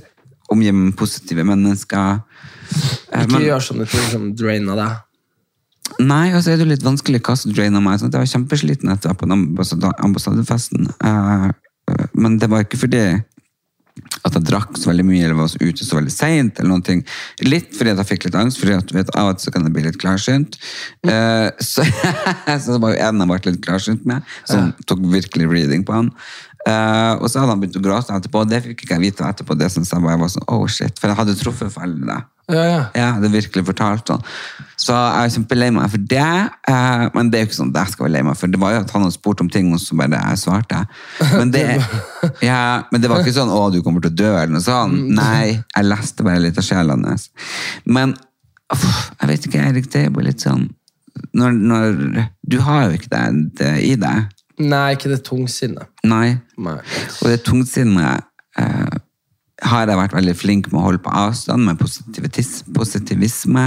omgi 0.53 0.73
meg 0.73 0.91
med 0.91 0.99
positive 1.01 1.45
mennesker. 1.49 2.21
Eh, 3.13 3.25
Ikke 3.25 3.33
men- 3.37 3.49
gjør 3.49 3.67
sånne 3.71 3.89
ting 3.89 4.07
som 4.11 4.29
drainer 4.37 4.77
deg. 4.77 5.01
Nei, 6.01 6.31
altså 6.33 6.53
er 6.53 6.57
det 6.57 6.69
litt 6.71 6.85
vanskelig 6.87 7.21
hva 7.21 7.37
som 7.37 7.53
drainer 7.53 7.83
meg. 7.85 7.99
Sånn. 8.01 8.13
Jeg 8.13 8.23
var 8.23 8.31
kjempesliten 8.31 8.93
etter 8.93 9.13
på 9.19 9.29
den 9.29 9.55
på 9.57 9.67
ambassadefesten. 10.07 10.89
Eh, 11.05 11.51
eh, 11.91 12.07
men 12.15 12.39
det 12.39 12.49
var 12.49 12.65
ikke 12.65 12.81
fordi 12.81 13.03
at 14.23 14.37
jeg 14.39 14.47
drakk 14.49 14.77
så 14.79 14.89
veldig 14.89 15.05
mye 15.05 15.25
eller 15.27 15.37
var 15.37 15.51
så 15.53 15.61
ute 15.61 15.85
så 15.85 15.99
veldig 15.99 16.13
seint. 16.15 16.61
Litt 17.45 17.75
fordi 17.77 17.93
jeg 17.93 18.09
fikk 18.09 18.27
litt 18.29 18.39
angst, 18.39 18.61
fordi 18.61 18.77
at 18.79 18.95
vet, 18.95 19.11
av 19.19 19.33
og 19.33 19.39
til 19.39 19.49
så 19.49 19.55
kan 19.55 19.67
jeg 19.67 19.75
bli 19.75 19.85
litt 19.87 19.99
klarsynt. 20.01 20.59
Uh, 21.05 21.51
så, 21.61 21.85
så 22.63 22.77
det 22.77 22.81
var 22.85 22.95
jo 22.95 23.03
en 23.03 23.25
jeg 23.25 23.33
ble 23.33 23.41
litt 23.51 23.65
klarsynt 23.67 24.07
med, 24.09 24.33
som 24.49 24.73
tok 24.89 25.05
virkelig 25.13 25.51
reading 25.51 25.85
på 25.89 25.97
han. 25.97 26.13
Eh, 26.63 27.15
og 27.19 27.27
så 27.27 27.41
hadde 27.41 27.57
han 27.57 27.63
begynt 27.63 27.79
å 27.81 27.83
gråte 27.83 28.15
etterpå, 28.15 28.45
og 28.45 28.51
det 28.51 28.61
fikk 28.67 28.85
ikke 28.85 28.99
jeg 28.99 29.05
vite 29.09 29.27
etterpå. 29.27 29.57
Det 29.59 29.71
synes 29.75 29.91
jeg 29.91 30.05
bare 30.05 30.21
var 30.21 30.31
sånn, 30.31 30.47
oh 30.53 30.67
shit, 30.71 30.95
For 31.01 31.11
jeg 31.11 31.19
hadde 31.19 31.39
truffet 31.41 31.75
foreldrene. 31.75 32.21
Ja, 32.51 32.63
ja. 32.67 32.81
Jeg 32.95 33.23
det 33.23 33.29
er 33.29 33.35
virkelig 33.37 33.65
fortalt 33.69 34.11
sånn. 34.11 34.23
Så 34.81 34.95
jeg 34.95 35.29
er 35.29 35.33
kjempelei 35.37 35.69
meg 35.75 35.93
for 35.93 36.07
det. 36.11 36.33
Uh, 36.69 37.05
men 37.15 37.31
det 37.31 37.39
er 37.39 37.45
jo 37.45 37.51
ikke 37.51 37.59
sånn 37.61 37.71
at 37.73 37.81
jeg 37.81 37.95
skal 37.95 38.07
være 38.07 38.15
lei 38.17 38.25
meg 38.27 38.39
for 38.39 38.53
det. 38.53 38.61
var 38.63 38.75
jo 38.75 38.83
at 38.83 38.93
han 38.95 39.07
hadde 39.07 39.17
spurt 39.17 39.45
om 39.45 39.51
ting, 39.53 39.71
og 39.75 39.81
så 39.83 39.97
bare 39.99 40.19
jeg 40.19 40.43
svarte. 40.43 40.83
Men 41.37 41.53
det, 41.55 41.65
ja, 42.51 42.83
men 42.91 43.03
det 43.03 43.11
var 43.11 43.23
ikke 43.23 43.37
sånn 43.39 43.53
'Å, 43.53 43.63
du 43.73 43.81
kommer 43.87 44.05
til 44.05 44.13
å 44.13 44.19
dø', 44.19 44.35
eller 44.35 44.55
noe 44.59 44.67
sånt. 44.67 45.09
Nei, 45.17 45.63
jeg 45.63 45.89
leste 45.89 46.27
bare 46.27 46.43
litt 46.43 46.59
av 46.59 46.67
sjela 46.67 46.99
hans. 46.99 47.31
Men 47.87 48.15
uff, 48.75 48.87
jeg 49.21 49.33
vet 49.33 49.49
ikke, 49.49 49.67
Erik, 49.71 49.91
det 49.93 50.05
er 50.05 50.11
jo 50.11 50.27
litt 50.27 50.47
sånn 50.47 50.71
når, 51.37 51.53
når, 51.53 51.99
Du 52.49 52.59
har 52.65 52.87
jo 52.87 52.97
ikke 52.97 53.11
det, 53.13 53.25
det 53.61 53.73
i 53.85 53.95
deg. 54.01 54.31
Nei, 54.61 54.93
ikke 54.97 55.13
det 55.13 55.23
tungsinnet. 55.27 55.89
Nei. 56.05 56.37
Nei. 56.61 56.79
Og 57.23 57.33
det 57.33 57.41
tungsinnet 57.47 58.27
eh, 58.61 59.01
har 59.63 59.89
jeg 59.89 59.99
vært 59.99 60.17
veldig 60.17 60.35
flink 60.37 60.71
med 60.73 60.81
å 60.81 60.87
holde 60.89 61.03
på 61.05 61.13
avstand, 61.23 61.65
med 61.69 61.81
positivisme. 62.77 63.67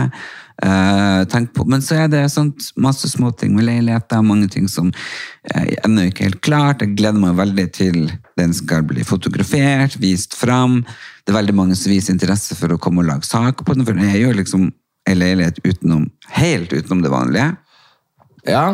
eh, 0.64 1.46
på. 1.54 1.66
Men 1.66 1.82
så 1.84 1.98
er 2.04 2.08
det 2.12 2.24
sånt, 2.32 2.70
masse 2.78 3.10
småting 3.12 3.56
med 3.56 3.68
leiligheter, 3.68 4.24
mange 4.24 4.48
ting 4.52 4.68
som 4.72 4.92
eh, 5.52 5.76
ennå 5.84 6.08
ikke 6.10 6.24
er 6.24 6.30
helt 6.30 6.42
klart. 6.46 6.82
Jeg 6.84 6.96
gleder 6.96 7.20
meg 7.20 7.38
veldig 7.40 7.68
til 7.76 8.00
den 8.40 8.54
skal 8.54 8.86
bli 8.88 9.04
fotografert, 9.04 9.98
vist 10.00 10.36
fram. 10.38 10.84
Det 11.26 11.34
er 11.34 11.40
veldig 11.42 11.58
mange 11.58 11.76
som 11.80 11.92
viser 11.92 12.16
interesse 12.16 12.56
for 12.56 12.76
å 12.76 12.80
komme 12.82 13.04
og 13.04 13.10
lage 13.12 13.28
saker 13.28 13.66
på 13.66 13.76
den, 13.76 13.86
for 13.88 13.98
det 13.98 14.12
er 14.12 14.26
jo 14.28 14.36
liksom 14.36 14.72
en 15.06 15.20
leilighet 15.22 15.60
utenom, 15.66 16.08
helt 16.40 16.74
utenom 16.74 17.04
det 17.04 17.14
vanlige. 17.14 17.52
Ja. 18.48 18.66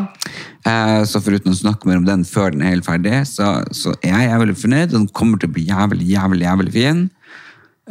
Eh, 0.67 1.03
Så 1.07 1.21
foruten 1.23 1.53
å 1.53 1.57
snakke 1.57 1.87
mer 1.89 2.01
om 2.01 2.05
den 2.07 2.25
før 2.27 2.51
den 2.51 2.61
er 2.65 2.75
helt 2.75 2.85
ferdig, 2.87 3.21
så, 3.29 3.61
så 3.75 3.93
er 4.03 4.13
jeg 4.13 4.29
jævlig 4.31 4.57
fornøyd. 4.59 4.91
Den 4.93 5.07
kommer 5.15 5.39
til 5.41 5.49
å 5.51 5.55
bli 5.55 5.65
jævlig, 5.69 6.09
jævlig, 6.11 6.45
jævlig 6.45 6.73
fin. 6.75 7.01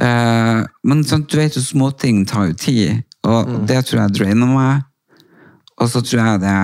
Eh, 0.01 0.61
Men 0.87 1.03
sånn, 1.09 1.27
du 1.29 1.39
vet 1.41 1.57
jo, 1.57 1.65
småting 1.65 2.23
tar 2.29 2.51
jo 2.51 2.59
tid, 2.61 3.03
og 3.27 3.67
det 3.69 3.83
tror 3.89 4.05
jeg 4.05 4.17
drainer 4.21 4.49
meg. 4.53 4.87
Og 5.81 5.89
så 5.89 6.03
tror 6.05 6.21
jeg 6.21 6.41
det 6.43 6.57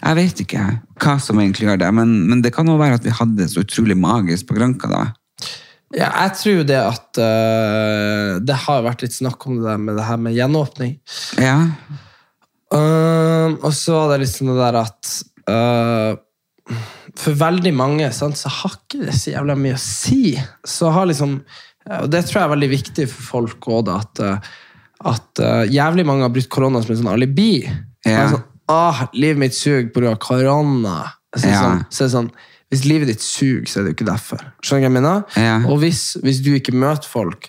Jeg 0.00 0.16
vet 0.16 0.38
ikke 0.40 0.64
hva 1.04 1.18
som 1.20 1.36
egentlig 1.42 1.66
gjør 1.68 1.78
det, 1.82 1.88
men, 1.92 2.14
men 2.30 2.40
det 2.40 2.54
kan 2.56 2.64
jo 2.68 2.78
være 2.80 2.96
at 2.96 3.04
vi 3.04 3.12
hadde 3.12 3.36
det 3.42 3.50
så 3.52 3.60
utrolig 3.60 3.96
magisk 4.00 4.48
på 4.48 4.56
Granka 4.56 4.88
da. 4.88 5.02
ja, 5.92 6.08
jeg 6.24 6.32
tror 6.40 6.62
det 6.64 6.78
at 6.80 7.20
uh, 7.20 8.40
Det 8.40 8.56
har 8.64 8.86
vært 8.86 9.04
litt 9.04 9.12
snakk 9.18 9.44
om 9.46 9.58
det 9.60 9.68
der 9.68 9.82
med 9.82 9.98
det 10.00 10.06
her 10.08 10.16
med 10.16 10.32
gjenåpning. 10.32 10.94
Ja, 11.36 11.58
Um, 12.74 13.58
og 13.62 13.70
så 13.76 14.00
var 14.10 14.18
det 14.18 14.26
sånn 14.26 14.50
det 14.50 14.56
der 14.58 14.76
at 14.80 15.10
uh, 15.46 16.16
For 17.14 17.36
veldig 17.38 17.70
mange 17.78 18.08
sant, 18.10 18.34
så 18.40 18.50
har 18.50 18.74
ikke 18.74 19.04
det 19.04 19.14
så 19.14 19.36
jævla 19.36 19.54
mye 19.60 19.76
å 19.76 19.82
si. 19.82 20.34
Så 20.66 20.90
har 20.90 21.06
liksom 21.06 21.36
Og 22.00 22.08
det 22.10 22.24
tror 22.26 22.40
jeg 22.40 22.48
er 22.48 22.54
veldig 22.56 22.70
viktig 22.72 23.06
for 23.12 23.28
folk 23.28 23.68
òg, 23.70 23.92
at, 23.94 24.22
øh, 24.26 24.50
at 25.12 25.42
uh, 25.44 25.62
jævlig 25.70 26.02
mange 26.08 26.26
har 26.26 26.34
brukt 26.34 26.50
korona 26.50 26.82
som 26.82 26.96
en 26.96 26.98
sånn 27.04 27.12
alibi. 27.12 27.62
Ja. 28.02 28.26
Sånn, 28.32 28.42
ah, 28.74 29.04
livet 29.14 29.38
mitt 29.44 29.54
suger 29.54 29.86
pga. 29.94 30.16
korona. 30.18 31.12
Så, 31.36 31.46
Ja. 31.46 31.62
sånn, 31.62 31.84
så 31.90 32.02
er 32.02 32.08
det 32.08 32.14
sånn 32.16 32.30
Hvis 32.66 32.82
livet 32.90 33.06
ditt 33.06 33.22
suger, 33.22 33.62
så 33.70 33.78
er 33.78 33.84
det 33.84 33.92
jo 33.92 33.96
ikke 34.00 34.10
derfor. 34.10 34.40
Skjønner 34.58 34.80
du 34.80 34.82
hva 34.82 34.90
jeg 34.90 34.96
mener? 34.96 35.24
Ja. 35.38 35.56
Og 35.70 35.78
hvis, 35.84 36.16
hvis 36.18 36.40
du 36.42 36.50
ikke 36.58 36.74
møter 36.74 37.06
folk, 37.06 37.46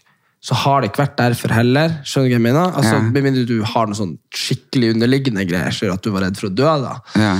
så 0.48 0.56
har 0.56 0.82
det 0.82 0.92
ikke 0.92 1.04
vært 1.04 1.18
derfor 1.20 1.52
heller. 1.52 1.98
Skjønner 2.08 2.30
du 2.30 2.32
hva 2.32 2.38
jeg 2.38 2.46
mener? 2.46 2.76
Altså, 2.80 2.96
Ja. 2.96 3.04
Med 3.04 3.24
mindre 3.26 3.46
du 3.48 3.58
har 3.68 3.88
noe 3.90 3.98
sånn 3.98 4.18
skikkelig 4.32 4.94
underliggende 4.96 5.44
greier 5.50 5.76
som 5.76 5.88
gjør 5.88 5.98
at 5.98 6.06
du 6.06 6.12
var 6.14 6.24
redd 6.24 6.40
for 6.40 6.48
å 6.48 6.56
dø. 6.56 6.76
da. 6.88 7.00
ja, 7.20 7.38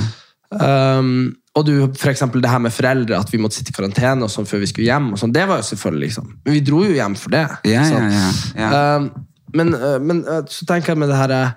Um, 0.48 1.36
og 1.58 1.66
du, 1.66 1.72
for 1.98 2.08
eksempel 2.08 2.40
det 2.40 2.48
her 2.48 2.60
med 2.62 2.72
foreldre, 2.72 3.18
at 3.18 3.32
vi 3.32 3.40
måtte 3.42 3.58
sitte 3.58 3.72
i 3.72 3.76
karantene 3.76 4.24
og 4.24 4.32
sånn 4.32 4.46
før 4.48 4.62
vi 4.62 4.68
skulle 4.70 4.86
hjem. 4.88 5.10
og 5.12 5.20
sånn, 5.20 5.32
Det 5.34 5.46
var 5.48 5.60
jo 5.60 5.66
selvfølgelig 5.68 6.06
liksom. 6.06 6.28
Men 6.44 6.54
vi 6.54 6.62
dro 6.64 6.84
jo 6.84 6.94
hjem 6.94 7.16
for 7.18 7.34
det. 7.34 7.46
ja, 7.68 7.82
ja, 7.84 8.04
ja, 8.08 8.28
ja. 8.56 8.96
Um, 8.96 9.10
men, 9.52 9.74
uh, 9.74 9.98
men 10.00 10.22
uh, 10.28 10.42
så 10.48 10.64
tenker 10.68 10.92
jeg 10.92 11.00
med 11.00 11.08
det 11.08 11.16
her 11.16 11.32
uh, 11.32 11.52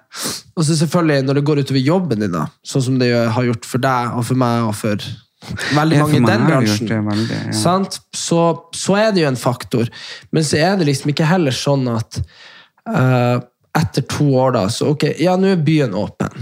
Og 0.55 0.63
så 0.63 0.77
selvfølgelig 0.79 1.25
når 1.27 1.39
det 1.39 1.43
går 1.43 1.59
utover 1.59 1.81
jobben 1.83 2.23
din, 2.23 2.31
da, 2.31 2.45
sånn 2.63 2.85
som 2.85 2.99
det 2.99 3.11
har 3.11 3.47
gjort 3.47 3.67
for 3.67 3.83
deg 3.83 4.15
og 4.15 4.25
for 4.27 4.39
meg 4.39 4.67
og 4.69 4.75
for 4.79 5.07
veldig 5.75 6.01
mange 6.01 6.17
i 6.17 6.25
den 6.25 6.43
bransjen, 6.47 6.91
veldig, 7.07 7.37
ja. 7.47 7.53
sant? 7.57 7.99
Så, 8.15 8.41
så 8.77 8.97
er 8.99 9.13
det 9.13 9.23
jo 9.23 9.29
en 9.31 9.39
faktor. 9.39 9.89
Men 10.31 10.45
så 10.47 10.59
er 10.61 10.75
det 10.79 10.89
liksom 10.89 11.13
ikke 11.13 11.29
heller 11.29 11.55
sånn 11.55 11.87
at 11.91 12.19
uh, 12.89 13.41
etter 13.77 14.05
to 14.11 14.27
år, 14.35 14.55
da, 14.57 14.65
så 14.71 14.91
ok, 14.93 15.07
ja, 15.21 15.37
nå 15.39 15.53
er 15.53 15.63
byen 15.63 15.95
åpen. 15.97 16.35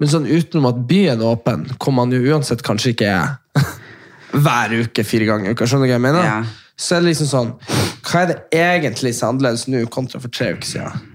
Men 0.00 0.10
sånn 0.10 0.28
utenom 0.28 0.68
at 0.68 0.82
byen 0.88 1.22
er 1.22 1.32
åpen, 1.32 1.64
kommer 1.78 2.04
man 2.04 2.14
jo 2.14 2.34
uansett 2.34 2.64
kanskje 2.66 2.92
ikke 2.94 3.08
er 3.14 3.64
hver 4.44 4.76
uke, 4.84 5.06
fire 5.06 5.28
ganger 5.30 5.50
i 5.50 5.56
uka, 5.56 5.68
skjønner 5.68 5.88
du 5.88 5.94
hva 5.94 5.98
jeg 5.98 6.06
mener? 6.06 6.28
Ja. 6.28 6.38
Så 6.76 6.96
er 6.96 7.04
det 7.04 7.12
liksom 7.12 7.30
sånn, 7.30 7.52
hva 8.04 8.22
er 8.24 8.30
det 8.30 8.38
egentlig 8.58 9.14
som 9.14 9.28
er 9.28 9.34
annerledes 9.34 9.68
nå 9.70 9.84
kontra 9.94 10.20
for 10.22 10.34
tre 10.34 10.52
uker 10.56 10.68
siden? 10.68 11.10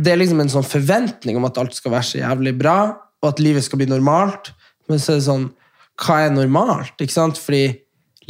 Det 0.00 0.12
er 0.12 0.20
liksom 0.20 0.40
en 0.40 0.52
sånn 0.52 0.66
forventning 0.66 1.36
om 1.36 1.46
at 1.48 1.58
alt 1.60 1.74
skal 1.76 1.94
være 1.96 2.08
så 2.08 2.20
jævlig 2.20 2.54
bra, 2.60 2.76
og 3.20 3.32
at 3.32 3.40
livet 3.42 3.66
skal 3.66 3.80
bli 3.80 3.88
normalt. 3.90 4.52
Men 4.88 5.00
så 5.00 5.14
er 5.14 5.20
det 5.20 5.26
sånn, 5.26 5.48
hva 6.00 6.14
er 6.26 6.30
normalt? 6.34 6.94
Ikke 7.00 7.12
sant? 7.16 7.38
Fordi 7.40 7.64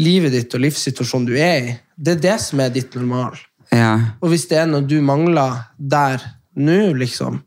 livet 0.01 0.33
ditt 0.35 0.55
og 0.57 0.61
livssituasjonen 0.65 1.27
du 1.29 1.35
er 1.37 1.59
i, 1.61 1.63
det 2.01 2.13
er 2.17 2.21
det 2.31 2.39
som 2.41 2.61
er 2.65 2.71
ditt 2.75 2.95
normal. 2.97 3.35
ja. 3.75 3.93
Og 4.23 4.29
hvis 4.33 4.47
det 4.51 4.59
er 4.63 4.67
noe 4.71 4.83
du 4.89 5.01
mangler 5.05 5.53
der 5.77 6.19
nå, 6.57 6.93
liksom, 6.99 7.41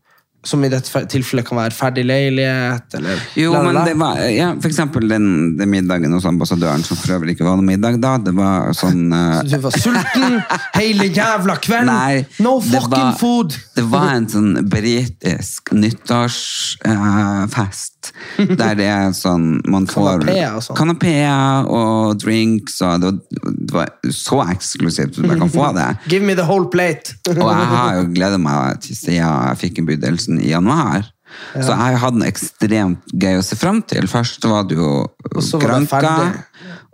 som 0.44 0.64
i 0.64 0.70
dette 0.72 1.06
tilfellet 1.08 1.46
kan 1.48 1.58
være 1.58 1.72
ferdig 1.76 2.04
leilighet, 2.06 2.94
eller 3.00 3.16
Jo, 3.40 3.54
men 3.64 3.76
det 3.88 3.94
var, 4.00 4.16
ja, 4.28 4.50
for 4.60 4.68
eksempel 4.68 5.08
den, 5.08 5.56
den 5.58 5.70
middagen 5.72 6.12
hos 6.16 6.26
ambassadøren, 6.28 6.84
som 6.84 6.98
for 7.00 7.14
øvrig 7.16 7.32
ikke 7.38 7.46
var 7.48 7.56
noe 7.60 7.66
middag 7.68 7.98
da, 8.04 8.18
det 8.20 8.34
var 8.36 8.74
sånn... 8.76 9.08
eh, 9.18 9.44
Du 9.48 9.58
var 9.64 9.72
sulten 9.80 10.42
hele 10.76 11.06
jævla 11.16 11.56
kvelden! 11.64 11.94
Nei, 11.94 12.26
no 12.44 12.58
fucking 12.62 12.90
var- 12.92 13.18
food! 13.22 13.56
Det 13.76 13.84
var 13.92 14.10
en 14.18 14.28
sånn 14.36 14.52
britisk 14.70 15.72
nyttårsfest, 15.80 17.93
der 18.38 18.76
det 18.80 18.88
er 18.89 19.13
sånn 19.18 19.62
man 19.70 19.88
får 19.89 20.24
Kanapeer 20.24 20.56
og 20.58 20.63
sånn. 20.68 21.72
Og 21.78 22.20
drinks, 22.24 22.82
og 22.82 23.02
det 23.02 23.12
var, 23.12 23.50
det 23.54 23.74
var 23.78 23.92
så 24.12 24.42
eksklusivt 24.50 25.20
man 25.26 25.44
kan 25.46 25.54
få 25.54 25.72
det. 25.78 25.89
Give 26.12 26.26
me 26.26 26.36
the 26.36 26.46
whole 26.48 26.70
plate! 26.74 27.16
Og 27.30 27.42
jeg 27.42 27.70
har 27.74 28.00
jo 28.02 28.06
gledet 28.13 28.42
meg 28.44 28.82
til 28.86 28.98
siden 29.00 29.20
jeg 29.22 29.60
fikk 29.63 29.84
innbydelsen 29.84 30.42
i 30.42 30.54
januar. 30.54 31.10
Så 31.54 31.74
jeg 31.74 31.98
hatt 32.02 32.18
en 32.18 32.26
ekstremt 32.28 33.13
gøy 33.18 33.39
å 33.39 33.46
se 33.46 33.58
frem 33.58 33.80
til. 33.89 34.06
Først 34.10 34.46
var 34.50 34.68
det 34.70 34.78
jo 34.78 34.92
så 35.42 35.58
Granka, 35.62 36.12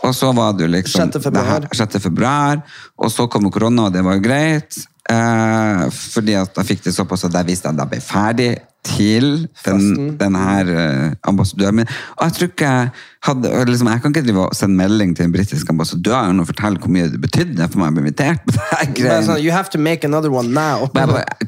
og 0.05 0.15
så 0.15 0.31
var 0.35 0.53
det 0.55 0.67
jo 0.67 0.71
liksom 0.77 1.11
6. 1.11 1.19
februar. 1.25 1.49
her- 1.49 1.67
6. 1.75 1.99
februar, 1.99 2.61
og 2.97 3.11
så 3.11 3.27
kom 3.27 3.49
korona, 3.51 3.89
og 3.89 3.93
det 3.93 4.03
var 4.05 4.15
jo 4.15 4.23
greit. 4.23 4.79
Eh, 5.09 5.89
fordi 5.89 6.35
at 6.37 6.55
jeg 6.55 6.65
fikk 6.69 6.83
det 6.85 6.93
såpass 6.93 7.25
at 7.25 7.33
jeg 7.33 7.47
visste 7.49 7.71
at 7.71 7.79
jeg 7.81 7.89
ble 7.89 7.99
ferdig 7.99 8.49
til 8.83 9.47
den, 9.65 10.19
den 10.19 10.35
her 10.35 10.65
eh, 10.65 11.11
ambassadøren 11.23 11.75
min. 11.75 11.87
Og 12.15 12.25
jeg 12.25 12.33
tror 12.33 12.45
ikke 12.47 12.69
jeg 12.69 12.89
hadde 13.25 13.51
liksom, 13.67 13.89
Jeg 13.91 14.01
kan 14.01 14.13
ikke 14.13 14.23
drive 14.27 14.43
og 14.47 14.55
sende 14.55 14.77
melding 14.79 15.15
til 15.17 15.27
en 15.27 15.33
britisk 15.33 15.69
ambassadør 15.69 16.29
og 16.39 16.47
fortelle 16.47 16.79
hvor 16.79 16.91
mye 16.93 17.09
det 17.11 17.19
betydde 17.21 17.67
for 17.71 17.81
meg 17.81 17.91
å 17.91 17.97
bli 17.97 18.03
invitert 18.05 18.45
på 18.47 18.55
det 18.55 19.17
sånn, 19.25 19.39
you 19.43 19.51
have 19.51 19.71
to 19.73 19.79
make 19.79 20.07
another 20.07 20.31
one 20.31 20.53
now. 20.53 20.87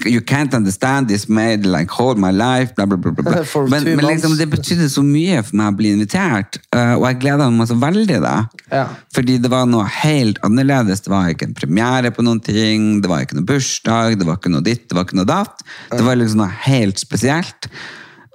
You 0.06 0.22
can't 0.22 0.54
understand 0.54 1.08
this 1.08 1.28
made 1.30 1.66
like 1.66 1.92
hold 1.92 2.20
my 2.20 2.32
life, 2.32 2.76
bla, 2.76 2.86
bla, 2.86 2.98
bla, 2.98 3.12
bla, 3.12 3.44
Men, 3.72 3.88
men 3.96 4.06
liksom, 4.06 4.36
det 4.40 4.50
betydde 4.52 4.90
så 4.92 5.04
mye 5.06 5.42
for 5.46 5.60
meg 5.62 5.72
å 5.72 5.78
bli 5.80 5.94
invitert, 5.96 6.60
eh, 6.76 6.94
og 6.98 7.06
jeg 7.08 7.22
gleder 7.24 7.54
meg 7.56 7.70
så 7.70 7.78
veldig 7.80 8.20
da. 8.24 8.36
Ja. 8.72 8.86
Fordi 9.16 9.38
det 9.44 9.52
var 9.52 9.68
noe 9.70 9.88
helt 10.02 10.42
annerledes. 10.48 11.04
Det 11.06 11.14
var 11.14 11.32
ikke 11.32 11.50
en 11.50 11.58
premiere 11.58 12.12
på 12.16 12.26
noen 12.26 12.42
ting, 12.44 12.92
det 13.04 13.12
var 13.12 13.26
ikke 13.26 13.40
noe 13.40 13.48
bursdag, 13.48 14.20
det 14.20 14.28
var 14.28 14.40
ikke 14.40 14.54
noe 14.54 14.66
ditt, 14.66 14.88
det 14.90 14.98
var 14.98 15.08
ikke 15.08 15.20
noe 15.22 15.30
datt. 15.30 15.66
Det 15.92 16.04
var 16.06 16.20
liksom 16.20 16.44
noe 16.44 16.52
helt 16.68 17.02
spesielt. 17.02 17.72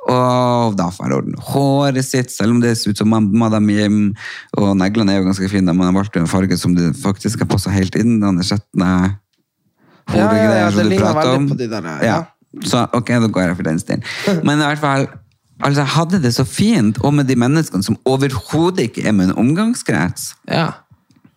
Og 0.07 0.77
da 0.79 0.87
får 0.95 1.09
han 1.09 1.15
ordne 1.17 1.41
håret 1.49 2.05
sitt, 2.07 2.31
selv 2.31 2.55
om 2.55 2.61
det 2.63 2.77
ser 2.79 2.93
ut 2.95 3.01
som 3.01 3.11
Madame 3.11 3.75
Jim. 3.75 3.97
Og 4.57 4.77
neglene 4.79 5.13
er 5.17 5.19
jo 5.21 5.27
ganske 5.27 5.49
fine, 5.51 5.73
men 5.75 5.89
han 5.89 5.97
valgte 5.99 6.21
en 6.23 6.31
farge 6.31 6.59
som 6.61 6.77
det 6.77 6.93
faktisk 7.01 7.43
har 7.43 7.49
passet 7.51 7.75
helt 7.75 7.97
inn. 7.99 8.21
Den 8.23 8.39
skjetne 8.47 8.91
Ja, 10.15 10.29
ja, 10.31 10.51
ja, 10.61 10.71
som 10.71 10.87
du 10.89 10.97
prater 11.01 11.33
om. 11.35 11.49
på 11.51 11.57
de 11.59 11.67
der, 11.67 11.87
ja. 11.91 11.99
ja. 12.07 12.19
Så 12.65 12.85
ok, 12.95 13.09
da 13.25 13.27
går 13.27 13.49
jeg 13.49 13.57
for 13.59 13.67
den 13.67 13.79
stilen. 13.83 14.05
Men 14.47 14.61
i 14.63 14.69
hvert 14.69 14.79
fall, 14.85 15.09
altså, 15.59 15.81
jeg 15.83 15.91
hadde 15.97 16.21
det 16.23 16.33
så 16.37 16.45
fint, 16.47 17.01
og 17.03 17.15
med 17.19 17.27
de 17.27 17.35
menneskene 17.37 17.83
som 17.85 17.99
overhodet 18.07 18.87
ikke 18.87 19.03
er 19.05 19.11
en 19.15 19.35
omgangskrets. 19.35 20.35
Ja. 20.49 20.69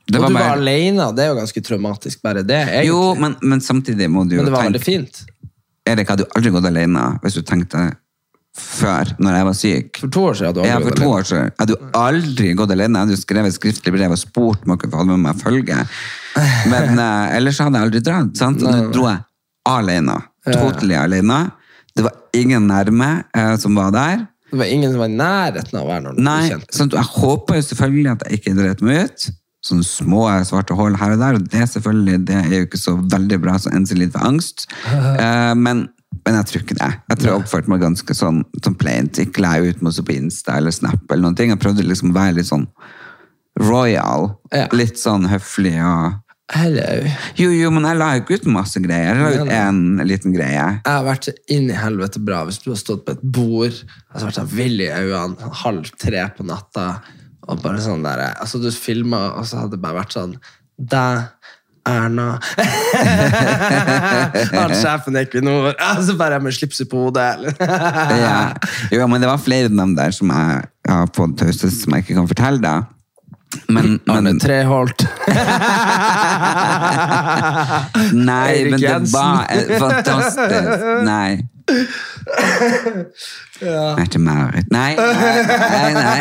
Det 0.09 0.17
og 0.21 0.29
du 0.29 0.33
bare- 0.37 0.45
var 0.45 0.57
alene, 0.61 1.09
det 1.17 1.25
er 1.25 1.33
jo 1.33 1.39
ganske 1.41 1.61
traumatisk, 1.65 2.21
bare 2.21 2.43
det. 2.45 2.61
egentlig. 2.67 2.87
Jo, 2.93 3.15
men, 3.17 3.35
men 3.41 3.61
samtidig 3.61 4.07
må 4.09 4.23
du 4.29 4.37
jo 4.37 4.41
tenke 4.41 4.45
Men 4.45 4.53
det 4.53 4.57
var 4.59 4.69
veldig 4.69 4.83
fint. 4.85 5.19
Erik 5.89 6.09
hadde 6.13 6.25
jo 6.25 6.29
aldri 6.37 6.51
gått 6.53 6.65
alene 6.69 7.03
hvis 7.23 7.33
du 7.37 7.41
tenkte 7.41 7.87
før, 8.59 9.13
når 9.19 9.37
jeg 9.37 9.47
var 9.47 9.57
syk. 9.57 9.99
For 10.01 10.13
to 10.15 10.23
år 10.29 10.39
siden 10.39 10.49
hadde 10.49 10.59
du 10.59 10.67
Ja, 10.67 10.77
aldri 10.77 10.89
for 10.89 10.95
gått 10.95 11.03
to 11.03 11.11
år 11.15 11.29
siden. 11.29 11.49
Jeg 11.49 11.61
hadde 11.63 11.77
aldri 11.99 12.49
gått 12.59 12.73
alene. 12.75 12.99
Jeg 12.99 13.09
hadde 13.09 13.21
skrevet 13.21 13.55
skriftlig 13.55 13.95
brev 13.95 14.15
og 14.15 14.21
spurt 14.21 14.65
om 14.65 14.73
jeg 14.75 14.83
kunne 14.83 14.95
få 14.95 15.01
ha 15.01 15.07
med 15.09 15.23
meg 15.23 15.41
følge. 15.43 15.79
Men 16.71 16.99
eh, 17.05 17.37
ellers 17.39 17.61
hadde 17.63 17.79
jeg 17.79 17.89
aldri 17.89 18.03
dratt. 18.05 18.35
Sant? 18.39 18.65
Og 18.65 18.75
nå 18.75 18.91
dro 18.93 19.07
jeg 19.09 19.23
alene. 19.69 20.17
Totally 20.49 20.97
alene. 20.99 21.39
Det 21.95 22.05
var 22.05 22.15
ingen 22.37 22.67
nærme 22.69 23.09
eh, 23.35 23.55
som 23.61 23.75
var 23.77 23.91
der. 23.95 24.25
Det 24.49 24.57
var 24.57 24.71
ingen 24.71 24.91
som 24.91 25.03
var 25.03 25.11
i 25.11 25.17
nærheten 25.19 25.77
av 25.77 25.83
å 25.83 25.89
være 25.91 26.15
du 26.15 26.23
Nei, 26.25 26.47
at 26.55 26.79
jeg 26.79 27.05
håper 27.13 27.59
jo 27.59 27.65
selvfølgelig 27.67 28.11
at 28.15 28.25
jeg 28.25 28.39
ikke 28.39 28.55
dreit 28.57 28.81
meg 28.85 29.05
ut. 29.05 29.29
Sånne 29.65 29.83
små 29.83 30.23
svarte 30.47 30.77
hull 30.79 30.95
her 30.97 31.13
og 31.13 31.21
der, 31.21 31.37
og 31.37 31.47
det 31.51 31.65
selvfølgelig, 31.73 32.21
det 32.29 32.37
er 32.39 32.53
jo 32.55 32.67
ikke 32.69 32.79
så 32.79 32.95
veldig 33.11 33.39
bra, 33.43 33.57
så 33.59 33.73
enser 33.75 33.99
litt 33.99 34.15
for 34.15 34.25
angst. 34.25 34.67
Eh, 35.19 35.53
men, 35.59 35.83
men 36.25 36.37
jeg 36.39 36.47
tror 36.49 36.63
ikke 36.63 36.77
det. 36.77 36.89
Jeg 37.09 37.19
tror 37.19 37.29
jeg 37.29 37.41
oppførte 37.43 37.71
meg 37.71 37.83
ganske 37.83 38.15
sånn, 38.17 38.41
sånn 38.63 38.77
plaint. 38.79 39.19
Ikke 39.21 39.43
la 39.43 39.55
jeg 39.57 39.75
ut 39.75 39.83
noe 39.85 40.05
på 40.05 40.15
Insta 40.15 40.57
eller 40.59 40.73
Snap 40.75 41.05
eller 41.09 41.25
noen 41.25 41.37
ting. 41.37 41.53
Jeg 41.53 41.61
prøvde 41.61 41.85
liksom 41.85 42.11
å 42.11 42.17
være 42.17 42.39
litt 42.39 42.49
sånn 42.49 42.65
royal. 43.59 44.33
Ja. 44.53 44.67
Litt 44.75 44.99
sånn 45.01 45.29
høflig 45.29 45.77
og 45.83 46.19
Hello. 46.49 46.81
Jo, 47.37 47.51
jo, 47.53 47.67
men 47.69 47.83
jeg 47.85 47.97
la 47.99 48.07
ikke 48.17 48.39
ut 48.39 48.47
masse 48.49 48.81
greier. 48.81 49.13
Jeg 49.13 49.21
la 49.21 49.43
ut 49.45 49.51
en 49.53 49.81
liten 50.09 50.33
greie. 50.33 50.63
Jeg 50.79 50.81
har 50.89 51.03
vært 51.05 51.27
inn 51.53 51.67
i 51.69 51.77
helvete 51.77 52.21
bra 52.25 52.39
hvis 52.47 52.57
du 52.63 52.71
har 52.71 52.79
stått 52.81 53.03
på 53.05 53.13
et 53.13 53.21
bord 53.21 53.75
og 53.75 54.15
så 54.15 54.23
vært 54.25 54.39
sånn 54.39 54.49
vill 54.49 54.81
i 54.81 54.89
øynene 54.89 55.51
halv 55.61 55.91
tre 56.01 56.23
på 56.33 56.47
natta 56.49 56.87
og 57.49 57.61
bare 57.61 57.81
sånn 57.83 58.01
der 58.05 58.23
altså 58.31 58.61
Du 58.61 58.69
filma, 58.73 59.35
og 59.37 59.45
så 59.45 59.61
hadde 59.61 59.77
det 59.77 59.83
bare 59.83 60.01
vært 60.01 60.17
sånn 60.17 60.33
Dæ, 60.79 61.05
Erna 61.87 62.39
Han 64.53 64.73
sjefen 64.75 65.15
i 65.15 65.19
Equinor. 65.23 65.73
Så 66.05 66.13
bare 66.19 66.39
med 66.43 66.53
slipset 66.53 66.89
på 66.91 66.97
hodet. 67.05 67.55
Ja. 68.19 68.53
Jo, 68.91 69.07
men 69.07 69.21
det 69.21 69.27
var 69.29 69.37
flere 69.41 69.65
av 69.69 69.75
dem 69.77 69.95
der 69.97 70.11
som 70.15 70.29
jeg 70.33 70.61
har 70.89 71.07
fått 71.15 71.37
taushets 71.39 71.83
som 71.83 71.93
jeg 71.95 72.01
ikke 72.03 72.15
kan 72.17 72.27
fortelle 72.29 72.59
deg. 72.63 72.79
Men, 73.69 73.99
men 74.05 74.39
Treholt. 74.41 75.01
Nei, 78.13 78.65
men 78.69 78.79
det 78.81 78.99
var 79.13 79.45
fantastisk. 79.81 80.85
Nei. 81.07 81.31
Nei, 83.61 84.05
til 84.07 84.21
Marit. 84.23 84.69
Nei, 84.71 84.95
nei, 84.95 85.93
nei. 85.93 86.19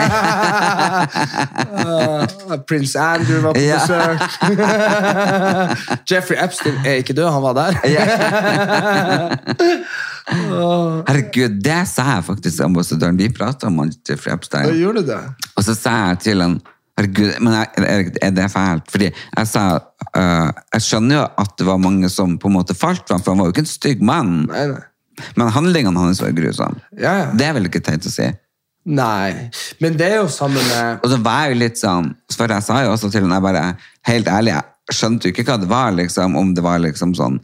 nei. 2.48 2.58
Prins 2.66 2.94
Andrew 2.98 3.40
var 3.44 3.52
på 3.54 3.60
Ja. 3.62 3.78
besøk. 3.78 4.20
Jeffrey 6.10 6.38
Epstein 6.44 6.74
er 6.84 6.92
ikke 7.02 7.14
død, 7.14 7.30
han 7.32 7.42
var 7.42 7.54
der. 7.58 7.72
Herregud, 11.08 11.60
det 11.64 11.82
sa 11.88 12.02
jeg 12.16 12.24
faktisk 12.26 12.60
ambassadøren. 12.64 13.18
Vi 13.18 13.28
prata 13.32 13.66
om 13.70 13.80
Jeffrey 14.08 14.34
Epstein. 14.34 14.74
Gjorde 14.76 15.06
det? 15.06 15.20
Og 15.56 15.64
så 15.64 15.74
sa 15.78 15.94
jeg 16.08 16.18
til 16.26 16.44
han 16.44 16.58
Herregud, 16.98 17.36
men 17.40 17.54
jeg, 17.54 18.12
er 18.22 18.30
det 18.34 18.48
fælt? 18.50 18.90
Fordi 18.90 19.08
jeg 19.12 19.46
sa 19.46 19.64
uh, 19.78 20.48
Jeg 20.74 20.82
skjønner 20.82 21.20
jo 21.20 21.24
at 21.44 21.52
det 21.60 21.66
var 21.68 21.78
mange 21.78 22.10
som 22.10 22.34
på 22.42 22.50
en 22.50 22.56
måte 22.58 22.74
falt 22.74 23.04
for 23.06 23.14
ham, 23.14 23.22
for 23.22 23.30
han 23.32 23.42
var 23.42 23.46
jo 23.50 23.54
ikke 23.54 23.62
en 23.66 23.70
stygg 23.70 24.02
mann. 24.02 24.32
Nei, 24.50 24.64
nei. 24.72 24.82
Men 25.38 25.52
handlingene 25.54 26.02
hans 26.02 26.22
var 26.22 26.34
grusomme. 26.36 26.82
Ja, 26.96 27.14
ja. 27.22 27.26
Det 27.34 27.48
er 27.48 27.56
vel 27.56 27.70
ikke 27.70 27.82
teit 27.84 28.06
å 28.06 28.12
si. 28.12 28.28
Nei, 28.88 29.50
men 29.82 29.96
det 29.98 30.06
er 30.06 30.20
jo 30.22 30.28
sammen 30.32 30.64
med 30.64 31.02
Og 31.04 31.10
så 31.12 31.18
var 31.20 31.42
jeg 31.44 31.52
jo 31.52 31.56
litt 31.60 31.76
sånn 31.76 32.06
For 32.32 32.48
jeg 32.48 32.64
sa 32.64 32.78
jo 32.86 32.94
også 32.94 33.10
til 33.12 33.26
henne, 33.26 33.36
jeg 33.36 33.44
bare 33.44 33.64
Helt 34.08 34.30
ærlig, 34.32 34.54
jeg 34.54 34.96
skjønte 34.96 35.28
jo 35.28 35.34
ikke 35.34 35.44
hva 35.50 35.56
det 35.60 35.68
var, 35.68 35.90
liksom. 35.98 36.36
Om 36.38 36.54
det 36.56 36.64
var 36.64 36.80
liksom 36.80 37.12
sånn 37.18 37.36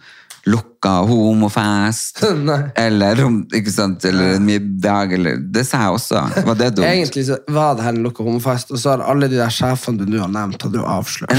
lukka 0.47 0.91
homofest, 1.09 2.21
eller 2.87 3.21
Ikke 3.57 3.73
sant, 3.73 4.05
eller 4.05 4.35
en 4.37 4.45
middag, 4.45 5.13
eller 5.17 5.37
Det 5.41 5.65
sa 5.67 5.81
jeg 5.87 5.91
også. 5.99 6.21
Var 6.47 6.59
det 6.61 6.71
dumt? 6.77 6.87
Egentlig 6.93 7.27
så 7.31 7.39
var 7.49 7.75
det 7.79 7.87
her 7.87 7.95
en 7.97 8.03
lukka 8.05 8.23
homofest, 8.27 8.73
og 8.75 8.79
så 8.81 8.95
har 8.95 9.05
alle 9.09 9.29
de 9.33 9.39
der 9.41 9.53
sjefene 9.55 9.99
du 10.03 10.07
nå 10.13 10.21
har 10.21 10.33
nevnt, 10.33 10.61
hadde 10.63 10.79
du 10.79 10.85
avslørt. 10.85 11.33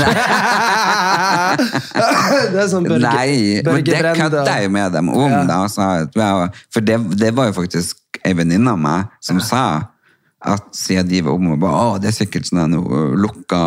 det 2.53 2.61
er 2.63 2.69
sånn 2.71 2.87
Børge, 2.87 3.01
Nei, 3.05 3.61
men 3.65 3.83
det 3.85 4.01
kødda 4.17 4.45
jeg 4.49 4.67
jo 4.67 4.71
med 4.75 4.95
dem 4.97 5.11
om. 5.13 5.31
Ja. 5.31 5.43
da, 5.49 5.63
at, 5.65 6.63
For 6.73 6.85
det, 6.85 6.97
det 7.19 7.31
var 7.37 7.51
jo 7.51 7.59
faktisk 7.61 8.01
ei 8.25 8.33
venninne 8.37 8.73
av 8.73 8.79
meg 8.81 9.11
som 9.23 9.41
sa 9.43 9.65
at 10.45 10.67
siden 10.77 11.07
de 11.09 11.23
var 11.25 11.33
homo, 11.33 11.55
bare, 11.57 11.73
å, 11.73 11.95
det 12.01 12.11
er 12.11 12.17
sikkert 12.19 12.45
sånn 12.49 12.75
lukka 13.17 13.61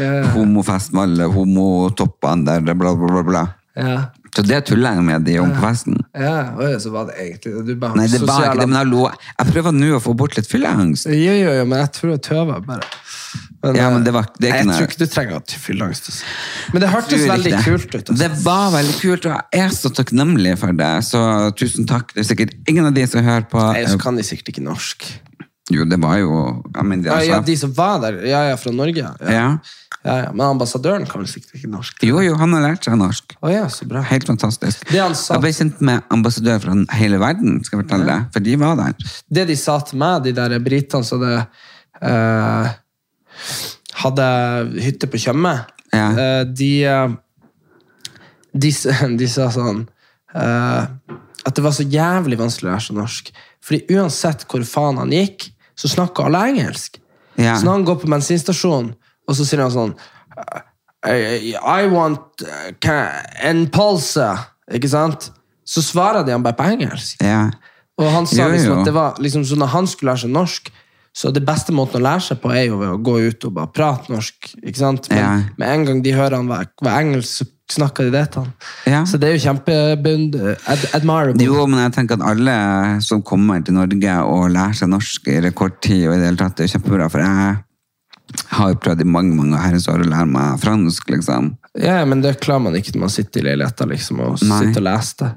Ja. 0.00 0.22
homofest 0.32 0.94
med 0.96 1.02
alle 1.04 1.26
homotoppene 1.32 2.46
der, 2.48 2.64
bla, 2.64 2.74
bla, 2.78 2.94
bla, 2.96 3.22
bla. 3.26 3.42
Ja. 3.76 3.98
Så 4.32 4.42
det 4.48 4.62
tuller 4.64 4.94
jeg 4.96 5.04
med 5.04 5.24
de 5.28 5.34
om 5.42 5.50
på 5.52 5.60
festen. 5.60 5.98
Ja, 6.16 6.54
oi, 6.56 6.70
så 6.80 6.88
var 6.94 7.10
det 7.10 7.18
egentlig. 7.20 7.52
Du 7.66 7.74
bare 7.76 7.96
Nei, 8.00 8.06
det 8.08 8.20
var 8.22 8.28
sosial- 8.40 8.54
ikke 8.54 8.60
det, 8.62 8.68
men 8.70 8.78
hallo, 8.78 9.02
jeg 9.38 9.46
prøver 9.52 9.72
nå 9.76 9.90
å 9.98 10.00
få 10.00 10.14
bort 10.16 10.36
litt 10.38 10.48
fylleangst. 10.48 11.04
Jo, 11.12 11.34
jo, 11.36 11.50
jo, 11.58 11.64
men 11.68 11.82
jeg 11.82 11.92
tror 11.98 12.10
jeg 12.14 12.22
tøver 12.30 12.62
bare. 12.64 12.88
Ja, 13.76 13.90
men 13.92 14.00
eh, 14.00 14.04
det 14.08 14.12
var- 14.16 14.26
det 14.40 14.48
er 14.48 14.54
ikke 14.54 14.56
jeg 14.56 14.66
noe- 14.66 14.78
tror 14.78 14.88
ikke 14.88 14.98
du 14.98 15.06
trenger 15.06 15.36
å 15.36 15.42
fylle 15.66 15.82
angst. 15.84 16.08
Altså. 16.08 16.24
Men 16.72 16.80
det 16.80 16.88
hørtes 16.94 17.08
Tror 17.12 17.28
veldig 17.34 17.52
ikke 17.52 17.58
det. 17.58 17.64
kult 17.64 17.94
ut. 17.94 18.08
Altså. 18.10 18.18
Det 18.22 18.30
var 18.44 18.70
veldig 18.72 18.96
kult, 19.02 19.26
og 19.26 19.32
jeg 19.52 19.60
er 19.62 19.68
så 19.68 19.92
takknemlig 20.00 20.58
for 20.58 20.72
det. 20.72 20.90
Så 21.04 21.20
tusen 21.60 21.86
takk. 21.86 22.14
Det 22.14 22.24
er 22.24 22.34
sikkert 22.34 22.54
ingen 22.68 22.86
av 22.86 22.94
de 22.94 23.06
som 23.06 23.22
hører 23.22 23.46
på. 23.52 23.60
Nei, 23.72 23.84
så 23.84 24.00
kan 24.00 24.16
de 24.16 24.22
sikkert 24.22 24.48
ikke 24.54 24.64
norsk. 24.64 25.04
Jo, 25.70 25.84
det 25.84 26.00
var 26.02 26.16
jo 26.18 26.62
jeg 26.74 26.84
mener, 26.84 27.02
de 27.04 27.08
Ja, 27.08 27.20
ja, 27.36 27.40
de 27.40 27.54
som 27.56 27.72
var 27.72 28.00
der. 28.00 28.18
Ja, 28.26 28.48
ja, 28.48 28.56
fra 28.56 28.72
Norge. 28.72 28.96
Ja. 28.96 29.30
Ja. 29.30 29.58
Ja, 30.04 30.14
ja. 30.24 30.30
Men 30.34 30.46
ambassadøren 30.56 31.04
kan 31.06 31.20
vel 31.22 31.28
sikkert 31.30 31.54
ikke 31.60 31.68
norsk. 31.70 32.00
Jo, 32.08 32.18
jo, 32.24 32.32
han 32.40 32.52
har 32.56 32.64
lært 32.64 32.84
seg 32.88 32.96
norsk. 32.98 33.36
Oh, 33.40 33.50
ja, 33.52 33.68
så 33.70 33.86
bra. 33.86 34.00
Helt 34.08 34.26
fantastisk. 34.26 34.82
Sa- 34.90 35.34
Jeg 35.36 35.42
ble 35.44 35.52
kjent 35.54 35.80
med 35.80 36.02
ambassadør 36.10 36.58
fra 36.64 36.74
hele 36.98 37.20
verden, 37.22 37.60
skal 37.64 37.78
jeg 37.78 37.84
fortelle 37.86 38.08
deg. 38.10 38.24
For 38.34 38.40
de 38.42 38.56
var 38.58 38.76
der. 38.80 38.96
Det 39.30 39.44
de 39.52 39.56
sa 39.60 39.76
til 39.86 40.00
meg, 40.02 40.24
de 40.24 40.32
der 40.34 40.56
britene 40.64 41.06
som 41.06 41.22
eh, 41.22 42.72
hadde 44.02 44.26
hytte 44.82 45.06
på 45.12 45.20
Tjøme, 45.22 45.54
Ja. 45.92 46.08
eh, 46.18 46.44
de, 46.48 46.70
eh, 46.84 47.08
de, 48.54 48.70
de 49.20 49.28
sa 49.28 49.50
sånn 49.52 49.84
eh, 50.34 50.86
At 51.44 51.54
det 51.58 51.62
var 51.64 51.74
så 51.76 51.84
jævlig 51.86 52.38
vanskelig 52.38 52.68
å 52.70 52.72
lære 52.72 52.84
seg 52.86 52.96
norsk. 52.96 53.30
Fordi 53.62 53.96
uansett 53.98 54.44
hvor 54.50 54.62
faen 54.66 54.98
han 54.98 55.10
gikk, 55.14 55.48
så 55.78 55.88
snakka 55.90 56.26
alle 56.28 56.42
engelsk. 56.52 56.98
Ja. 57.38 57.56
Så 57.58 57.64
når 57.66 57.72
han 57.80 57.84
går 57.88 57.96
på 58.02 58.10
bensinstasjonen, 58.12 58.92
og 59.28 59.36
så 59.38 59.46
sier 59.46 59.62
han 59.62 59.70
sånn 59.74 59.94
I, 61.06 61.54
I 61.56 61.86
want 61.90 62.44
uh, 62.46 63.22
en 63.42 63.64
pølse, 63.74 64.28
ikke 64.72 64.90
sant? 64.92 65.30
Så 65.66 65.82
svarer 65.82 66.22
de 66.26 66.34
han 66.34 66.42
bare 66.44 66.58
på 66.58 66.66
engelsk. 66.74 67.22
Ja. 67.22 67.48
Og 68.00 68.06
han 68.10 68.26
sa 68.26 68.44
Jo, 68.46 68.52
liksom 68.54 68.72
jo. 68.72 68.78
at 68.80 68.88
det 68.88 68.94
var 68.94 69.18
liksom, 69.22 69.44
så 69.46 69.58
når 69.58 69.72
han 69.74 69.86
skulle 69.90 70.12
lære 70.12 70.24
seg 70.24 70.32
norsk, 70.34 70.70
så 71.12 71.28
det 71.34 71.42
beste 71.44 71.74
måten 71.76 72.00
å 72.00 72.04
lære 72.06 72.22
seg 72.24 72.38
på 72.40 72.52
er 72.54 72.68
jo 72.70 72.78
ved 72.80 72.88
å 72.94 73.00
gå 73.04 73.16
ut 73.28 73.44
og 73.44 73.52
bare 73.58 73.68
prate 73.74 74.12
norsk. 74.14 74.52
ikke 74.62 74.78
sant? 74.78 75.10
Men 75.10 75.18
Ja. 75.20 75.32
med 75.60 75.68
en 75.74 75.84
gang 75.88 75.98
de 76.06 76.14
hører 76.16 76.38
han 76.38 76.48
var, 76.48 76.70
var 76.80 77.00
engelsk, 77.02 77.42
så 77.42 77.76
snakker 77.76 78.06
de 78.08 78.14
det 78.14 78.22
til 78.32 78.46
han. 78.46 78.52
Ja. 78.88 79.02
Så 79.08 79.18
det 79.20 79.28
er 79.28 79.36
jo 79.36 79.42
kjempebund... 79.44 80.38
Ad, 80.66 80.86
admirable. 80.96 81.44
Jo, 81.44 81.66
men 81.66 81.82
jeg 81.84 81.92
tenker 81.98 82.16
at 82.16 82.24
alle 82.30 82.56
som 83.04 83.20
kommer 83.22 83.60
til 83.64 83.76
Norge 83.76 84.16
og 84.24 84.48
lærer 84.54 84.78
seg 84.80 84.88
norsk 84.92 85.28
i 85.28 85.36
rekordtid, 85.44 86.06
og 86.08 86.14
i 86.16 86.18
det 86.22 86.30
hele 86.30 86.40
tatt, 86.40 86.56
det 86.56 86.66
er 86.68 86.72
kjempebra. 86.78 87.10
For 87.12 87.20
jeg 87.26 87.60
har 88.56 88.72
jo 88.72 88.80
prøvd 88.84 89.04
i 89.04 89.08
mange 89.08 89.36
mange 89.36 89.60
herrens 89.60 89.88
år 89.90 90.04
å 90.04 90.08
lære 90.08 90.28
meg 90.30 90.60
fransk, 90.62 91.08
liksom. 91.12 91.54
Ja, 91.78 92.02
men 92.08 92.24
det 92.24 92.38
klarer 92.42 92.66
man 92.66 92.76
ikke 92.76 92.94
når 92.96 93.06
man 93.06 93.14
sitter 93.14 93.40
i 93.40 93.46
leiligheten 93.50 93.92
liksom, 93.92 94.20
og 94.20 94.44
Nei. 94.44 94.60
sitter 94.60 94.82
og 94.82 94.88
leser 94.90 95.24
det. 95.24 95.32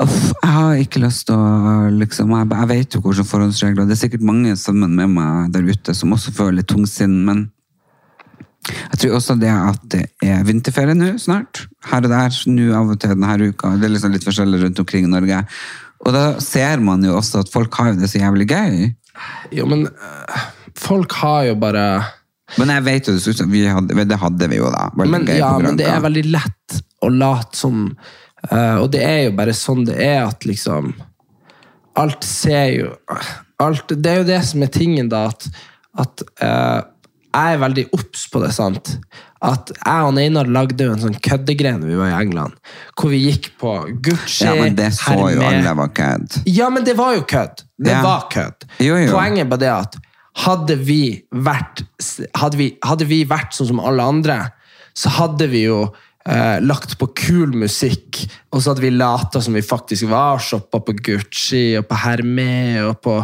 Uff, 0.00 0.18
jeg 0.30 0.50
har 0.54 0.76
ikke 0.78 1.00
lyst 1.02 1.26
til 1.26 1.34
å 1.34 1.88
liksom, 1.94 2.34
jeg, 2.36 2.50
jeg 2.54 2.70
vet 2.70 2.94
jo 2.94 3.00
hvordan 3.02 3.26
forhåndsregler 3.26 3.88
Det 3.88 3.96
er 3.96 3.98
sikkert 4.04 4.26
mange 4.28 4.52
sammen 4.58 4.92
med 4.94 5.10
meg 5.16 5.48
der 5.54 5.66
ute 5.66 5.94
som 5.96 6.14
også 6.14 6.34
føler 6.36 6.60
litt 6.60 6.70
tungsinn, 6.70 7.16
men 7.26 7.48
jeg 8.68 9.00
tror 9.02 9.16
også 9.16 9.36
det 9.40 9.50
at 9.50 9.84
det 9.92 10.02
er 10.22 10.44
vinterferie 10.46 10.94
nå 10.94 11.14
snart. 11.18 11.64
Her 11.88 12.04
og 12.04 12.12
der, 12.12 12.34
nå 12.52 12.66
av 12.76 12.92
og 12.92 13.00
til 13.00 13.14
denne 13.14 13.50
uka. 13.50 13.72
Det 13.80 13.88
er 13.88 13.94
liksom 13.94 14.12
litt 14.14 14.26
forskjellig 14.26 14.60
rundt 14.64 14.82
omkring 14.82 15.08
i 15.08 15.12
Norge. 15.14 15.40
Og 16.04 16.14
da 16.14 16.24
ser 16.44 16.82
man 16.84 17.04
jo 17.04 17.16
også 17.16 17.42
at 17.42 17.52
folk 17.52 17.74
har 17.80 17.92
jo 17.92 18.00
det 18.02 18.10
så 18.12 18.20
jævlig 18.20 18.46
gøy. 18.52 18.90
Jo, 19.56 19.66
men 19.68 19.86
øh, 19.88 20.44
folk 20.80 21.12
har 21.20 21.44
jo 21.50 21.58
bare 21.60 21.84
Men 22.58 22.72
jeg 22.74 22.84
vet 22.86 23.08
jo 23.10 23.46
vi 23.52 23.64
hadde, 23.70 24.04
det 24.10 24.18
hadde 24.18 24.48
vi 24.50 24.58
jo 24.58 24.70
da. 24.72 24.88
Men, 24.98 25.26
ja, 25.30 25.52
men 25.62 25.76
det 25.78 25.86
er 25.86 26.00
veldig 26.02 26.24
lett 26.32 26.80
å 27.04 27.10
late 27.12 27.56
som 27.56 27.84
uh, 28.50 28.76
Og 28.80 28.90
det 28.94 29.04
er 29.06 29.20
jo 29.28 29.36
bare 29.38 29.54
sånn 29.56 29.84
det 29.86 30.00
er 30.02 30.24
at 30.26 30.46
liksom 30.48 30.94
alt 32.00 32.24
ser 32.24 32.68
jo 32.74 32.90
alt, 33.60 33.90
Det 33.92 34.08
er 34.10 34.22
jo 34.22 34.28
det 34.28 34.40
som 34.48 34.62
er 34.64 34.70
tingen, 34.72 35.08
da, 35.12 35.26
at, 35.28 35.46
at 36.00 36.22
uh, 36.40 36.80
jeg 37.30 37.54
er 37.54 37.60
veldig 37.62 37.82
obs 37.94 38.22
på 38.32 38.40
det. 38.42 38.50
sant? 38.56 38.88
At 39.44 39.70
jeg 39.74 40.06
og 40.06 40.18
Einar 40.18 40.48
lagde 40.50 40.86
jo 40.86 40.94
en 40.94 41.02
sånn 41.02 41.18
køddegreie 41.22 41.78
vi 41.82 41.98
var 41.98 42.10
i 42.10 42.16
England, 42.24 42.56
hvor 42.98 43.12
vi 43.12 43.20
gikk 43.26 43.50
på 43.60 43.74
Gucci, 44.02 44.44
Ja, 44.48 44.54
men 44.58 44.74
det 44.78 44.90
så 44.96 45.14
jo 45.16 45.44
alle 45.44 45.74
var 45.78 45.92
kødd. 45.96 46.40
ja, 46.50 46.70
men 46.72 46.84
det 46.88 46.96
var 46.98 47.14
jo 47.18 47.22
kødd. 47.28 47.62
Det 47.78 47.92
Ja. 47.94 48.02
var 48.02 48.26
kødd. 48.32 48.66
Poenget 48.78 49.44
er 49.44 49.50
bare 49.52 49.62
det 49.62 49.70
at 49.76 49.96
hadde 50.44 50.76
vi 50.80 51.02
vært 51.30 51.84
hadde 52.38 52.60
vi, 52.60 52.70
hadde 52.86 53.08
vi 53.10 53.24
vært 53.28 53.56
sånn 53.56 53.72
som 53.72 53.82
alle 53.82 54.06
andre, 54.14 54.38
så 54.96 55.12
hadde 55.16 55.48
vi 55.52 55.64
jo 55.66 55.82
eh, 56.28 56.58
lagt 56.64 56.96
på 57.00 57.10
kul 57.16 57.54
musikk, 57.58 58.22
og 58.50 58.60
så 58.60 58.72
hadde 58.72 58.84
vi 58.84 58.92
lata 58.94 59.42
som 59.42 59.56
vi 59.56 59.64
faktisk 59.64 60.10
var, 60.10 60.40
shoppa 60.42 60.82
på 60.84 60.96
Gucci 61.00 61.64
og 61.80 61.88
på 61.90 62.00
Hermé 62.04 62.80
og 62.86 63.00
på 63.04 63.20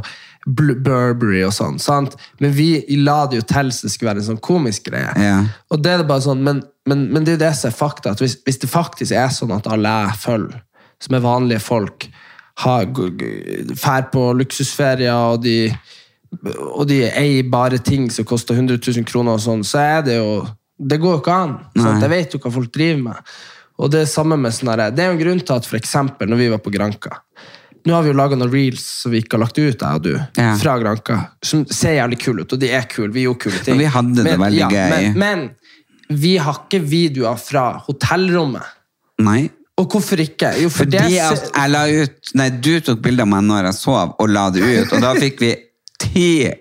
Burberry 0.46 1.42
og 1.42 1.54
sånn. 1.54 1.80
sant? 1.82 2.14
Men 2.38 2.54
vi 2.54 2.70
la 3.02 3.24
det 3.26 3.40
jo 3.40 3.46
til 3.50 3.72
så 3.74 3.88
det 3.88 3.94
skulle 3.94 4.12
være 4.12 4.22
en 4.22 4.30
sånn 4.30 4.44
komisk 4.44 4.86
greie. 4.92 5.10
Ja. 5.18 5.40
Og 5.74 5.82
det 5.82 5.92
er 5.92 6.02
det 6.02 6.10
bare 6.10 6.22
sånn, 6.22 6.44
men, 6.46 6.62
men, 6.86 7.08
men 7.10 7.26
det 7.26 7.34
er 7.34 7.38
jo 7.38 7.44
det 7.48 7.56
som 7.58 7.72
er 7.72 7.80
fakta. 7.80 8.14
at 8.14 8.22
hvis, 8.22 8.38
hvis 8.46 8.62
det 8.62 8.70
faktisk 8.70 9.16
er 9.16 9.34
sånn 9.34 9.56
at 9.56 9.66
alle 9.70 9.96
jeg 10.06 10.22
følger, 10.22 10.62
som 11.02 11.18
er 11.18 11.26
vanlige 11.26 11.64
folk, 11.64 12.06
fær 12.56 14.06
på 14.14 14.22
luksusferier, 14.38 15.34
og 15.34 15.42
de, 15.44 15.58
og 16.76 16.86
de 16.88 17.02
eier 17.08 17.48
bare 17.50 17.78
ting 17.82 18.08
som 18.12 18.26
koster 18.28 18.54
100 18.54 18.78
000 18.78 19.06
kroner, 19.08 19.36
og 19.36 19.42
sånn, 19.42 19.64
så 19.66 19.82
er 19.82 20.06
det 20.06 20.16
jo 20.20 20.46
Det 20.76 20.98
går 21.00 21.14
jo 21.14 21.20
ikke 21.22 21.32
an. 21.32 21.52
Sant? 21.80 22.02
Jeg 22.04 22.12
vet 22.12 22.34
jo 22.34 22.38
hva 22.42 22.50
folk 22.52 22.72
driver 22.72 22.98
med. 23.06 23.36
Og 23.80 23.90
Det 23.90 24.02
er 24.02 24.10
samme 24.10 24.36
med 24.36 24.52
sånn 24.52 24.72
Det 24.92 25.00
er 25.02 25.08
jo 25.08 25.14
en 25.16 25.22
grunn 25.22 25.40
til 25.40 25.56
at 25.56 25.68
for 25.68 25.78
eksempel, 25.78 26.28
når 26.28 26.36
vi 26.36 26.48
var 26.52 26.60
på 26.64 26.72
Granka 26.72 27.16
Nå 27.86 27.94
har 27.94 28.02
vi 28.02 28.10
jo 28.10 28.16
laga 28.18 28.36
noen 28.36 28.50
reels 28.50 28.82
som 29.02 29.12
vi 29.12 29.20
ikke 29.22 29.36
har 29.36 29.44
lagt 29.44 29.58
ut, 29.58 29.78
jeg 29.78 29.94
og 29.94 30.02
du, 30.02 30.14
Ja. 30.36 30.56
fra 30.58 30.78
Granka, 30.80 31.18
som 31.40 31.64
ser 31.70 32.00
jævlig 32.00 32.18
kule 32.18 32.42
ut, 32.42 32.52
og 32.52 32.58
de 32.58 32.70
er 32.74 32.82
kule. 32.90 33.12
Vi 33.14 33.22
gjorde 33.22 33.38
kule 33.44 33.60
ting. 33.62 33.76
Men 33.76 33.84
vi 33.84 33.92
hadde 33.94 34.24
det 34.24 34.38
veldig 34.40 34.70
gøy. 34.72 34.90
Men, 34.90 35.18
men 35.22 36.18
vi 36.18 36.32
har 36.36 36.64
ikke 36.64 36.80
videoer 36.82 37.38
fra 37.38 37.78
hotellrommet. 37.86 38.74
Nei. 39.22 39.44
Og 39.76 39.86
hvorfor 39.92 40.18
ikke? 40.18 40.50
Jo, 40.62 40.70
for 40.72 40.82
Fordi 40.82 40.98
det 40.98 41.14
jeg 41.14 41.70
la 41.70 41.82
ut 41.86 42.30
Nei, 42.34 42.48
du 42.50 42.72
tok 42.80 43.00
bilde 43.04 43.22
av 43.26 43.28
meg 43.28 43.44
når 43.44 43.68
jeg 43.68 43.78
sov, 43.78 44.14
og 44.18 44.30
la 44.32 44.48
det 44.50 44.64
ut. 44.64 44.94
Og 44.96 45.04
da 45.04 45.12
fikk 45.14 45.42
vi 45.44 45.52
10 46.02 46.52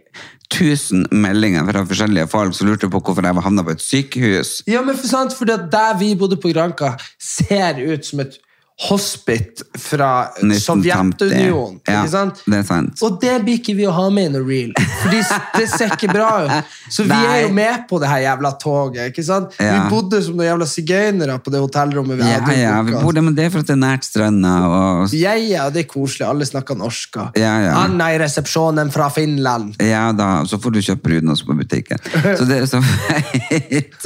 000 0.59 1.07
meldinger 1.11 1.65
fra 1.67 1.83
forskjellige 1.87 2.29
folk 2.31 2.55
som 2.55 2.69
lurte 2.69 2.89
på 2.91 3.01
hvorfor 3.01 3.25
jeg 3.25 3.37
var 3.37 3.45
havna 3.47 3.65
på 3.65 3.75
et 3.75 3.83
sykehus. 3.83 4.57
Ja, 4.69 4.83
men 4.85 4.97
for 4.97 5.09
sant, 5.09 5.35
fordi 5.35 5.55
at 5.55 5.69
der 5.73 5.97
vi 5.99 6.13
bodde 6.19 6.37
på 6.41 6.53
Granka, 6.53 6.95
ser 7.21 7.81
ut 7.81 8.05
som 8.05 8.23
et 8.23 8.37
hospit 8.75 9.61
fra 9.79 10.27
Sovjetunionen. 10.35 11.77
Ja, 11.87 12.01
det 12.03 12.57
er 12.59 12.63
sant. 12.67 12.99
Og 13.05 13.21
det 13.21 13.37
blir 13.45 13.55
ikke 13.61 13.71
vi 13.77 13.85
å 13.87 13.93
ha 13.95 14.09
med 14.11 14.25
i 14.27 14.31
noe 14.33 14.43
reel. 14.43 14.73
Fordi 14.99 15.21
det 15.55 15.67
ser 15.71 15.93
ikke 15.95 16.09
bra 16.11 16.27
ut. 16.43 16.73
Så 16.91 17.05
vi 17.07 17.13
Nei. 17.13 17.21
er 17.31 17.39
jo 17.45 17.53
med 17.55 17.85
på 17.87 18.01
det 18.03 18.09
her 18.11 18.19
jævla 18.25 18.51
toget. 18.59 19.13
ikke 19.13 19.23
sant? 19.23 19.55
Ja. 19.63 19.77
Vi 19.85 19.93
bodde 19.95 20.19
som 20.25 20.35
noen 20.35 20.49
jævla 20.49 20.67
sigøynere 20.67 21.37
på 21.45 21.53
det 21.55 21.61
hotellrommet. 21.63 22.17
vi 22.19 22.27
Ja, 22.27 22.41
hadde 22.43 22.57
ja, 22.59 22.75
vi 22.83 22.91
bodde, 22.99 23.21
men 23.23 23.37
det 23.37 23.45
er 23.47 23.49
for 23.55 23.63
at 23.63 23.71
det 23.71 23.77
er 23.77 23.81
nært 23.85 24.03
stranda. 24.09 24.53
Og, 24.67 25.13
Ja, 25.15 25.33
ja, 25.39 25.69
det 25.71 25.85
er 25.85 25.89
koselig. 25.95 26.27
Alle 26.27 26.45
snakker 26.45 26.75
norsk. 26.75 27.15
Ja, 27.39 27.55
ja. 27.63 27.73
Anna 27.85 28.11
i 28.11 28.19
resepsjonen 28.19 28.91
fra 28.91 29.07
Finland. 29.09 29.75
ja, 29.79 30.11
da, 30.11 30.43
så 30.45 30.59
får 30.59 30.71
du 30.75 30.81
kjøpe 30.81 31.01
bruden 31.07 31.29
også 31.31 31.45
på 31.47 31.55
butikken. 31.63 31.97
Så 32.11 32.43
det 32.43 32.59
er 32.59 32.65
så 32.67 32.83
feit. 32.91 34.03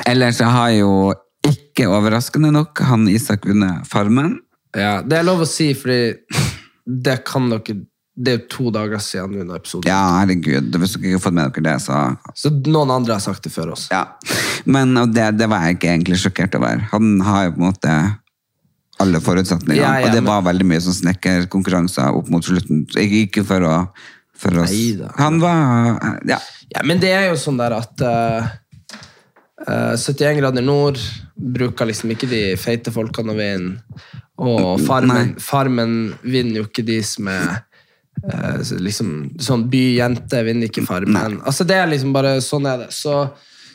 Ellers 0.06 0.36
så 0.38 0.44
har 0.44 0.70
jo 0.70 1.12
ikke 1.80 1.90
overraskende 1.96 2.52
nok 2.54 2.80
han 2.86 3.08
Isak 3.10 3.46
vunnet 3.48 3.86
Farmen. 3.88 4.38
Ja, 4.76 5.00
Det 5.02 5.18
er 5.18 5.24
lov 5.26 5.40
å 5.42 5.48
si, 5.48 5.72
fordi 5.74 6.14
det 6.86 7.24
kan 7.26 7.48
dere 7.50 7.80
Det 8.20 8.32
er 8.32 8.38
jo 8.38 8.46
to 8.52 8.70
dager 8.74 8.98
siden 9.00 9.32
nå, 9.38 9.44
når 9.48 9.60
episoden 9.62 9.88
Ja, 9.88 10.00
herregud. 10.20 10.74
Hvis 10.76 10.92
dere 10.94 11.06
ikke 11.08 11.16
har 11.16 11.22
fått 11.24 11.36
med 11.38 11.52
dere 11.54 11.64
det, 11.64 11.76
så 11.82 11.98
Så 12.36 12.50
noen 12.66 12.90
andre 12.92 13.14
har 13.16 13.20
sagt 13.24 13.42
det 13.46 13.52
før 13.54 13.72
oss. 13.72 13.86
Ja. 13.90 14.04
Men 14.66 14.92
det, 15.14 15.30
det 15.38 15.48
var 15.48 15.64
jeg 15.64 15.78
ikke 15.78 15.88
egentlig 15.94 16.18
sjokkert 16.20 16.54
over. 16.58 16.82
Han 16.92 17.20
har 17.24 17.46
jo 17.48 17.54
på 17.56 17.62
en 17.62 17.68
måte 17.70 17.94
alle 19.00 19.20
forutsetninger. 19.24 19.80
Ja, 19.80 19.94
ja, 20.02 20.06
og 20.06 20.12
det 20.12 20.20
men- 20.22 20.28
var 20.28 20.42
veldig 20.52 20.66
mye 20.68 20.80
sånn 20.84 20.98
snekkerkonkurranser 20.98 22.12
opp 22.18 22.28
mot 22.28 22.44
slutten. 22.44 22.82
Ikke 23.00 23.46
for 23.48 23.64
å, 23.64 23.76
for 24.36 24.58
oss. 24.66 24.70
Neida. 24.74 25.14
Han 25.16 25.40
var 25.40 26.20
Ja. 26.28 26.38
Ja, 26.74 26.82
men 26.84 27.00
det 27.00 27.10
er 27.16 27.30
jo 27.30 27.38
sånn 27.40 27.56
der 27.58 27.72
at 27.74 28.00
eh, 28.04 28.50
71 29.66 30.38
grader 30.40 30.64
nord 30.64 30.98
bruker 31.34 31.88
liksom 31.90 32.14
ikke 32.14 32.28
de 32.30 32.42
feite 32.60 32.92
folkene 32.94 33.34
å 33.34 33.38
vinne. 33.38 34.04
Og 34.40 34.80
Farmen, 34.86 35.34
farmen 35.42 36.14
vinner 36.24 36.62
jo 36.62 36.68
ikke 36.68 36.84
de 36.88 36.96
som 37.04 37.28
er 37.28 37.58
eh, 38.24 38.62
liksom 38.80 39.10
Sånn 39.36 39.66
byjente 39.68 40.40
vinner 40.46 40.70
ikke 40.70 40.86
Farmen. 40.88 41.42
Altså 41.44 41.66
det 41.68 41.76
er 41.76 41.90
liksom 41.90 42.14
bare 42.16 42.38
Sånn 42.44 42.68
er 42.70 42.86
det. 42.86 42.88
Så, 42.96 43.18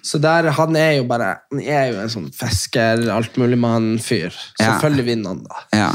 så 0.02 0.22
der, 0.22 0.50
han 0.58 0.80
er 0.82 0.96
jo 0.98 1.06
bare 1.12 1.36
Han 1.52 1.62
er 1.62 1.92
jo 1.92 2.02
en 2.02 2.14
sånn 2.16 2.32
fisker, 2.34 3.06
altmuligmann-fyr. 3.14 4.34
Selvfølgelig 4.58 5.10
vinner 5.12 5.36
han, 5.36 5.46
da. 5.46 5.66
ja. 5.84 5.92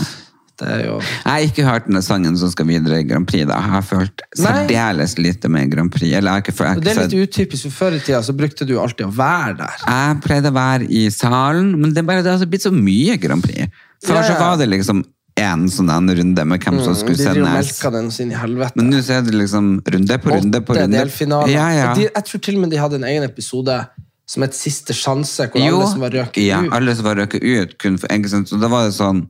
Det 0.60 0.86
jo 0.86 0.96
Jeg 1.00 1.30
har 1.32 1.44
ikke 1.46 1.64
hørt 1.66 1.86
den 1.88 2.02
sangen 2.04 2.36
som 2.36 2.50
skal 2.52 2.66
videre 2.68 3.00
i 3.00 3.06
Grand 3.08 3.26
Prix. 3.26 3.46
da. 3.48 3.54
Jeg 3.60 3.70
har 3.74 3.82
følt 3.82 4.22
særdeles 4.36 5.16
lite 5.18 5.48
med 5.48 5.70
Grand 5.72 5.90
Prix. 5.92 6.12
Eller 6.18 6.42
ikke 6.42 6.52
jeg 6.56 6.82
det 6.84 6.92
er 6.96 7.00
litt 7.08 7.16
utypisk, 7.28 7.68
for 7.70 7.86
før 7.86 7.96
i 7.96 8.00
tida 8.04 8.20
så 8.22 8.34
brukte 8.36 8.66
du 8.68 8.74
alltid 8.80 9.06
å 9.06 9.12
være 9.16 9.56
der. 9.62 9.78
Jeg 9.86 10.20
pleide 10.26 10.50
å 10.52 10.56
være 10.58 10.88
i 10.90 11.06
salen, 11.10 11.72
men 11.80 11.94
det 11.94 12.02
er 12.04 12.08
bare 12.10 12.22
det 12.26 12.36
har 12.38 12.46
blitt 12.46 12.66
så 12.68 12.72
mye 12.74 13.16
Grand 13.22 13.42
Prix. 13.42 13.66
Før 14.04 14.14
Ja, 14.20 14.20
ja. 14.22 14.28
så 14.34 14.38
var 14.40 14.56
det 14.60 14.68
liksom 14.68 15.04
én 15.40 15.62
sånn 15.72 15.88
runde 15.88 16.44
med 16.44 16.60
hvem 16.60 16.82
som 16.84 16.94
skulle 16.94 17.16
Mm, 17.16 17.24
De 17.24 17.24
sendes. 17.24 17.80
melka 17.80 17.90
den 17.92 18.10
sin 18.10 18.30
i 18.32 18.34
helvete. 18.34 18.76
Men 18.76 18.90
nå 18.90 18.98
er 18.98 19.22
det 19.22 19.32
liksom 19.34 19.80
runde 19.86 20.18
på 20.20 20.28
runde 20.36 20.60
på 20.60 20.74
runde. 20.76 20.98
delfinaler. 20.98 21.48
Ja, 21.48 21.68
ja. 21.72 21.94
De, 21.94 22.02
jeg 22.10 22.24
tror 22.24 22.40
til 22.42 22.54
og 22.56 22.60
med 22.60 22.70
de 22.70 22.76
hadde 22.76 22.94
en 23.00 23.04
egen 23.04 23.22
episode 23.24 23.86
som 24.26 24.42
et 24.44 24.52
Siste 24.54 24.92
sjanse, 24.92 25.48
hvor 25.50 25.58
Jo, 25.58 25.80
alle 25.80 25.88
som 25.90 26.00
var 26.00 26.10
røket 26.10 26.44
ja, 26.46 26.60
ut. 26.62 26.72
alle 26.72 26.94
som 26.94 27.04
var 27.04 27.16
røket 27.16 27.42
ut. 27.42 27.78
Kun 27.78 27.96
for, 27.98 28.06
ikke 28.08 28.28
sant? 28.28 28.48
Så 28.48 28.60
da 28.60 28.68
var 28.68 28.84
det 28.86 28.94
sånn 28.94 29.24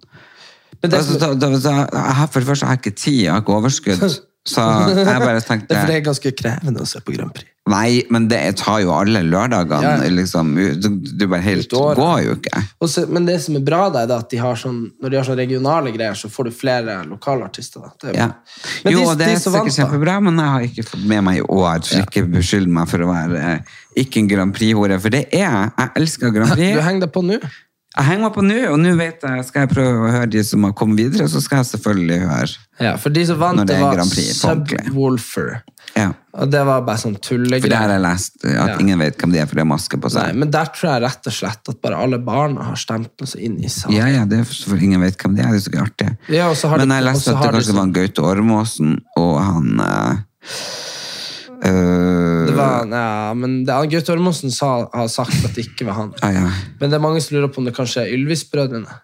Men 0.80 0.90
det, 0.90 0.98
altså, 1.02 1.18
da, 1.20 1.32
da, 1.34 1.52
da, 1.56 1.76
jeg 1.92 2.18
har, 2.20 2.28
For 2.30 2.40
det 2.40 2.48
første 2.48 2.68
har 2.68 2.76
jeg 2.76 2.84
ikke 2.84 2.96
tid, 2.96 3.22
jeg 3.24 3.32
har 3.34 3.44
ikke 3.44 3.56
overskudd. 3.58 4.04
Så 4.48 4.64
jeg 4.64 5.20
bare 5.20 5.40
tenkte 5.50 5.76
for 5.76 5.90
det 5.90 5.98
er 6.00 6.04
ganske 6.06 6.32
krevende 6.36 6.84
å 6.84 6.88
se 6.88 7.02
på 7.04 7.16
Grand 7.16 7.34
Prix. 7.36 7.50
Nei, 7.70 8.00
men 8.10 8.24
det 8.30 8.38
tar 8.58 8.80
jo 8.82 8.90
alle 8.94 9.20
lørdagene. 9.22 9.90
Ja. 10.00 10.10
Liksom, 10.10 10.54
du, 10.80 11.26
bare 11.28 11.42
helt 11.44 11.70
går 11.70 12.22
jo 12.24 12.34
ikke. 12.38 12.62
Og 12.82 12.90
så, 12.90 13.04
men 13.06 13.28
det 13.28 13.36
som 13.44 13.58
er 13.60 13.64
bra, 13.66 13.84
da, 13.92 14.06
er 14.06 14.14
at 14.16 14.32
de 14.32 14.40
har 14.40 14.58
sånn, 14.58 14.80
når 14.98 15.12
de 15.12 15.18
har 15.20 15.28
sånn 15.28 15.38
regionale 15.38 15.92
greier, 15.94 16.16
så 16.18 16.32
får 16.32 16.48
du 16.48 16.56
flere 16.56 16.96
lokalartister. 17.06 17.84
Da. 17.84 17.92
Det 18.02 18.16
Ja. 18.16 18.28
Men 18.86 18.96
Jo, 18.96 19.04
de, 19.12 19.20
det 19.20 19.28
de 19.28 19.36
er 19.36 19.42
sikkert 19.44 19.76
kjempebra, 19.76 20.18
men 20.24 20.40
jeg 20.40 20.54
har 20.56 20.66
ikke 20.66 20.86
fått 20.88 21.06
med 21.12 21.26
meg 21.28 21.42
i 21.42 21.46
år. 21.46 21.84
Så 21.86 22.02
ikke 22.02 22.24
beskyld 22.32 22.72
meg 22.80 22.90
for 22.90 23.06
å 23.06 23.10
være 23.12 23.44
eh, 23.52 23.74
ikke 24.02 24.24
en 24.24 24.32
Grand 24.32 24.56
Prix-hore, 24.56 24.98
for 25.04 25.14
det 25.14 25.26
er 25.28 25.44
jeg. 25.44 25.72
Jeg 25.76 25.94
elsker 26.02 26.34
Grand 26.34 26.54
Prix. 26.56 26.74
Du 26.74 26.86
henger 26.88 27.06
deg 27.06 27.12
på 27.14 27.26
nå. 27.28 27.38
Jeg 27.96 28.06
henger 28.06 28.22
meg 28.22 28.34
på 28.36 28.42
nå, 28.46 28.56
og 28.70 28.76
nå 28.78 28.90
vet 28.96 29.24
jeg, 29.26 29.44
skal 29.48 29.64
jeg 29.64 29.70
prøve 29.72 30.04
å 30.06 30.10
høre 30.14 30.28
de 30.30 30.42
som 30.46 30.62
har 30.62 30.72
kommet 30.78 31.00
videre, 31.00 31.24
så 31.28 31.40
skal 31.42 31.58
jeg 31.64 31.66
selvfølgelig 31.72 32.18
høre. 32.22 32.52
Ja, 32.78 32.92
for 33.02 33.10
de 33.10 33.24
som 33.26 33.40
vant, 33.40 33.58
Når 33.58 33.66
det 33.66 33.74
det 33.76 33.82
var 33.82 33.96
Grand 33.98 34.12
Prix. 34.14 34.28
Subwoolfer. 34.38 35.62
Ja. 35.96 36.12
Og 36.38 36.52
det 36.52 36.60
var 36.68 36.84
bare 36.86 37.00
sånn 37.02 37.16
For 37.18 37.36
det 37.42 37.74
har 37.74 37.90
jeg 37.90 38.00
lest, 38.04 38.36
at 38.46 38.52
Ja. 38.54 38.76
ingen 38.78 38.98
vet 39.02 39.18
hvem 39.18 39.32
de 39.32 39.40
er, 39.40 39.46
for 39.50 39.56
det 39.58 39.64
har 39.64 39.70
maske 39.72 39.98
på 39.98 40.06
Nei, 40.14 40.22
seg. 40.28 40.36
men 40.38 40.50
der 40.54 40.66
tror 40.70 40.92
jeg 40.92 41.02
rett 41.02 41.26
og 41.26 41.32
slett 41.34 41.68
at 41.68 41.80
bare 41.82 41.96
alle 41.98 42.18
barna 42.22 42.62
har 42.68 42.76
stemt 42.78 43.10
noe 43.18 43.26
så 43.26 43.40
inn 43.42 43.58
i 43.58 43.66
salen. 43.68 43.96
Ja, 43.96 44.06
ja, 44.06 44.24
det 44.24 44.38
er 44.38 44.44
for 44.44 44.76
ingen 44.78 45.00
vet 45.02 45.18
hvem 45.18 45.34
de 45.34 45.42
er, 45.42 45.50
det 45.50 45.66
er 45.66 45.66
så 45.66 45.82
artig. 45.82 46.16
Ja, 46.28 46.48
og 46.48 46.54
så 46.56 46.68
har 46.70 46.78
Men 46.78 46.90
jeg 46.94 47.02
og 47.02 47.10
leste 47.10 47.34
at 47.34 47.42
det 47.42 47.50
de 47.50 47.58
kanskje 47.58 47.72
sånn- 47.72 47.82
var 47.82 47.92
Gaute 47.98 48.22
Ormåsen, 48.22 49.00
og 49.18 49.40
han... 49.42 49.80
eh, 49.80 50.16
eh, 51.62 52.46
Det 52.46 52.56
var, 52.56 52.86
ja, 52.90 53.34
men 53.34 53.64
det, 53.64 53.76
Gaute 53.92 54.12
Ormåsen 54.12 54.50
sa, 54.54 54.88
har 54.92 55.08
sagt 55.12 55.44
at 55.44 55.54
det 55.54 55.66
ikke 55.68 55.86
var 55.88 55.98
han. 55.98 56.14
ah, 56.22 56.32
ja. 56.32 56.48
Men 56.80 56.90
det 56.90 56.98
er 56.98 57.04
mange 57.04 57.20
som 57.20 57.36
lurer 57.36 57.52
på 57.52 57.60
om 57.62 57.68
det 57.68 57.76
kanskje 57.76 58.06
er 58.06 58.14
Ylvis-brødrene. 58.16 58.98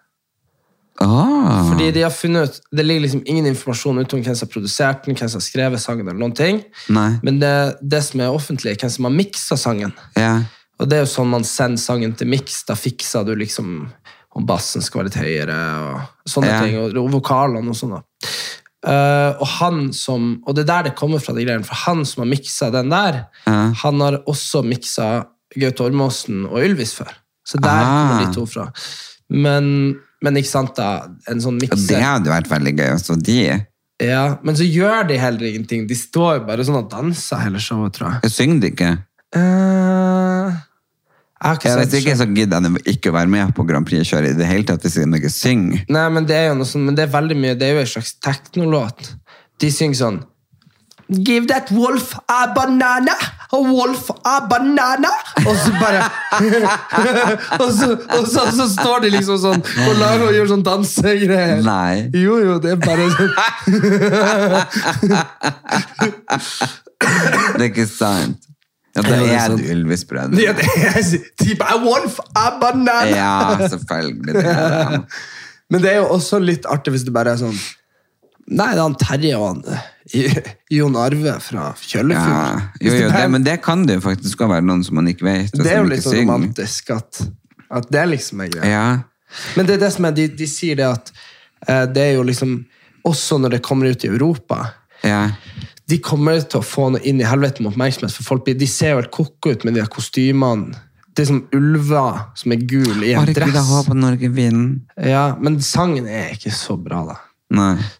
Ah. 0.99 1.67
Fordi 1.69 1.91
de 1.93 2.01
har 2.01 2.09
funnet 2.09 2.49
ut, 2.49 2.61
Det 2.71 2.83
ligger 2.83 3.01
liksom 3.01 3.21
ingen 3.25 3.45
informasjon 3.45 3.99
ute 3.99 4.15
om 4.15 4.23
hvem 4.23 4.35
som 4.35 4.47
har 4.47 4.53
produsert 4.53 5.05
den, 5.05 5.15
hvem 5.15 5.29
som 5.29 5.37
har 5.37 5.45
skrevet 5.45 5.81
sangen. 5.81 6.07
eller 6.07 6.19
noen 6.19 6.33
ting. 6.35 6.63
Nei. 6.89 7.19
Men 7.23 7.39
det, 7.39 7.77
det 7.81 8.03
som 8.03 8.19
er 8.21 8.33
offentlig, 8.33 8.71
er 8.73 8.81
hvem 8.81 8.89
som 8.95 9.05
har 9.05 9.13
miksa 9.13 9.57
sangen. 9.57 9.93
Ja. 10.17 10.39
Og 10.79 10.89
det 10.89 10.97
er 10.97 11.05
jo 11.05 11.11
sånn 11.13 11.29
man 11.29 11.45
sender 11.45 11.81
sangen 11.81 12.13
til 12.17 12.27
miks. 12.29 12.63
Da 12.65 12.73
fikser 12.77 13.25
du 13.25 13.35
liksom 13.37 13.91
om 14.37 14.45
bassen 14.45 14.81
skal 14.85 15.01
være 15.01 15.09
litt 15.09 15.21
høyere, 15.21 15.55
og 15.81 16.29
sånne 16.29 16.57
ting. 16.61 16.75
Og, 16.81 16.97
og 17.01 17.11
vokalene 17.15 17.69
og 17.73 17.77
sånn. 17.77 17.95
da. 17.97 18.01
Eh, 18.87 19.31
og 19.41 19.47
han 19.57 19.87
som, 19.95 20.29
og 20.47 20.55
det 20.55 20.63
er 20.63 20.69
der 20.71 20.89
det 20.89 20.95
kommer 20.99 21.19
fra, 21.23 21.33
de 21.35 21.43
greiene, 21.43 21.65
for 21.67 21.75
han 21.87 22.05
som 22.07 22.23
har 22.23 22.29
miksa 22.31 22.69
den 22.71 22.91
der, 22.93 23.23
uh. 23.47 23.73
han 23.83 24.03
har 24.05 24.21
også 24.29 24.61
miksa 24.63 25.07
Gaute 25.57 25.83
Ormåsen 25.87 26.45
og 26.47 26.61
Ylvis 26.63 26.93
før. 26.95 27.11
Så 27.47 27.59
der 27.63 27.71
Ah. 27.71 27.87
kommer 27.87 28.25
de 28.25 28.35
to 28.35 28.45
fra. 28.45 28.67
Men, 29.29 29.95
men 30.23 30.39
ikke 30.39 30.51
sant, 30.51 30.75
da. 30.75 31.07
En 31.27 31.41
sånn 31.43 31.59
Og 31.63 31.77
det 31.87 31.99
hadde 32.03 32.31
vært 32.31 32.49
veldig 32.51 32.73
gøy 32.77 32.89
også 32.93 33.15
de. 33.19 33.41
Ja, 34.03 34.37
men 34.43 34.55
så 34.55 34.63
gjør 34.67 35.07
de 35.09 35.17
heller 35.17 35.47
ingenting. 35.49 35.87
De 35.89 35.95
står 35.97 36.39
jo 36.39 36.45
bare 36.47 36.63
sånn 36.67 36.77
og 36.79 36.89
danser 36.91 37.41
hele 37.47 37.59
showet, 37.63 37.95
tror 37.97 38.19
jeg. 38.21 38.31
Synger 38.35 38.59
de 38.61 38.71
ikke. 38.75 38.91
Eh, 39.35 40.36
Jeg 41.37 41.59
jeg 41.63 41.73
sett 41.77 41.91
ikke 41.99 42.15
så 42.17 42.25
gidder 42.33 42.65
jeg 42.65 42.95
ikke 42.97 43.11
å 43.11 43.13
være 43.13 43.29
med 43.29 43.51
på 43.53 43.65
Grand 43.67 43.85
Prix-kjøret 43.85 44.33
i 44.33 44.37
det 44.39 44.47
hele 44.49 44.65
tatt 44.65 44.81
hvis 44.81 44.97
jeg 44.97 45.09
ikke 45.19 45.29
synger. 45.29 45.83
Nei, 45.93 46.07
men 46.15 46.25
det 46.25 46.35
er 46.37 46.47
jo 46.49 46.55
noe 46.57 46.69
sånn, 46.69 46.87
men 46.87 46.97
det 46.97 47.05
er 47.05 47.11
veldig 47.13 47.37
mye, 47.37 47.53
det 47.59 47.67
er 47.67 47.77
jo 47.77 47.83
en 47.83 47.91
slags 47.91 48.15
teknolåt. 48.25 49.11
De 49.61 49.69
synger 49.73 50.01
sånn 50.01 50.19
Give 51.07 51.47
that 51.47 51.71
wolf 51.71 52.17
a 52.27 52.51
banana, 52.53 53.13
a 53.53 53.59
wolf 53.63 54.09
a 54.25 54.41
banana. 54.49 55.07
Og 55.45 55.55
så 55.55 55.71
bare 55.79 56.01
og, 57.63 57.71
så, 57.71 57.93
og 58.17 58.27
så, 58.27 58.43
så 58.51 58.67
står 58.73 59.05
de 59.05 59.13
liksom 59.13 59.39
sånn 59.39 59.63
og 59.63 59.93
lager 60.01 60.25
og 60.25 60.35
gjør 60.35 60.51
sånn 60.51 60.65
dansegreier. 60.67 61.63
Nei. 61.63 62.11
Jo, 62.11 62.41
jo, 62.43 62.57
det 62.59 62.75
er 62.75 62.81
bare 62.83 63.07
sånn 63.15 63.31
Det 67.55 67.61
er 67.61 67.69
ikke 67.69 67.87
sant. 67.87 68.46
Ja, 68.97 69.03
det 69.05 69.17
er 69.37 69.53
en 69.53 69.65
Ylvis 69.77 70.03
Brønn. 70.09 70.37
Ja, 70.41 70.53
det 70.57 70.67
er 70.89 71.25
type 71.39 71.65
a 71.65 71.77
wolf 71.83 72.19
a 72.33 72.47
banana. 72.61 73.01
Ja, 73.11 73.67
selvfølgelig. 73.69 74.33
Det 74.33 74.45
er 74.45 74.93
det. 74.93 75.01
Men 75.71 75.83
det 75.83 75.91
er 75.91 75.99
jo 76.01 76.07
også 76.15 76.39
litt 76.39 76.65
artig 76.69 76.93
hvis 76.95 77.03
det 77.03 77.11
bare 77.15 77.33
er 77.35 77.41
sånn 77.41 77.57
Nei, 78.47 78.69
det 78.71 78.79
er 78.79 78.85
han 78.85 78.93
Terje 78.95 79.35
og 79.35 79.47
han 79.49 79.57
eh, 79.75 80.51
Jon 80.77 80.95
Arve 80.95 81.33
fra 81.43 81.65
Ja. 81.65 81.73
Kjøllefjord. 81.75 82.61
Jo, 82.79 82.93
jo, 82.93 83.09
det, 83.11 83.25
men 83.33 83.43
det 83.43 83.57
kan 83.65 83.83
det 83.89 83.97
jo 83.97 84.03
faktisk 84.05 84.45
være 84.47 84.63
noen 84.63 84.85
som 84.87 84.95
man 84.95 85.09
ikke 85.11 85.27
vet. 85.27 85.51
Det 85.51 85.67
er 85.73 85.81
jo 85.81 85.89
litt 85.91 86.05
sånn 86.05 86.21
romantisk 86.21 86.93
at, 86.95 87.19
at 87.67 87.91
det 87.91 88.05
liksom 88.13 88.45
er 88.45 88.53
greia. 88.53 88.71
Ja. 88.71 89.41
Men 89.57 89.67
det 89.67 89.75
er 89.75 89.83
det 89.83 89.91
som 89.97 90.07
er, 90.07 90.15
de, 90.15 90.29
de 90.39 90.47
sier 90.47 90.79
det 90.79 90.87
at 90.87 91.11
eh, 91.67 91.83
det 91.91 92.05
er 92.05 92.13
jo 92.15 92.23
liksom 92.23 92.61
Også 93.07 93.35
når 93.39 93.57
det 93.57 93.65
kommer 93.67 93.91
ut 93.91 94.03
i 94.03 94.07
Europa 94.07 94.61
ja. 95.03 95.27
De 95.87 95.99
kommer 96.03 96.41
til 96.43 96.59
å 96.59 96.65
få 96.65 96.89
noe 96.91 97.03
inn 97.07 97.21
i 97.21 97.27
helvete 97.27 97.63
med 97.63 97.71
oppmerksomhet, 97.71 98.11
for 98.17 98.23
folk 98.23 98.45
blir- 98.45 98.57
de 98.59 98.67
ser 98.67 98.91
jo 98.91 99.01
helt 99.01 99.11
koko 99.11 99.53
ut 99.53 99.63
med 99.63 99.75
de 99.75 99.85
kostymene. 99.87 100.75
Det 101.15 101.23
er 101.23 101.29
som 101.31 101.47
ulver 101.55 102.19
som 102.37 102.51
er 102.51 102.57
gul 102.69 103.03
i 103.03 103.13
en 103.13 103.23
Herregud, 103.25 103.53
jeg 103.53 103.63
ha 103.63 103.77
håper 103.81 103.95
Norge 103.97 104.29
vinner. 104.29 104.81
Ja, 105.01 105.35
men 105.39 105.57
sangen 105.65 106.05
er 106.05 106.35
ikke 106.35 106.51
så 106.53 106.75
bra, 106.77 106.99
da. 107.07 107.15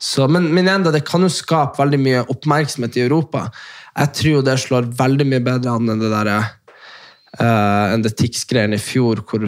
Så, 0.03 0.27
men, 0.29 0.53
men 0.53 0.67
enda, 0.67 0.91
det 0.91 1.05
kan 1.07 1.23
jo 1.23 1.29
skape 1.31 1.79
veldig 1.79 1.99
mye 2.03 2.25
oppmerksomhet 2.27 2.97
i 2.99 3.05
Europa. 3.07 3.45
Jeg 3.97 4.13
tror 4.19 4.31
jo 4.33 4.41
det 4.45 4.57
slår 4.59 4.91
veldig 4.99 5.25
mye 5.31 5.43
bedre 5.47 5.73
an 5.73 5.89
enn 5.89 6.03
det 6.03 6.11
der, 6.11 6.29
eh, 7.39 7.93
enn 7.93 8.03
det 8.03 8.17
Tix-greiene 8.19 8.77
i 8.77 8.83
fjor, 8.83 9.23
hvor 9.25 9.47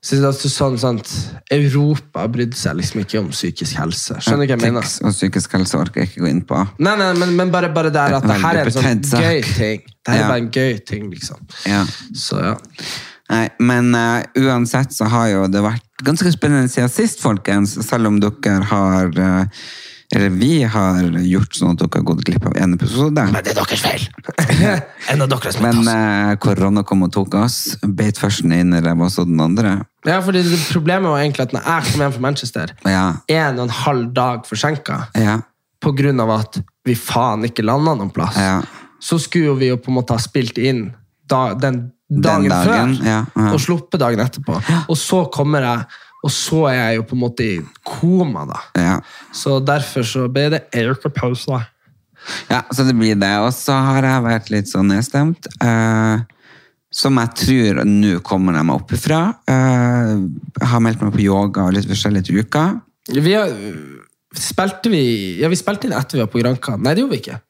så 0.00 0.16
det 0.16 0.22
er 0.22 0.30
altså 0.30 0.48
sånn, 0.48 0.78
sant, 0.80 1.10
Europa 1.52 2.22
brydde 2.32 2.56
seg 2.56 2.78
liksom 2.78 3.02
ikke 3.02 3.18
om 3.20 3.26
psykisk 3.34 3.76
helse. 3.76 4.16
Skjønner 4.24 4.46
du 4.48 4.54
hva 4.54 4.56
jeg 4.56 4.62
mener? 4.62 4.86
Tics 4.86 5.02
og 5.04 5.12
psykisk 5.12 5.56
helse 5.58 5.76
orker 5.76 6.00
jeg 6.00 6.08
ikke 6.08 6.22
gå 6.24 6.30
inn 6.30 6.40
på. 6.48 6.62
Nei, 6.80 6.94
nei, 6.96 7.10
men, 7.20 7.34
men 7.36 7.52
bare, 7.52 7.68
bare 7.74 7.92
der 7.92 8.16
at 8.16 8.24
det 8.24 8.38
her 8.40 8.62
er 8.62 8.70
en 8.70 9.04
sånn 9.04 9.26
gøy 9.26 9.42
ting. 9.44 9.84
Det 10.00 10.14
her 10.14 10.22
Ja. 10.22 10.24
er 10.24 10.32
bare 10.32 10.42
en 10.46 10.50
gøy 10.54 10.78
ting, 10.88 11.10
liksom. 11.12 11.44
Ja. 11.68 11.82
Så 12.16 12.40
ja. 12.40 12.54
Nei, 13.30 13.44
men 13.62 13.92
uh, 13.94 14.24
uansett 14.40 14.96
så 14.96 15.06
har 15.12 15.28
jo 15.30 15.44
det 15.52 15.60
vært 15.62 15.84
ganske 16.02 16.32
spennende 16.32 16.72
siden 16.72 16.88
sist, 16.90 17.20
folkens. 17.22 17.76
Selv 17.86 18.08
om 18.08 18.16
dere 18.24 18.56
har 18.72 19.12
eh, 19.20 19.60
Eller 20.14 20.32
vi 20.34 20.62
har 20.66 21.04
gjort 21.22 21.54
sånn 21.54 21.76
at 21.76 21.78
dere 21.84 22.00
har 22.00 22.06
gått 22.08 22.24
glipp 22.26 22.46
av 22.48 22.56
en 22.58 22.72
episode. 22.74 23.24
Men 23.30 23.44
det 23.46 23.52
er 23.52 23.58
deres 23.60 23.82
feil! 23.84 24.06
en 25.12 25.22
av 25.22 25.28
deres 25.30 25.60
Men 25.62 25.86
eh, 25.86 26.32
korona 26.42 26.82
kom 26.86 27.04
og 27.06 27.12
tok 27.14 27.36
oss. 27.44 27.58
Beit 27.86 28.18
først 28.18 28.42
den 28.42 28.56
ene 28.56 28.80
ræva, 28.82 29.06
så 29.12 29.22
den 29.28 29.38
andre. 29.44 29.76
Ja, 30.08 30.18
fordi 30.24 30.42
det, 30.48 30.58
Problemet 30.72 31.12
var 31.12 31.22
egentlig 31.22 31.46
at 31.46 31.54
når 31.54 31.68
jeg 31.68 31.92
kom 31.92 32.02
hjem 32.04 32.16
fra 32.16 32.24
Manchester, 32.26 32.74
Ja. 32.88 33.04
en 33.30 33.60
og 33.60 33.68
en 33.68 33.76
halv 33.84 34.10
dag 34.16 34.42
forsinka 34.48 34.98
Ja. 35.14 35.38
på 35.80 35.94
grunn 35.96 36.20
av 36.20 36.34
at 36.40 36.60
vi 36.84 36.94
faen 36.98 37.46
ikke 37.46 37.62
landa 37.64 37.94
noen 37.94 38.10
plass, 38.10 38.36
Ja. 38.36 38.60
så 39.00 39.18
skulle 39.20 39.54
vi 39.62 39.68
jo 39.70 39.76
på 39.76 39.92
en 39.92 40.00
måte 40.00 40.16
ha 40.16 40.18
spilt 40.18 40.58
inn 40.58 40.88
da, 41.28 41.54
den 41.54 41.92
dagen, 42.10 42.48
dagen, 42.50 42.96
før 42.98 43.06
ja, 43.06 43.24
ja. 43.36 43.52
og 43.54 43.60
sluppet 43.62 44.00
dagen 44.02 44.18
etterpå. 44.18 44.58
Og 44.88 44.96
så 44.98 45.22
kommer 45.30 45.62
jeg, 45.62 45.86
og 46.20 46.32
så 46.34 46.64
er 46.68 46.76
jeg 46.76 46.98
jo 46.98 47.04
på 47.08 47.16
en 47.16 47.22
måte 47.22 47.46
i 47.46 47.58
koma, 47.86 48.44
da. 48.48 48.60
ja. 48.76 48.96
Så 49.32 49.56
derfor 49.64 50.04
så 50.04 50.26
ble 50.32 50.50
det 50.52 50.66
pause 51.16 51.48
da. 51.48 51.62
Ja, 52.50 52.60
så 52.68 52.84
det 52.84 52.94
blir 52.98 53.16
det. 53.16 53.32
Og 53.40 53.52
så 53.56 53.72
har 53.72 54.04
jeg 54.04 54.26
vært 54.26 54.52
litt 54.52 54.68
sånn 54.68 54.90
nedstemt. 54.92 55.48
Uh, 55.62 56.20
som 56.90 57.16
jeg 57.22 57.32
tror 57.38 57.82
nå 57.86 58.18
kommer 58.26 58.58
jeg 58.58 58.68
meg 58.68 58.82
opp 58.82 58.92
ifra. 58.96 59.20
Uh, 59.48 60.28
jeg 60.58 60.70
har 60.72 60.84
meldt 60.84 61.04
meg 61.06 61.14
på 61.14 61.24
yoga 61.24 61.68
og 61.68 61.76
litt 61.76 61.88
forskjellig 61.88 62.26
til 62.28 62.42
uka. 62.42 62.66
Vi 63.10 63.32
har, 63.34 63.54
spilte 64.36 64.92
vi 64.92 65.04
Ja, 65.40 65.48
vi 65.50 65.58
spilte 65.58 65.88
inn 65.88 65.96
etter 65.96 66.18
vi 66.18 66.26
var 66.26 66.32
på 66.34 66.42
Granka. 66.42 66.76
Nei, 66.76 66.94
det 66.94 67.04
gjorde 67.06 67.16
vi 67.16 67.22
ikke. 67.24 67.40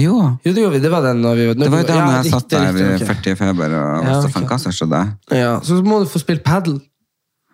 Jo, 0.00 0.14
Jo, 0.40 0.52
det 0.52 0.62
gjorde 0.62 0.76
vi. 0.78 0.80
Det 0.80 0.90
var 0.92 1.04
den 1.04 1.20
når 1.20 1.36
vi 1.36 1.48
det 1.52 1.68
var 1.72 1.82
jo 1.82 1.88
da 1.88 1.96
ja, 1.96 2.04
jeg 2.04 2.24
riktig, 2.24 2.32
satt 2.32 2.52
der 2.52 2.62
i 2.68 2.86
riktig, 2.94 3.08
40 3.10 3.34
i 3.34 3.40
feber 3.40 3.74
og 3.76 4.06
Ja, 4.06 4.14
Stefan 4.22 4.46
ok. 4.46 4.52
Kasser 4.54 4.76
så 4.76 4.88
det. 4.88 5.02
Ja, 5.36 5.52
så 5.64 5.80
må 5.84 6.00
du 6.00 6.08
få 6.08 6.22
spille 6.22 6.44
padel. 6.44 6.78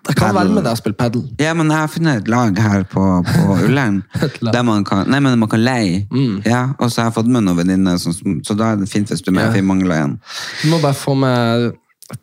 Jeg 0.09 0.17
kan 0.17 0.29
Paddle. 0.31 0.39
være 0.39 0.55
med 0.55 0.65
deg 0.65 0.73
og 0.73 0.79
spille 0.81 0.97
padel. 0.97 1.25
Ja, 1.43 1.51
men 1.59 1.69
jeg 1.69 1.83
har 1.83 1.91
funnet 1.93 2.23
et 2.23 2.29
lag 2.33 2.59
her 2.65 2.85
på, 2.89 3.03
på 3.27 3.57
Ullern. 3.67 3.99
Mm. 4.15 4.53
der 4.53 4.63
man 4.65 4.85
kan, 4.89 5.05
nei, 5.11 5.21
men 5.21 5.37
man 5.43 5.51
kan 5.53 5.61
leie. 5.65 6.07
Ja, 6.47 6.63
og 6.79 6.89
så 6.91 7.03
har 7.03 7.11
jeg 7.11 7.19
fått 7.19 7.29
med 7.35 7.45
noen 7.45 7.59
venninner, 7.61 7.99
så, 8.01 8.15
så 8.17 8.57
da 8.57 8.73
er 8.73 8.81
det 8.81 8.89
fint 8.89 9.11
hvis 9.13 9.21
du 9.27 9.33
med. 9.35 9.51
For 9.51 9.61
jeg 9.61 9.67
mangler 9.69 10.07
en. 10.07 10.17
Du 10.63 10.71
må 10.73 10.81
bare 10.85 10.97
få 10.97 11.19
med 11.19 11.75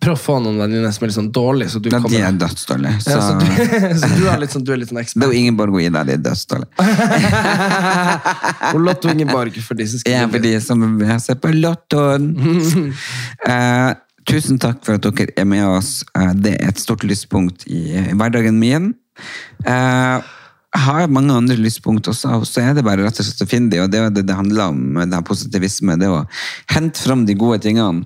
Prøv 0.01 0.15
å 0.15 0.17
få 0.17 0.39
noen 0.41 0.55
venninner 0.57 0.89
som 0.95 1.03
er 1.05 1.11
litt 1.11 1.15
sånn 1.19 1.27
dårlige, 1.29 1.69
så 1.69 1.77
du 1.77 1.91
Ja, 1.93 1.99
de 2.01 2.17
er 2.17 2.37
dødsdårlige. 2.41 3.01
Så, 3.05 3.11
ja, 3.11 3.19
så, 3.21 3.35
du, 3.37 3.45
så 4.01 4.07
du 4.17 4.23
er 4.31 4.39
litt 4.41 4.53
sånn, 4.55 4.63
du 4.65 4.71
er 4.73 4.79
litt 4.81 4.89
sånn 4.89 4.97
det 4.97 5.27
er 5.27 5.29
jo 5.29 5.37
Ingeborg 5.37 5.77
og 5.77 5.83
Ida, 5.83 6.01
de 6.07 6.15
er 6.15 6.23
dødsdårlige. 6.25 6.73
Og 8.73 8.79
Lotto 8.81 9.11
Ingeborg, 9.13 9.59
for 9.61 9.77
de 9.77 9.85
som 9.91 10.01
skal 10.01 10.15
Ja, 10.15 10.23
for 10.31 10.41
de 10.41 10.55
som 10.65 10.81
vil 10.97 11.13
se 11.21 11.35
på 11.37 11.53
Lottoen. 11.53 12.31
Eh, 13.45 13.91
tusen 14.29 14.59
takk 14.61 14.81
for 14.85 14.97
at 14.97 15.05
dere 15.05 15.33
er 15.37 15.47
med 15.49 15.65
oss. 15.67 15.99
Eh, 16.17 16.31
det 16.37 16.55
er 16.57 16.71
et 16.71 16.81
stort 16.81 17.05
lyspunkt 17.07 17.67
i, 17.67 17.83
hverdagen 18.17 18.57
min. 18.61 18.93
Eh, 19.65 20.33
jeg 20.75 20.83
har 20.83 21.07
mange 21.07 21.31
andre 21.31 21.55
lyspunkt 21.55 22.09
også, 22.11 22.33
og 22.41 22.49
så 22.49 22.65
er 22.65 22.73
det 22.75 22.83
bare 22.83 23.05
rett 23.05 23.21
og 23.21 23.27
slett 23.27 23.45
å 23.45 23.47
finne 23.47 23.71
dem. 23.71 23.85
og 23.85 23.93
det 23.93 24.01
er 24.01 24.09
det 24.11 24.25
det 24.27 24.35
handler 24.35 24.73
om 24.73 24.99
det 24.99 25.15
her 25.15 25.23
positivisme, 25.23 25.95
det 25.95 26.09
å 26.11 26.25
hente 26.73 26.99
fram 26.99 27.23
de 27.25 27.37
gode 27.39 27.61
tingene. 27.63 28.03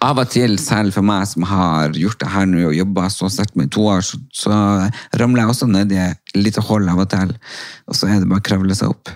Av 0.00 0.16
og 0.16 0.30
til, 0.32 0.56
selv 0.56 0.96
for 0.96 1.04
meg 1.04 1.26
som 1.28 1.44
har 1.44 1.92
gjort 1.92 2.22
det 2.22 2.30
her 2.32 2.46
nå 2.48 2.62
og 2.70 2.78
jobba 2.78 3.10
så 3.12 3.28
sterkt 3.28 3.58
med 3.60 3.68
to 3.74 3.84
år, 3.92 4.00
så, 4.00 4.16
så 4.32 4.56
ramler 5.20 5.42
jeg 5.42 5.52
også 5.52 5.68
ned 5.68 5.92
i 5.92 6.00
et 6.00 6.36
lite 6.38 6.64
hull 6.64 6.88
av 6.88 7.02
og 7.04 7.10
til, 7.12 7.34
og 7.84 7.98
så 7.98 8.08
er 8.08 8.22
det 8.22 8.30
bare 8.30 8.40
å 8.40 8.48
kravle 8.48 8.78
seg 8.78 8.94
opp. 8.94 9.12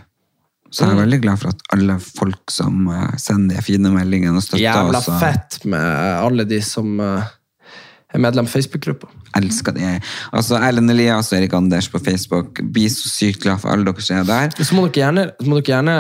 Så 0.71 0.87
jeg 0.87 0.95
er 0.95 1.01
veldig 1.03 1.19
glad 1.25 1.41
for 1.43 1.51
at 1.51 1.63
alle 1.75 1.97
folk 2.03 2.53
som 2.55 2.87
eh, 2.95 3.17
sender 3.19 3.59
de 3.59 3.67
fine 3.67 3.91
meldingene 3.91 4.39
og 4.39 4.45
støtter 4.45 4.63
Jævla 4.63 5.01
oss, 5.01 5.09
Jævla 5.09 5.21
fett 5.25 5.65
med 5.67 5.87
alle 6.23 6.47
de 6.47 6.61
som 6.63 6.93
eh, 7.03 7.33
er 8.15 8.23
medlem 8.23 8.47
av 8.47 8.55
Facebook-gruppa. 8.55 9.11
elsker 9.39 9.75
de. 9.75 9.91
Altså, 10.35 10.59
Erlend 10.59 10.91
Elias 10.91 11.33
og 11.33 11.39
Erik 11.39 11.53
Anders 11.55 11.89
på 11.91 12.01
Facebook, 12.03 12.63
blir 12.75 12.91
så 12.91 13.11
sykt 13.11 13.45
glad 13.45 13.63
for 13.63 13.71
alle 13.75 13.87
dere 13.87 14.03
som 14.03 14.23
er 14.23 14.27
der. 14.31 14.65
Så 14.65 14.75
må 14.75 14.87
dere 14.89 15.05
gjerne, 15.05 15.27
må 15.47 15.61
dere 15.61 15.75
gjerne 15.75 15.97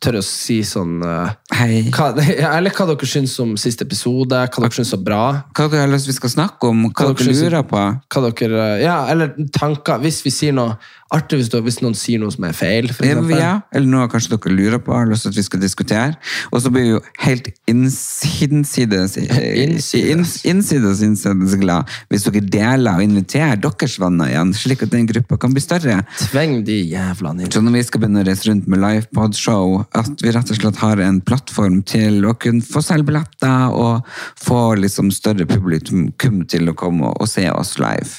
eh, 0.00 0.06
tørre 0.06 0.22
å 0.22 0.24
si 0.24 0.60
sånn 0.64 1.02
uh, 1.04 1.30
Hei. 1.52 1.82
hva, 1.92 2.10
Eller 2.56 2.72
hva 2.72 2.86
dere 2.88 3.06
syns 3.10 3.34
om 3.42 3.52
siste 3.60 3.84
episode, 3.84 4.32
hva 4.32 4.62
dere 4.64 4.72
syns 4.80 4.94
er 4.96 5.02
bra. 5.04 5.22
Hva 5.52 5.68
dere 5.68 5.84
har 5.84 5.92
lyst 5.92 6.08
vi 6.08 6.16
skal 6.16 6.32
snakke 6.32 6.70
om? 6.72 6.86
Hva, 6.88 7.10
Hva 7.10 7.12
dere 7.12 7.28
dere 7.34 7.50
lurer 7.50 7.68
på? 7.68 7.84
Hva 8.16 8.24
dere, 8.30 8.64
eh, 8.78 8.84
ja, 8.86 8.96
eller 9.12 9.34
tanker. 9.52 10.00
Hvis 10.00 10.22
vi 10.24 10.32
sier 10.32 10.56
noe 10.56 10.78
artig, 11.10 11.40
hvis, 11.40 11.50
hvis 11.50 11.80
noen 11.82 11.96
sier 11.98 12.20
noe 12.22 12.30
som 12.30 12.44
er 12.46 12.54
feil. 12.54 12.88
For 12.94 13.04
Ja, 13.34 13.56
eller 13.74 13.88
noe 13.90 14.08
kanskje 14.12 14.36
dere 14.36 14.54
lurer 14.54 14.78
på, 14.82 14.94
har 14.94 15.08
lyst 15.10 15.26
til 15.26 15.32
at 15.34 15.38
vi 15.40 15.44
skal 15.46 15.60
diskutere. 15.62 16.16
Og 16.54 16.62
så 16.62 16.70
blir 16.72 16.86
vi 16.86 16.92
jo 16.94 17.00
helt 17.24 17.50
inns- 17.68 18.22
hinsides 18.38 19.16
Innsides. 19.64 19.90
inns- 20.14 20.36
innsides 20.46 21.02
innsides 21.04 21.56
glad 21.60 21.88
hvis 22.10 22.24
dere 22.28 22.42
deler 22.46 22.96
og 23.00 23.04
inviterer 23.04 23.58
deres 23.60 23.96
venner 24.00 24.30
igjen, 24.30 24.52
slik 24.56 24.84
at 24.86 24.92
den 24.94 25.08
gruppa 25.10 25.36
kan 25.42 25.52
bli 25.54 25.62
større. 25.64 25.98
Tveng 26.30 26.60
de 26.66 26.78
jævlene 26.94 27.44
inn. 27.44 27.52
Så 27.52 27.62
når 27.64 27.76
vi 27.80 27.82
skal 27.88 28.04
begynne 28.04 28.22
å 28.22 28.28
reise 28.30 28.46
rundt 28.50 28.70
med 28.70 28.80
livepod-show, 28.84 29.80
at 29.98 30.22
vi 30.22 30.32
rett 30.34 30.50
og 30.52 30.58
slett 30.58 30.80
har 30.82 31.00
en 31.02 31.20
plattform 31.24 31.80
til 31.86 32.24
å 32.28 32.34
kunne 32.38 32.64
få 32.64 32.82
selge 32.84 33.08
billetter 33.10 33.74
og 33.74 34.06
få 34.38 34.74
liksom 34.78 35.10
større 35.14 35.46
publikum 35.50 36.10
til 36.50 36.70
å 36.70 36.76
komme 36.78 37.10
og 37.10 37.30
se 37.30 37.48
oss 37.50 37.76
live. 37.82 38.10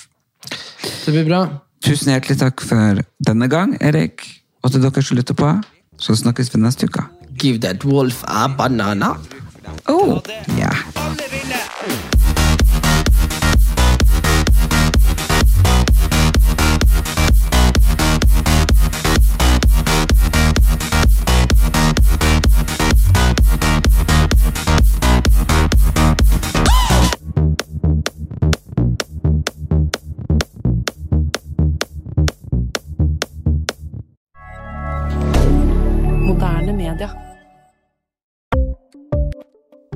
Det 1.05 1.13
blir 1.13 1.27
bra. 1.29 1.41
Tusen 1.81 2.13
hjertelig 2.13 2.41
takk 2.43 2.61
for 2.65 3.01
denne 3.23 3.49
gang, 3.51 3.75
Erik. 3.81 4.25
Og 4.61 4.73
til 4.73 4.83
dere 4.83 5.01
som 5.05 5.17
lytter 5.17 5.37
på, 5.37 5.55
så 6.01 6.17
snakkes 6.17 6.53
vi 6.53 6.61
neste 6.61 6.89
uke. 6.89 7.07
Give 7.41 7.61
that 7.63 7.85
wolf 7.87 8.23
a 8.27 8.47
banana. 8.47 9.15
Oh, 9.89 10.19
ja. 10.59 10.73